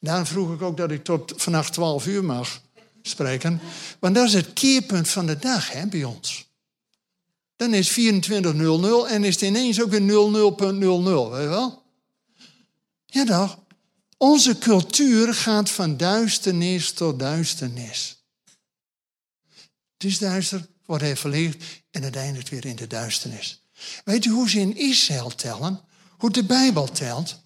daarom 0.00 0.26
vroeg 0.26 0.54
ik 0.54 0.62
ook 0.62 0.76
dat 0.76 0.90
ik 0.90 1.04
tot 1.04 1.32
vannacht 1.36 1.72
12 1.72 2.06
uur 2.06 2.24
mag 2.24 2.62
spreken, 3.02 3.60
want 3.98 4.14
dat 4.14 4.26
is 4.26 4.32
het 4.32 4.52
keerpunt 4.52 5.08
van 5.08 5.26
de 5.26 5.38
dag 5.38 5.72
hè, 5.72 5.86
bij 5.86 6.04
ons. 6.04 6.48
Dan 7.56 7.74
is 7.74 7.90
24.00 7.90 7.96
en 9.08 9.24
is 9.24 9.34
het 9.34 9.42
ineens 9.42 9.82
ook 9.82 9.90
weer 9.90 10.00
00.00, 10.00 10.06
weet 10.06 11.42
je 11.42 11.48
wel? 11.48 11.82
Ja 13.06 13.24
toch? 13.24 13.58
Onze 14.16 14.58
cultuur 14.58 15.34
gaat 15.34 15.70
van 15.70 15.96
duisternis 15.96 16.92
tot 16.92 17.18
duisternis. 17.18 18.24
Het 19.92 20.04
is 20.04 20.18
duister, 20.18 20.66
wordt 20.90 21.04
even 21.04 21.16
verlicht 21.16 21.64
en 21.90 22.02
het 22.02 22.16
eindigt 22.16 22.48
weer 22.48 22.64
in 22.64 22.76
de 22.76 22.86
duisternis. 22.86 23.62
Weet 24.04 24.24
u 24.24 24.30
hoe 24.30 24.50
ze 24.50 24.60
in 24.60 24.76
Israël 24.76 25.34
tellen? 25.34 25.80
Hoe 26.18 26.30
de 26.30 26.44
Bijbel 26.44 26.88
telt? 26.88 27.42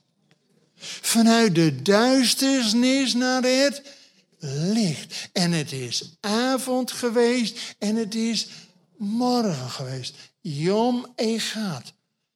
Vanuit 1.01 1.55
de 1.55 1.82
duisternis 1.82 3.14
naar 3.14 3.42
het 3.42 3.82
licht. 4.38 5.28
En 5.32 5.53
het 5.53 5.72
is 5.72 6.16
avond 6.20 6.92
geweest 6.92 7.74
en 7.78 7.97
het 7.97 8.14
is 8.14 8.49
morgen 8.97 9.70
geweest. 9.70 10.14
Yom 10.40 11.07
Egat. 11.16 11.92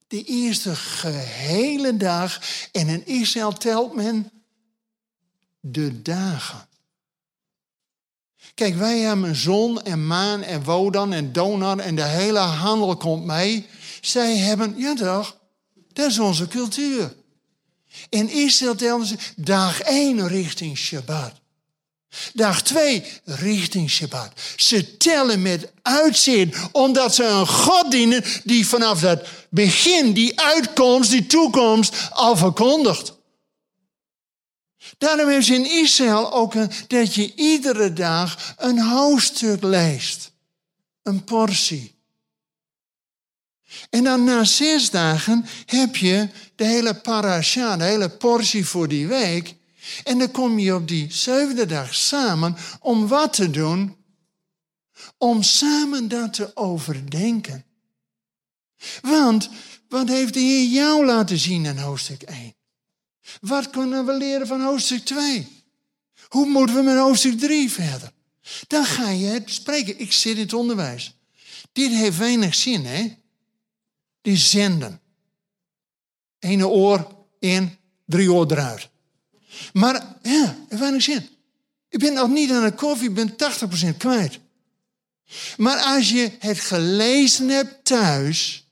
De 0.07 0.25
eerste 0.25 0.77
gehele 0.77 1.97
dag. 1.97 2.41
En 2.73 2.89
in 2.89 3.07
Israël 3.07 3.53
telt 3.53 3.95
men 3.95 4.31
de 5.61 6.03
dagen. 6.03 6.68
Kijk, 8.59 8.77
wij 8.77 8.99
hebben 8.99 9.37
zon 9.37 9.83
en 9.83 10.07
maan 10.07 10.43
en 10.43 10.65
wodan 10.65 11.13
en 11.13 11.33
donar 11.33 11.79
en 11.79 11.95
de 11.95 12.05
hele 12.05 12.39
handel 12.39 12.97
komt 12.97 13.25
mee. 13.25 13.67
Zij 14.01 14.37
hebben, 14.37 14.75
ja 14.77 14.95
toch, 14.95 15.37
dat 15.93 16.11
is 16.11 16.19
onze 16.19 16.49
cultuur. 16.49 17.15
In 18.09 18.29
Israël 18.31 18.75
tellen 18.75 19.07
ze 19.07 19.17
dag 19.37 19.81
1 19.81 20.29
richting 20.29 20.79
Shabbat. 20.79 21.33
Dag 22.33 22.63
2 22.63 23.05
richting 23.25 23.91
Shabbat. 23.91 24.33
Ze 24.57 24.97
tellen 24.97 25.43
met 25.43 25.73
uitzien, 25.83 26.55
omdat 26.73 27.15
ze 27.15 27.25
een 27.25 27.47
God 27.47 27.91
dienen 27.91 28.25
die 28.45 28.67
vanaf 28.67 29.01
het 29.01 29.29
begin 29.51 30.13
die 30.13 30.41
uitkomst, 30.41 31.11
die 31.11 31.27
toekomst 31.27 31.97
al 32.11 32.37
verkondigt. 32.37 33.18
Daarom 34.99 35.29
is 35.29 35.51
in 35.51 35.71
Israël 35.71 36.33
ook 36.33 36.55
dat 36.89 37.15
je 37.15 37.35
iedere 37.35 37.93
dag 37.93 38.55
een 38.59 38.81
hoofdstuk 38.81 39.63
leest. 39.63 40.33
Een 41.03 41.25
portie. 41.25 41.97
En 43.91 44.05
dan 44.05 44.25
na 44.25 44.45
zes 44.45 44.91
dagen 44.91 45.47
heb 45.67 45.97
je 45.97 46.29
de 46.55 46.65
hele 46.65 46.95
parasha, 46.95 47.77
de 47.77 47.85
hele 47.85 48.09
portie 48.09 48.67
voor 48.67 48.89
die 48.89 49.07
week. 49.07 49.55
En 50.05 50.19
dan 50.19 50.31
kom 50.31 50.59
je 50.59 50.75
op 50.75 50.89
die 50.89 51.13
zevende 51.13 51.67
dag 51.67 51.95
samen 51.95 52.57
om 52.81 53.09
wat 53.09 53.33
te 53.33 53.51
doen? 53.51 53.97
Om 55.19 55.43
samen 55.43 56.09
dat 56.09 56.33
te 56.33 56.57
overdenken. 56.57 57.65
Want 59.01 59.49
wat 59.89 60.09
heeft 60.09 60.35
de 60.35 60.41
Heer 60.41 60.69
jou 60.69 61.05
laten 61.05 61.39
zien 61.39 61.65
in 61.65 61.79
hoofdstuk 61.79 62.23
1? 62.23 62.58
Wat 63.41 63.71
kunnen 63.71 64.07
we 64.07 64.13
leren 64.13 64.47
van 64.47 64.61
hoofdstuk 64.61 65.05
2? 65.05 65.49
Hoe 66.29 66.47
moeten 66.47 66.77
we 66.77 66.83
met 66.83 66.97
hoofdstuk 66.97 67.39
3 67.39 67.71
verder? 67.71 68.13
Dan 68.67 68.85
ga 68.85 69.11
je 69.11 69.27
het 69.27 69.51
spreken. 69.51 70.01
Ik 70.01 70.13
zit 70.13 70.37
in 70.37 70.43
het 70.43 70.53
onderwijs. 70.53 71.17
Dit 71.73 71.91
heeft 71.91 72.17
weinig 72.17 72.55
zin, 72.55 72.85
hè? 72.85 73.17
Die 74.23 74.37
zenden. 74.37 75.01
Ene 76.39 76.69
oor 76.69 77.17
in, 77.39 77.79
drie 78.07 78.33
oor 78.33 78.53
eruit. 78.53 78.89
Maar 79.73 80.17
ja, 80.23 80.57
heeft 80.69 80.81
weinig 80.81 81.03
zin. 81.03 81.29
Ik 81.89 81.99
ben 81.99 82.13
nog 82.13 82.29
niet 82.29 82.51
aan 82.51 82.65
de 82.65 82.73
koffie, 82.73 83.09
ik 83.09 83.15
ben 83.15 83.35
80% 83.93 83.97
kwijt. 83.97 84.39
Maar 85.57 85.79
als 85.79 86.11
je 86.11 86.31
het 86.39 86.61
gelezen 86.61 87.49
hebt 87.49 87.85
thuis 87.85 88.67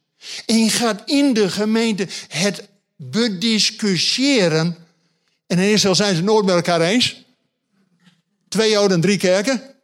en 0.47 0.59
je 0.59 0.71
gaat 0.71 1.03
in 1.11 1.33
de 1.33 1.51
gemeente 1.51 2.09
het 2.29 2.69
bediscussiëren. 2.97 4.77
En 5.47 5.59
in 5.59 5.73
Israël 5.73 5.95
zijn 5.95 6.17
ze 6.17 6.23
nooit 6.23 6.45
met 6.45 6.55
elkaar 6.55 6.81
eens. 6.81 7.25
Twee 8.49 8.71
Joden, 8.71 9.01
drie 9.01 9.19
kerken. 9.19 9.77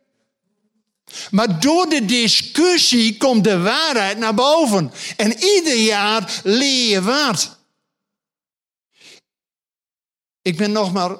Maar 1.31 1.61
door 1.61 1.89
de 1.89 2.05
discussie 2.05 3.17
komt 3.17 3.45
de 3.45 3.59
waarheid 3.59 4.19
naar 4.19 4.35
boven. 4.35 4.93
En 5.17 5.33
ieder 5.39 5.77
jaar 5.77 6.41
leer 6.45 6.89
je 6.89 7.03
wat. 7.03 7.59
Ik 10.43 10.57
ben 10.57 10.73
nog 10.73 10.93
maar, 10.93 11.17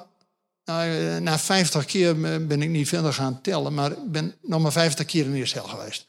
nou, 0.65 1.19
na 1.19 1.39
50 1.39 1.85
keer 1.85 2.19
ben 2.47 2.61
ik 2.61 2.69
niet 2.69 2.87
verder 2.87 3.13
gaan 3.13 3.41
tellen, 3.41 3.73
maar 3.73 3.91
ik 3.91 4.11
ben 4.11 4.35
nog 4.41 4.61
maar 4.61 4.71
50 4.71 5.05
keer 5.05 5.25
in 5.25 5.33
Israël 5.33 5.67
geweest. 5.67 6.05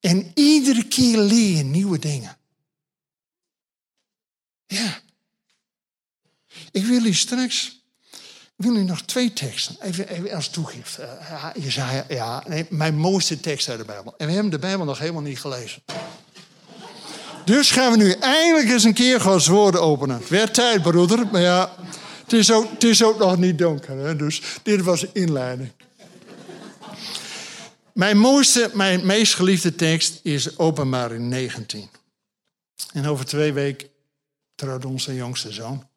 En 0.00 0.30
iedere 0.34 0.84
keer 0.84 1.18
leer 1.18 1.56
je 1.56 1.62
nieuwe 1.62 1.98
dingen. 1.98 2.36
Ja. 4.70 5.00
Ik 6.70 6.84
wil 6.84 7.04
u 7.04 7.14
straks 7.14 7.80
ik 8.60 8.66
wil 8.66 8.76
u 8.76 8.84
nog 8.84 9.02
twee 9.02 9.32
teksten, 9.32 9.76
even, 9.80 10.08
even 10.08 10.32
als 10.32 10.48
toegift. 10.48 10.98
Uh, 10.98 11.46
Jezaja, 11.54 12.04
ja, 12.08 12.44
nee, 12.46 12.66
mijn 12.68 12.96
mooiste 12.96 13.40
tekst 13.40 13.68
uit 13.68 13.78
de 13.78 13.84
Bijbel. 13.84 14.14
En 14.16 14.26
we 14.26 14.32
hebben 14.32 14.50
de 14.50 14.58
Bijbel 14.58 14.84
nog 14.84 14.98
helemaal 14.98 15.22
niet 15.22 15.40
gelezen. 15.40 15.82
Dus 17.44 17.70
gaan 17.70 17.90
we 17.90 17.96
nu 17.96 18.10
eindelijk 18.12 18.68
eens 18.68 18.84
een 18.84 18.94
keer 18.94 19.20
Gods 19.20 19.46
woorden 19.46 19.82
openen. 19.82 20.22
Het 20.28 20.54
tijd, 20.54 20.82
broeder, 20.82 21.26
maar 21.32 21.40
ja, 21.40 21.76
het 22.22 22.32
is 22.32 22.52
ook, 22.52 22.70
het 22.70 22.84
is 22.84 23.02
ook 23.02 23.18
nog 23.18 23.36
niet 23.36 23.58
donker. 23.58 23.96
Hè? 23.96 24.16
Dus 24.16 24.42
dit 24.62 24.82
was 24.82 25.00
de 25.00 25.10
inleiding. 25.12 25.72
Mijn 27.92 28.18
mooiste, 28.18 28.70
mijn 28.72 29.06
meest 29.06 29.34
geliefde 29.34 29.74
tekst 29.74 30.20
is 30.22 30.58
Openbaring 30.58 31.28
19. 31.28 31.88
En 32.92 33.06
over 33.06 33.24
twee 33.24 33.52
weken 33.52 33.89
trouwde 34.60 34.88
onze 34.88 35.14
jongste 35.14 35.52
zoon. 35.52 35.88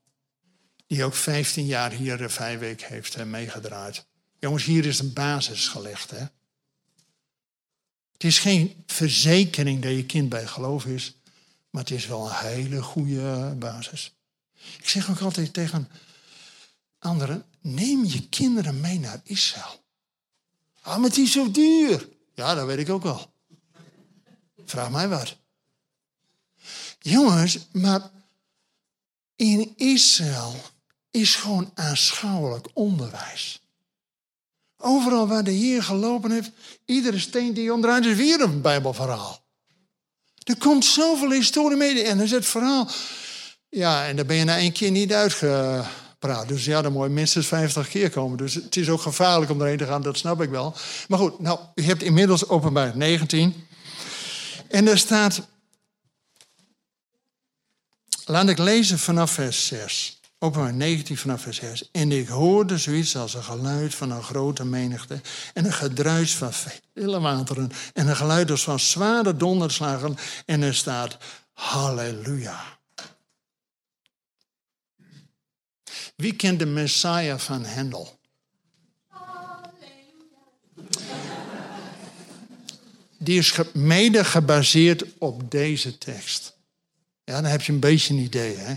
Die 0.88 1.04
ook 1.04 1.16
15 1.16 1.66
jaar 1.66 1.92
hier 1.92 2.18
de 2.18 2.30
vijfweek 2.30 2.82
heeft 2.82 3.26
meegedraaid. 3.26 4.06
Jongens, 4.40 4.64
hier 4.64 4.86
is 4.86 5.00
een 5.00 5.14
basis 5.14 5.68
gelegd. 5.68 6.10
Hè? 6.10 6.26
Het 8.12 8.24
is 8.24 8.40
geen 8.40 8.84
verzekering 8.86 9.82
dat 9.82 9.92
je 9.92 10.06
kind 10.06 10.30
bij 10.30 10.48
geloof 10.48 10.86
is. 10.86 11.16
Maar 11.70 11.82
het 11.82 11.92
is 11.92 12.08
wel 12.08 12.30
een 12.30 12.36
hele 12.36 12.82
goede 12.82 13.56
basis. 13.58 14.16
Ik 14.78 14.90
zeg 14.90 15.10
ook 15.10 15.20
altijd 15.20 15.54
tegen 15.54 15.90
anderen: 17.00 17.46
neem 17.62 18.06
je 18.06 18.28
kinderen 18.30 18.82
mee 18.82 19.00
naar 19.00 19.22
Israël. 19.24 19.84
Ah, 20.82 20.96
maar 20.98 21.10
het 21.10 21.18
is 21.18 21.32
zo 21.32 21.52
duur. 21.52 22.10
Ja, 22.34 22.56
dat 22.56 22.66
weet 22.66 22.78
ik 22.78 22.90
ook 22.90 23.04
wel. 23.04 23.34
Vraag 24.66 24.92
mij 24.92 25.08
wat. 25.08 25.38
Jongens, 27.00 27.60
maar 27.72 28.12
in 29.36 29.74
Israël 29.76 30.56
is 31.12 31.36
gewoon 31.36 31.72
aanschouwelijk 31.74 32.68
onderwijs. 32.74 33.62
Overal 34.78 35.28
waar 35.28 35.44
de 35.44 35.52
Heer 35.52 35.84
gelopen 35.84 36.32
heeft, 36.32 36.52
iedere 36.86 37.20
steen 37.20 37.54
die 37.54 37.74
onderuit 37.74 38.06
is 38.06 38.16
weer 38.16 38.42
een 38.42 38.62
Bijbelverhaal. 38.62 39.42
Er 40.44 40.58
komt 40.58 40.86
zoveel 40.86 41.32
historie 41.32 41.78
mee 41.78 42.04
en 42.04 42.18
dan 42.18 42.26
is 42.26 42.32
het 42.32 42.46
verhaal. 42.46 42.90
Ja, 43.70 44.08
en 44.08 44.16
daar 44.16 44.26
ben 44.26 44.36
je 44.36 44.44
na 44.44 44.58
één 44.58 44.72
keer 44.72 44.92
niet 44.92 45.14
uitgepraat. 45.14 46.48
Dus 46.48 46.66
ja, 46.66 46.82
dan 46.82 46.92
moet 46.92 47.04
je 47.04 47.10
minstens 47.10 47.48
50 47.48 47.90
keer 47.90 48.10
komen. 48.10 48.38
Dus 48.38 48.54
het 48.54 48.76
is 48.76 48.90
ook 48.90 49.02
gevaarlijk 49.02 49.52
om 49.52 49.62
erheen 49.62 49.78
te 49.78 49.86
gaan, 49.86 50.02
dat 50.02 50.18
snap 50.18 50.42
ik 50.42 50.50
wel. 50.50 50.76
Maar 51.08 51.20
goed, 51.20 51.40
nou, 51.40 51.60
je 51.76 51.82
hebt 51.82 52.04
inmiddels 52.04 52.48
openbaar 52.48 52.98
19. 52.98 53.68
En 54.68 54.86
daar 54.86 54.98
staat 54.98 55.42
Laat 58.26 58.50
ik 58.50 58.58
lezen 58.58 59.00
vanaf 59.00 59.32
vers 59.32 59.68
6. 59.68 60.20
Openbaar 60.40 60.74
19 60.74 61.18
vanaf 61.18 61.42
vers 61.42 61.58
6. 61.58 61.90
En 61.92 62.12
ik 62.12 62.28
hoorde 62.28 62.78
zoiets 62.78 63.16
als 63.16 63.34
een 63.34 63.44
geluid 63.44 63.96
van 63.96 64.12
een 64.12 64.24
grote 64.24 64.66
menigte. 64.66 65.22
En 65.54 65.66
een 65.66 65.74
gedruis 65.74 66.36
van 66.36 66.54
vele 66.54 67.20
wateren. 67.20 67.72
En 67.94 68.08
een 68.08 68.16
geluid 68.16 68.52
als 68.52 68.64
van 68.64 68.80
zware 68.80 69.38
donderslagen. 69.38 70.18
En 70.46 70.62
er 70.62 70.76
staat 70.76 71.18
Halleluja. 71.54 72.80
Wie 76.16 76.36
kent 76.36 76.60
de 76.60 76.66
Messiah 76.66 77.40
van 77.40 77.66
Hendel? 77.66 78.20
Die 83.18 83.38
is 83.38 83.60
mede 83.74 84.26
gebaseerd 84.26 85.04
op 85.18 85.52
deze 85.52 85.98
tekst. 85.98 86.54
Ja, 87.24 87.42
dan 87.42 87.52
heb 87.52 87.62
je 87.62 87.72
een 87.72 87.80
beetje 87.80 88.14
een 88.14 88.20
idee, 88.20 88.56
hè? 88.56 88.76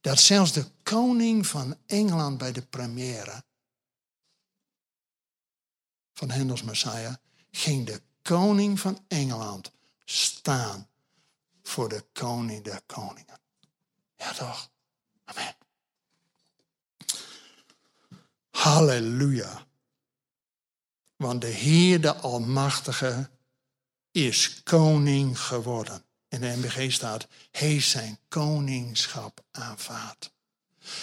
Dat 0.00 0.20
zelfs 0.20 0.52
de 0.52 0.66
koning 0.82 1.46
van 1.46 1.76
Engeland 1.86 2.38
bij 2.38 2.52
de 2.52 2.62
première 2.62 3.44
van 6.12 6.30
Hendels 6.30 6.62
Messiah 6.62 7.14
ging 7.50 7.86
de 7.86 8.02
koning 8.22 8.80
van 8.80 9.04
Engeland 9.08 9.72
staan 10.04 10.88
voor 11.62 11.88
de 11.88 12.04
koning 12.12 12.64
der 12.64 12.80
koningen. 12.86 13.40
Ja 14.16 14.32
toch? 14.32 14.70
Amen. 15.24 15.56
Halleluja. 18.50 19.66
Want 21.16 21.40
de 21.40 21.46
Heer, 21.46 22.00
de 22.00 22.14
Almachtige, 22.14 23.30
is 24.10 24.62
koning 24.62 25.40
geworden. 25.40 26.04
In 26.30 26.40
de 26.40 26.56
MBG 26.56 26.92
staat, 26.92 27.26
heeft 27.50 27.88
zijn 27.88 28.18
koningschap 28.28 29.44
aanvaard. 29.50 30.30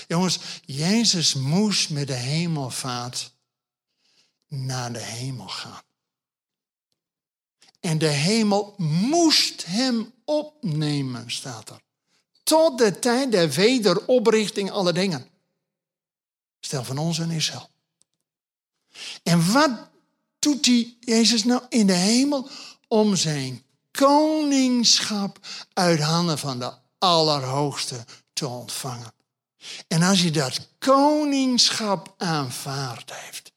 Jongens, 0.07 0.39
Jezus 0.65 1.33
moest 1.33 1.89
met 1.89 2.07
de 2.07 2.13
hemelvaart 2.13 3.31
naar 4.47 4.93
de 4.93 4.99
hemel 4.99 5.47
gaan. 5.47 5.81
En 7.79 7.97
de 7.97 8.07
hemel 8.07 8.73
moest 8.77 9.65
hem 9.65 10.13
opnemen, 10.25 11.31
staat 11.31 11.69
er. 11.69 11.81
Tot 12.43 12.77
de 12.77 12.99
tijd 12.99 13.31
der 13.31 13.49
wederoprichting 13.49 14.71
alle 14.71 14.93
dingen. 14.93 15.29
Stel 16.59 16.83
van 16.83 16.97
ons 16.97 17.19
en 17.19 17.31
Israël. 17.31 17.69
En 19.23 19.51
wat 19.51 19.89
doet 20.39 20.63
die 20.63 20.97
Jezus 20.99 21.43
nou 21.43 21.61
in 21.69 21.87
de 21.87 21.93
hemel? 21.93 22.49
Om 22.87 23.15
zijn 23.15 23.63
koningschap 23.97 25.39
uit 25.73 25.99
handen 25.99 26.37
van 26.37 26.59
de 26.59 26.71
Allerhoogste 26.97 28.05
te 28.33 28.47
ontvangen. 28.47 29.11
En 29.87 30.03
als 30.03 30.21
je 30.21 30.31
dat 30.31 30.67
koningschap 30.79 32.13
aanvaard 32.17 33.11
heeft, 33.13 33.51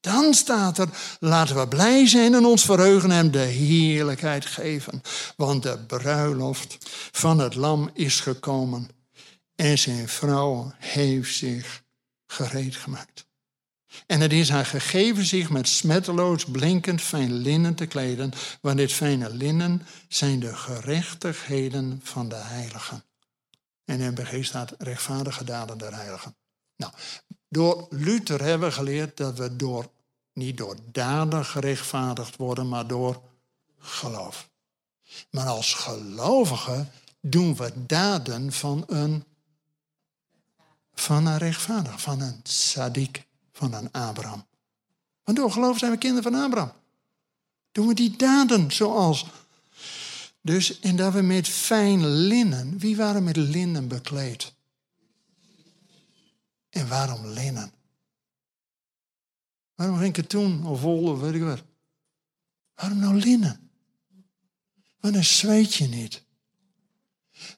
dan 0.00 0.34
staat 0.34 0.78
er, 0.78 0.88
laten 1.20 1.56
we 1.56 1.68
blij 1.68 2.06
zijn 2.06 2.34
en 2.34 2.44
ons 2.44 2.64
verheugen 2.64 3.10
hem 3.10 3.30
de 3.30 3.38
heerlijkheid 3.38 4.46
geven. 4.46 5.02
Want 5.36 5.62
de 5.62 5.78
bruiloft 5.78 6.76
van 7.12 7.38
het 7.38 7.54
lam 7.54 7.90
is 7.94 8.20
gekomen 8.20 8.88
en 9.54 9.78
zijn 9.78 10.08
vrouw 10.08 10.72
heeft 10.78 11.36
zich 11.36 11.82
gereed 12.26 12.76
gemaakt. 12.76 13.28
En 14.06 14.20
het 14.20 14.32
is 14.32 14.48
haar 14.48 14.66
gegeven 14.66 15.24
zich 15.24 15.50
met 15.50 15.68
smetteloos 15.68 16.44
blinkend 16.44 17.00
fijn 17.00 17.32
linnen 17.32 17.74
te 17.74 17.86
kleden, 17.86 18.32
want 18.60 18.76
dit 18.76 18.92
fijne 18.92 19.34
linnen 19.34 19.86
zijn 20.08 20.40
de 20.40 20.56
gerechtigheden 20.56 22.00
van 22.02 22.28
de 22.28 22.36
heiligen. 22.36 23.04
En 23.84 24.00
in 24.00 24.10
MBG 24.10 24.44
staat 24.44 24.74
rechtvaardige 24.78 25.44
daden 25.44 25.78
der 25.78 25.94
heiligen. 25.94 26.36
Nou, 26.76 26.92
door 27.48 27.86
Luther 27.90 28.42
hebben 28.42 28.68
we 28.68 28.74
geleerd 28.74 29.16
dat 29.16 29.38
we 29.38 29.56
door, 29.56 29.90
niet 30.32 30.56
door 30.56 30.76
daden 30.92 31.44
gerechtvaardigd 31.44 32.36
worden, 32.36 32.68
maar 32.68 32.86
door 32.86 33.22
geloof. 33.78 34.48
Maar 35.30 35.46
als 35.46 35.74
gelovigen 35.74 36.90
doen 37.20 37.56
we 37.56 37.72
daden 37.86 38.52
van 38.52 38.84
een, 38.86 39.24
van 40.94 41.26
een 41.26 41.38
rechtvaardig, 41.38 42.00
van 42.00 42.20
een 42.20 42.40
sadiek 42.42 43.28
van 43.60 43.74
een 43.74 43.92
Abraham. 43.92 44.44
Want 45.24 45.38
door 45.38 45.52
geloof 45.52 45.78
zijn 45.78 45.90
we 45.90 45.98
kinderen 45.98 46.32
van 46.32 46.42
Abraham. 46.42 46.72
Doen 47.72 47.86
we 47.86 47.94
die 47.94 48.16
daden 48.16 48.72
zoals. 48.72 49.26
Dus, 50.40 50.80
en 50.80 50.96
dat 50.96 51.12
we 51.12 51.20
met 51.20 51.48
fijn 51.48 52.06
linnen. 52.06 52.78
Wie 52.78 52.96
waren 52.96 53.24
met 53.24 53.36
linnen 53.36 53.88
bekleed? 53.88 54.52
En 56.70 56.88
waarom 56.88 57.26
linnen? 57.26 57.72
Waarom 59.74 59.98
geen 59.98 60.12
katoen 60.12 60.66
of 60.66 60.80
wol 60.80 61.10
of 61.10 61.20
weet 61.20 61.34
ik 61.34 61.42
wat? 61.42 61.62
Waarom 62.74 62.98
nou 62.98 63.14
linnen? 63.14 63.70
Want 65.00 65.14
dan 65.14 65.24
zweet 65.24 65.74
je 65.74 65.88
niet. 65.88 66.22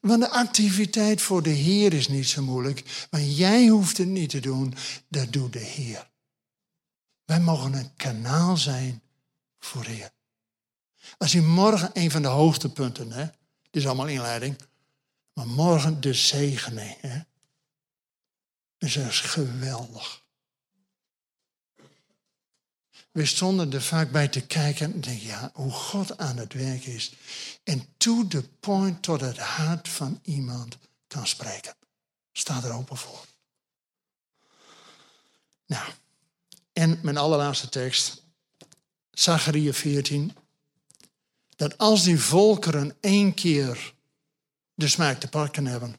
Want 0.01 0.21
de 0.21 0.29
activiteit 0.29 1.23
voor 1.23 1.43
de 1.43 1.51
Heer 1.51 1.93
is 1.93 2.09
niet 2.09 2.29
zo 2.29 2.43
moeilijk. 2.43 3.07
Maar 3.11 3.21
jij 3.21 3.67
hoeft 3.67 3.99
het 3.99 4.09
niet 4.09 4.31
te 4.31 4.41
doen, 4.41 4.75
dat 5.09 5.33
doet 5.33 5.53
de 5.53 5.59
Heer. 5.59 6.11
Wij 7.25 7.41
mogen 7.41 7.73
een 7.73 7.95
kanaal 7.97 8.57
zijn 8.57 9.03
voor 9.59 9.85
de 9.85 9.91
Heer. 9.91 10.11
Als 11.19 11.35
u 11.35 11.43
morgen 11.43 11.91
een 11.93 12.11
van 12.11 12.23
de 12.23 12.29
hoogtepunten, 12.29 13.13
hè, 13.13 13.25
dit 13.25 13.83
is 13.83 13.87
allemaal 13.87 14.09
inleiding, 14.09 14.57
maar 15.33 15.47
morgen 15.47 16.01
de 16.01 16.15
zegening. 16.15 16.97
Hè, 17.01 17.21
dus 18.79 18.95
dat 18.95 19.07
is 19.07 19.21
geweldig. 19.21 20.22
We 23.13 23.27
stonden 23.27 23.73
er 23.73 23.83
vaak 23.83 24.11
bij 24.11 24.29
te 24.29 24.41
kijken 24.41 24.93
en 24.93 25.01
denken, 25.01 25.27
ja, 25.27 25.51
hoe 25.55 25.71
God 25.71 26.19
aan 26.19 26.37
het 26.37 26.53
werk 26.53 26.85
is. 26.85 27.13
En 27.63 27.87
to 27.97 28.27
the 28.27 28.43
point 28.61 29.03
tot 29.03 29.21
het 29.21 29.39
hart 29.39 29.89
van 29.89 30.21
iemand 30.25 30.79
kan 31.07 31.27
spreken. 31.27 31.75
Staat 32.33 32.65
er 32.65 32.73
open 32.73 32.97
voor. 32.97 33.25
Nou, 35.67 35.93
en 36.73 36.99
mijn 37.03 37.17
allerlaatste 37.17 37.69
tekst, 37.69 38.23
Zachariah 39.11 39.75
14. 39.75 40.37
Dat 41.57 41.79
als 41.79 42.03
die 42.03 42.21
volkeren 42.21 42.97
één 43.01 43.35
keer 43.35 43.95
de 44.75 44.89
smaak 44.89 45.21
te 45.21 45.29
pakken 45.29 45.67
hebben, 45.67 45.97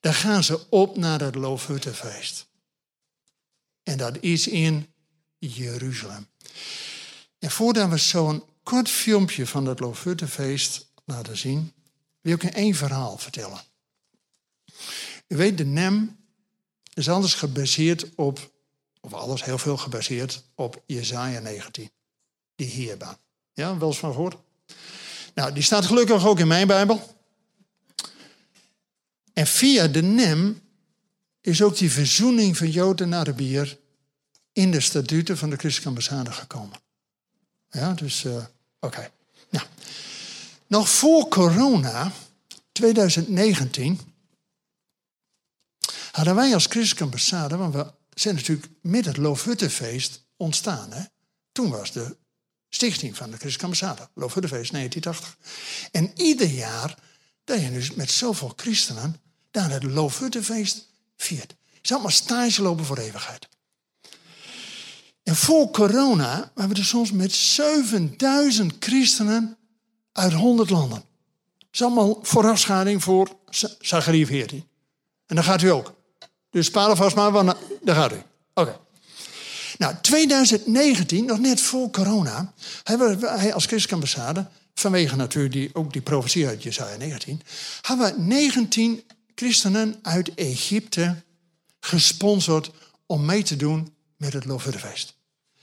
dan 0.00 0.14
gaan 0.14 0.44
ze 0.44 0.68
op 0.70 0.96
naar 0.96 1.20
het 1.20 1.34
Loofhuttenfeest. 1.34 2.46
En 3.82 3.98
dat 3.98 4.18
is 4.20 4.46
in 4.46 4.91
Jeruzalem. 5.48 6.26
En 7.38 7.50
voordat 7.50 7.90
we 7.90 7.96
zo'n 7.96 8.44
kort 8.62 8.88
filmpje 8.88 9.46
van 9.46 9.66
het 9.66 9.80
Loofhuttenfeest 9.80 10.86
laten 11.04 11.36
zien, 11.36 11.72
wil 12.20 12.34
ik 12.34 12.44
één 12.44 12.74
verhaal 12.74 13.18
vertellen. 13.18 13.60
U 15.28 15.36
weet, 15.36 15.58
de 15.58 15.64
NEM 15.64 16.16
is 16.94 17.08
alles 17.08 17.34
gebaseerd 17.34 18.14
op, 18.14 18.50
of 19.00 19.12
alles 19.12 19.44
heel 19.44 19.58
veel 19.58 19.76
gebaseerd 19.76 20.44
op 20.54 20.82
Jezaja 20.86 21.40
19. 21.40 21.90
Die 22.54 22.66
hierbaan. 22.66 23.16
Ja, 23.52 23.78
wel 23.78 23.88
eens 23.88 23.98
van 23.98 24.12
gehoord? 24.12 24.36
Nou, 25.34 25.52
die 25.52 25.62
staat 25.62 25.84
gelukkig 25.84 26.26
ook 26.26 26.38
in 26.38 26.46
mijn 26.46 26.66
Bijbel. 26.66 27.16
En 29.32 29.46
via 29.46 29.88
de 29.88 30.02
NEM 30.02 30.60
is 31.40 31.62
ook 31.62 31.76
die 31.76 31.90
verzoening 31.90 32.56
van 32.56 32.70
Joden 32.70 33.12
en 33.12 33.18
Arabier 33.18 33.78
in 34.52 34.70
de 34.70 34.80
statuten 34.80 35.38
van 35.38 35.50
de 35.50 35.56
christelijke 35.56 35.88
ambassade 35.88 36.32
gekomen. 36.32 36.80
Ja, 37.68 37.92
dus 37.92 38.24
uh, 38.24 38.44
oké. 38.80 39.10
Nou, 39.50 39.66
nog 40.66 40.88
voor 40.88 41.28
corona, 41.28 42.12
2019, 42.72 44.00
hadden 46.12 46.34
wij 46.34 46.54
als 46.54 46.66
christelijke 46.66 47.04
ambassade, 47.04 47.56
want 47.56 47.74
we 47.74 47.92
zijn 48.14 48.34
natuurlijk 48.34 48.68
met 48.80 49.04
het 49.04 49.16
Loofhuttenfeest 49.16 50.24
ontstaan. 50.36 50.92
Hè? 50.92 51.02
Toen 51.52 51.70
was 51.70 51.92
de 51.92 52.16
stichting 52.68 53.16
van 53.16 53.30
de 53.30 53.36
christelijke 53.36 53.64
ambassade, 53.64 54.08
Loofhuttenfeest 54.14 54.72
1980. 54.72 55.36
En 55.90 56.20
ieder 56.20 56.48
jaar 56.48 56.98
dat 57.44 57.60
je 57.60 57.72
dus 57.72 57.94
met 57.94 58.10
zoveel 58.10 58.52
christenen 58.56 59.20
daar 59.50 59.70
het 59.70 59.82
Loofhuttenfeest 59.82 60.86
viert. 61.16 61.54
Zou 61.82 62.02
maar 62.02 62.12
stage 62.12 62.62
lopen 62.62 62.84
voor 62.84 62.98
eeuwigheid. 62.98 63.48
En 65.22 65.36
voor 65.36 65.70
corona 65.70 66.50
waren 66.54 66.70
we 66.70 66.76
er 66.76 66.84
soms 66.84 67.12
met 67.12 67.32
7000 67.32 68.74
christenen 68.78 69.56
uit 70.12 70.32
100 70.32 70.70
landen. 70.70 71.04
Dat 71.58 71.68
is 71.72 71.82
allemaal 71.82 72.18
voorafschaduwing 72.22 73.02
voor 73.02 73.28
Zachariah 73.80 74.26
14. 74.26 74.64
En 75.26 75.34
dan 75.34 75.44
gaat 75.44 75.62
u 75.62 75.68
ook. 75.68 75.94
Dus 76.50 76.66
spaar 76.66 76.96
vast 76.96 77.16
maar, 77.16 77.32
want 77.32 77.56
daar 77.82 77.94
gaat 77.94 78.12
u. 78.12 78.22
Oké. 78.54 78.80
Nou, 79.78 79.94
2019, 80.00 81.24
nog 81.24 81.38
net 81.38 81.60
voor 81.60 81.90
corona, 81.90 82.52
hebben 82.82 83.20
wij 83.20 83.54
als 83.54 83.66
christelijke 83.66 83.94
ambassade, 83.94 84.46
vanwege 84.74 85.16
natuurlijk 85.16 85.54
die, 85.54 85.70
ook 85.72 85.92
die 85.92 86.02
profetie 86.02 86.46
uit 86.46 86.62
Jesaja 86.62 86.96
19, 86.96 87.40
hebben 87.80 88.14
we 88.14 88.20
19 88.20 89.02
christenen 89.34 89.98
uit 90.02 90.34
Egypte 90.34 91.22
gesponsord 91.80 92.70
om 93.06 93.24
mee 93.24 93.42
te 93.42 93.56
doen 93.56 93.94
met 94.22 94.32
het 94.32 94.44
Loofhuttenfeest. 94.44 95.14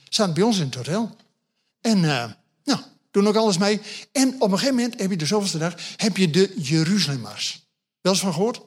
Zaten 0.08 0.34
bij 0.34 0.42
ons 0.42 0.58
in 0.58 0.64
het 0.64 0.74
hotel. 0.74 1.16
En 1.80 1.98
uh, 1.98 2.24
nou, 2.64 2.80
doen 3.10 3.28
ook 3.28 3.36
alles 3.36 3.58
mee. 3.58 3.80
En 4.12 4.34
op 4.34 4.50
een 4.50 4.58
gegeven 4.58 4.74
moment 4.74 5.00
heb 5.00 5.10
je 5.10 5.16
de 5.16 5.26
zoveelste 5.26 5.58
dag 5.58 5.74
heb 5.96 6.16
je 6.16 6.30
de 6.30 6.54
Jeruzalemmars. 6.56 7.66
Wel 8.00 8.12
eens 8.12 8.20
van 8.20 8.32
gehoord? 8.32 8.60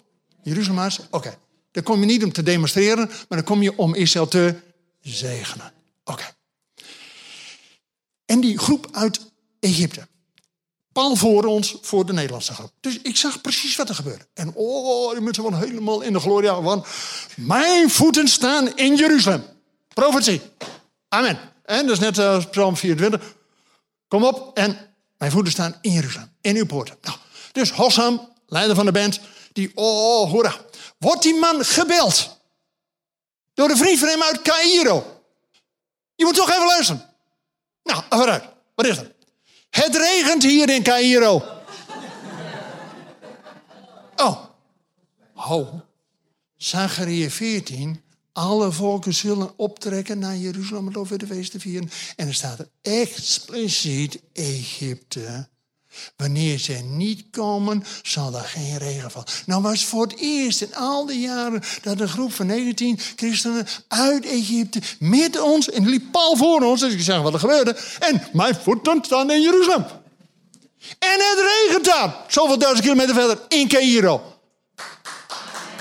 Jeruzalemmars? 0.43 0.99
Oké. 1.09 1.37
Dan 1.71 1.83
kom 1.83 1.99
je 1.99 2.05
niet 2.05 2.23
om 2.23 2.31
te 2.31 2.43
demonstreren, 2.43 3.07
maar 3.07 3.25
dan 3.37 3.43
kom 3.43 3.61
je 3.61 3.77
om 3.77 3.95
Israël 3.95 4.27
te 4.27 4.55
zegenen. 5.01 5.73
Oké. 6.03 6.23
En 8.25 8.39
die 8.41 8.57
groep 8.57 8.87
uit 8.91 9.19
Egypte. 9.59 10.07
Paal 10.91 11.15
voor 11.15 11.45
ons, 11.45 11.77
voor 11.81 12.05
de 12.05 12.13
Nederlandse 12.13 12.53
groep. 12.53 12.71
Dus 12.79 12.99
ik 13.01 13.17
zag 13.17 13.41
precies 13.41 13.75
wat 13.75 13.89
er 13.89 13.95
gebeurde. 13.95 14.27
En 14.33 14.53
oh, 14.55 15.11
die 15.11 15.21
mensen 15.21 15.43
waren 15.43 15.59
helemaal 15.59 16.01
in 16.01 16.13
de 16.13 16.19
gloria 16.19 16.61
van... 16.61 16.85
Mijn 17.35 17.89
voeten 17.89 18.27
staan 18.27 18.77
in 18.77 18.95
Jeruzalem. 18.95 19.52
Profetie. 19.93 20.41
Amen. 21.09 21.39
En 21.65 21.85
dat 21.85 21.95
is 21.95 21.99
net 21.99 22.17
als 22.17 22.49
Psalm 22.49 22.77
24. 22.77 23.35
Kom 24.07 24.23
op 24.23 24.57
en 24.57 24.95
mijn 25.17 25.31
voeten 25.31 25.51
staan 25.51 25.77
in 25.81 25.91
Jeruzalem. 25.91 26.31
In 26.41 26.55
uw 26.55 26.65
poorten. 26.65 26.97
Nou, 27.01 27.17
dus 27.51 27.71
Hossam, 27.71 28.33
leider 28.47 28.75
van 28.75 28.85
de 28.85 28.91
band, 28.91 29.19
die, 29.53 29.71
oh, 29.75 30.29
hoera. 30.31 30.55
Wordt 30.97 31.21
die 31.21 31.35
man 31.35 31.65
gebeld? 31.65 32.37
Door 33.53 33.67
de 33.67 33.77
vriend 33.77 33.99
van 33.99 34.07
hem 34.07 34.21
uit 34.21 34.41
Cairo. 34.41 35.21
Je 36.15 36.25
moet 36.25 36.35
toch 36.35 36.49
even 36.49 36.65
luisteren. 36.65 37.09
Nou, 37.83 38.03
vooruit. 38.09 38.43
Wat 38.75 38.85
is 38.85 38.97
er? 38.97 39.11
Het 39.69 39.95
regent 39.95 40.43
hier 40.43 40.69
in 40.69 40.83
Cairo. 40.83 41.43
Oh. 44.15 44.45
Oh. 45.35 45.73
Zachariah 46.57 47.29
14. 47.29 48.03
Alle 48.33 48.71
volken 48.71 49.13
zullen 49.13 49.53
optrekken 49.55 50.19
naar 50.19 50.37
Jeruzalem 50.37 50.87
om 50.87 50.95
over 50.95 51.17
de 51.17 51.27
feest 51.27 51.51
te 51.51 51.59
vieren. 51.59 51.89
En 52.15 52.27
er 52.27 52.33
staat 52.33 52.59
er 52.59 52.69
expliciet 52.81 54.19
Egypte. 54.33 55.47
Wanneer 56.17 56.57
ze 56.57 56.73
niet 56.73 57.25
komen, 57.31 57.83
zal 58.03 58.35
er 58.35 58.43
geen 58.43 58.77
regen 58.77 59.11
vallen. 59.11 59.27
Nou 59.45 59.61
was 59.61 59.79
het 59.79 59.89
voor 59.89 60.03
het 60.03 60.17
eerst 60.17 60.61
in 60.61 60.75
al 60.75 61.05
die 61.05 61.19
jaren 61.19 61.61
dat 61.81 61.99
een 61.99 62.07
groep 62.07 62.33
van 62.33 62.45
19 62.45 62.99
christenen 63.15 63.67
uit 63.87 64.25
Egypte 64.25 64.81
met 64.99 65.39
ons, 65.39 65.69
en 65.69 65.89
liep 65.89 66.11
Paul 66.11 66.35
voor 66.35 66.61
ons, 66.61 66.79
dus 66.79 66.93
ik 66.93 67.01
zeg 67.01 67.21
wat 67.21 67.33
er 67.33 67.39
gebeurde. 67.39 67.77
En 67.99 68.27
mijn 68.33 68.55
voeten 68.55 68.99
staan 69.01 69.31
in 69.31 69.41
Jeruzalem. 69.41 69.85
En 70.99 71.19
het 71.19 71.65
regent 71.65 71.85
daar, 71.85 72.15
zoveel 72.27 72.57
duizend 72.57 72.83
kilometer 72.83 73.15
verder, 73.15 73.39
in 73.47 73.67
Cairo. 73.67 74.21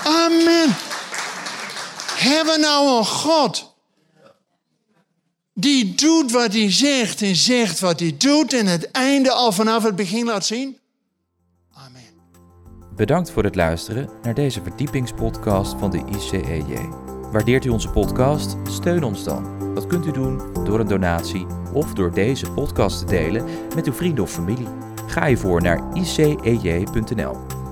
Amen. 0.03 0.75
Hebben 2.23 2.53
we 2.53 2.59
nou 2.59 2.97
een 2.97 3.05
God 3.05 3.75
die 5.53 5.95
doet 5.95 6.31
wat 6.31 6.53
hij 6.53 6.71
zegt 6.71 7.21
en 7.21 7.35
zegt 7.35 7.79
wat 7.79 7.99
hij 7.99 8.15
doet 8.17 8.53
en 8.53 8.65
het 8.65 8.91
einde 8.91 9.31
al 9.31 9.51
vanaf 9.51 9.83
het 9.83 9.95
begin 9.95 10.25
laat 10.25 10.45
zien? 10.45 10.77
Amen. 11.71 12.01
Bedankt 12.95 13.31
voor 13.31 13.43
het 13.43 13.55
luisteren 13.55 14.09
naar 14.21 14.33
deze 14.33 14.61
verdiepingspodcast 14.61 15.75
van 15.79 15.91
de 15.91 16.03
ICEJ. 16.15 16.89
Waardeert 17.31 17.65
u 17.65 17.69
onze 17.69 17.89
podcast? 17.89 18.55
Steun 18.69 19.03
ons 19.03 19.23
dan. 19.23 19.73
Dat 19.73 19.87
kunt 19.87 20.05
u 20.05 20.11
doen 20.11 20.53
door 20.63 20.79
een 20.79 20.87
donatie 20.87 21.45
of 21.73 21.93
door 21.93 22.13
deze 22.13 22.51
podcast 22.51 22.99
te 22.99 23.05
delen 23.05 23.45
met 23.75 23.85
uw 23.85 23.93
vrienden 23.93 24.23
of 24.23 24.31
familie. 24.31 24.67
Ga 25.07 25.25
hiervoor 25.25 25.61
naar 25.61 25.93
icej.nl. 25.93 27.62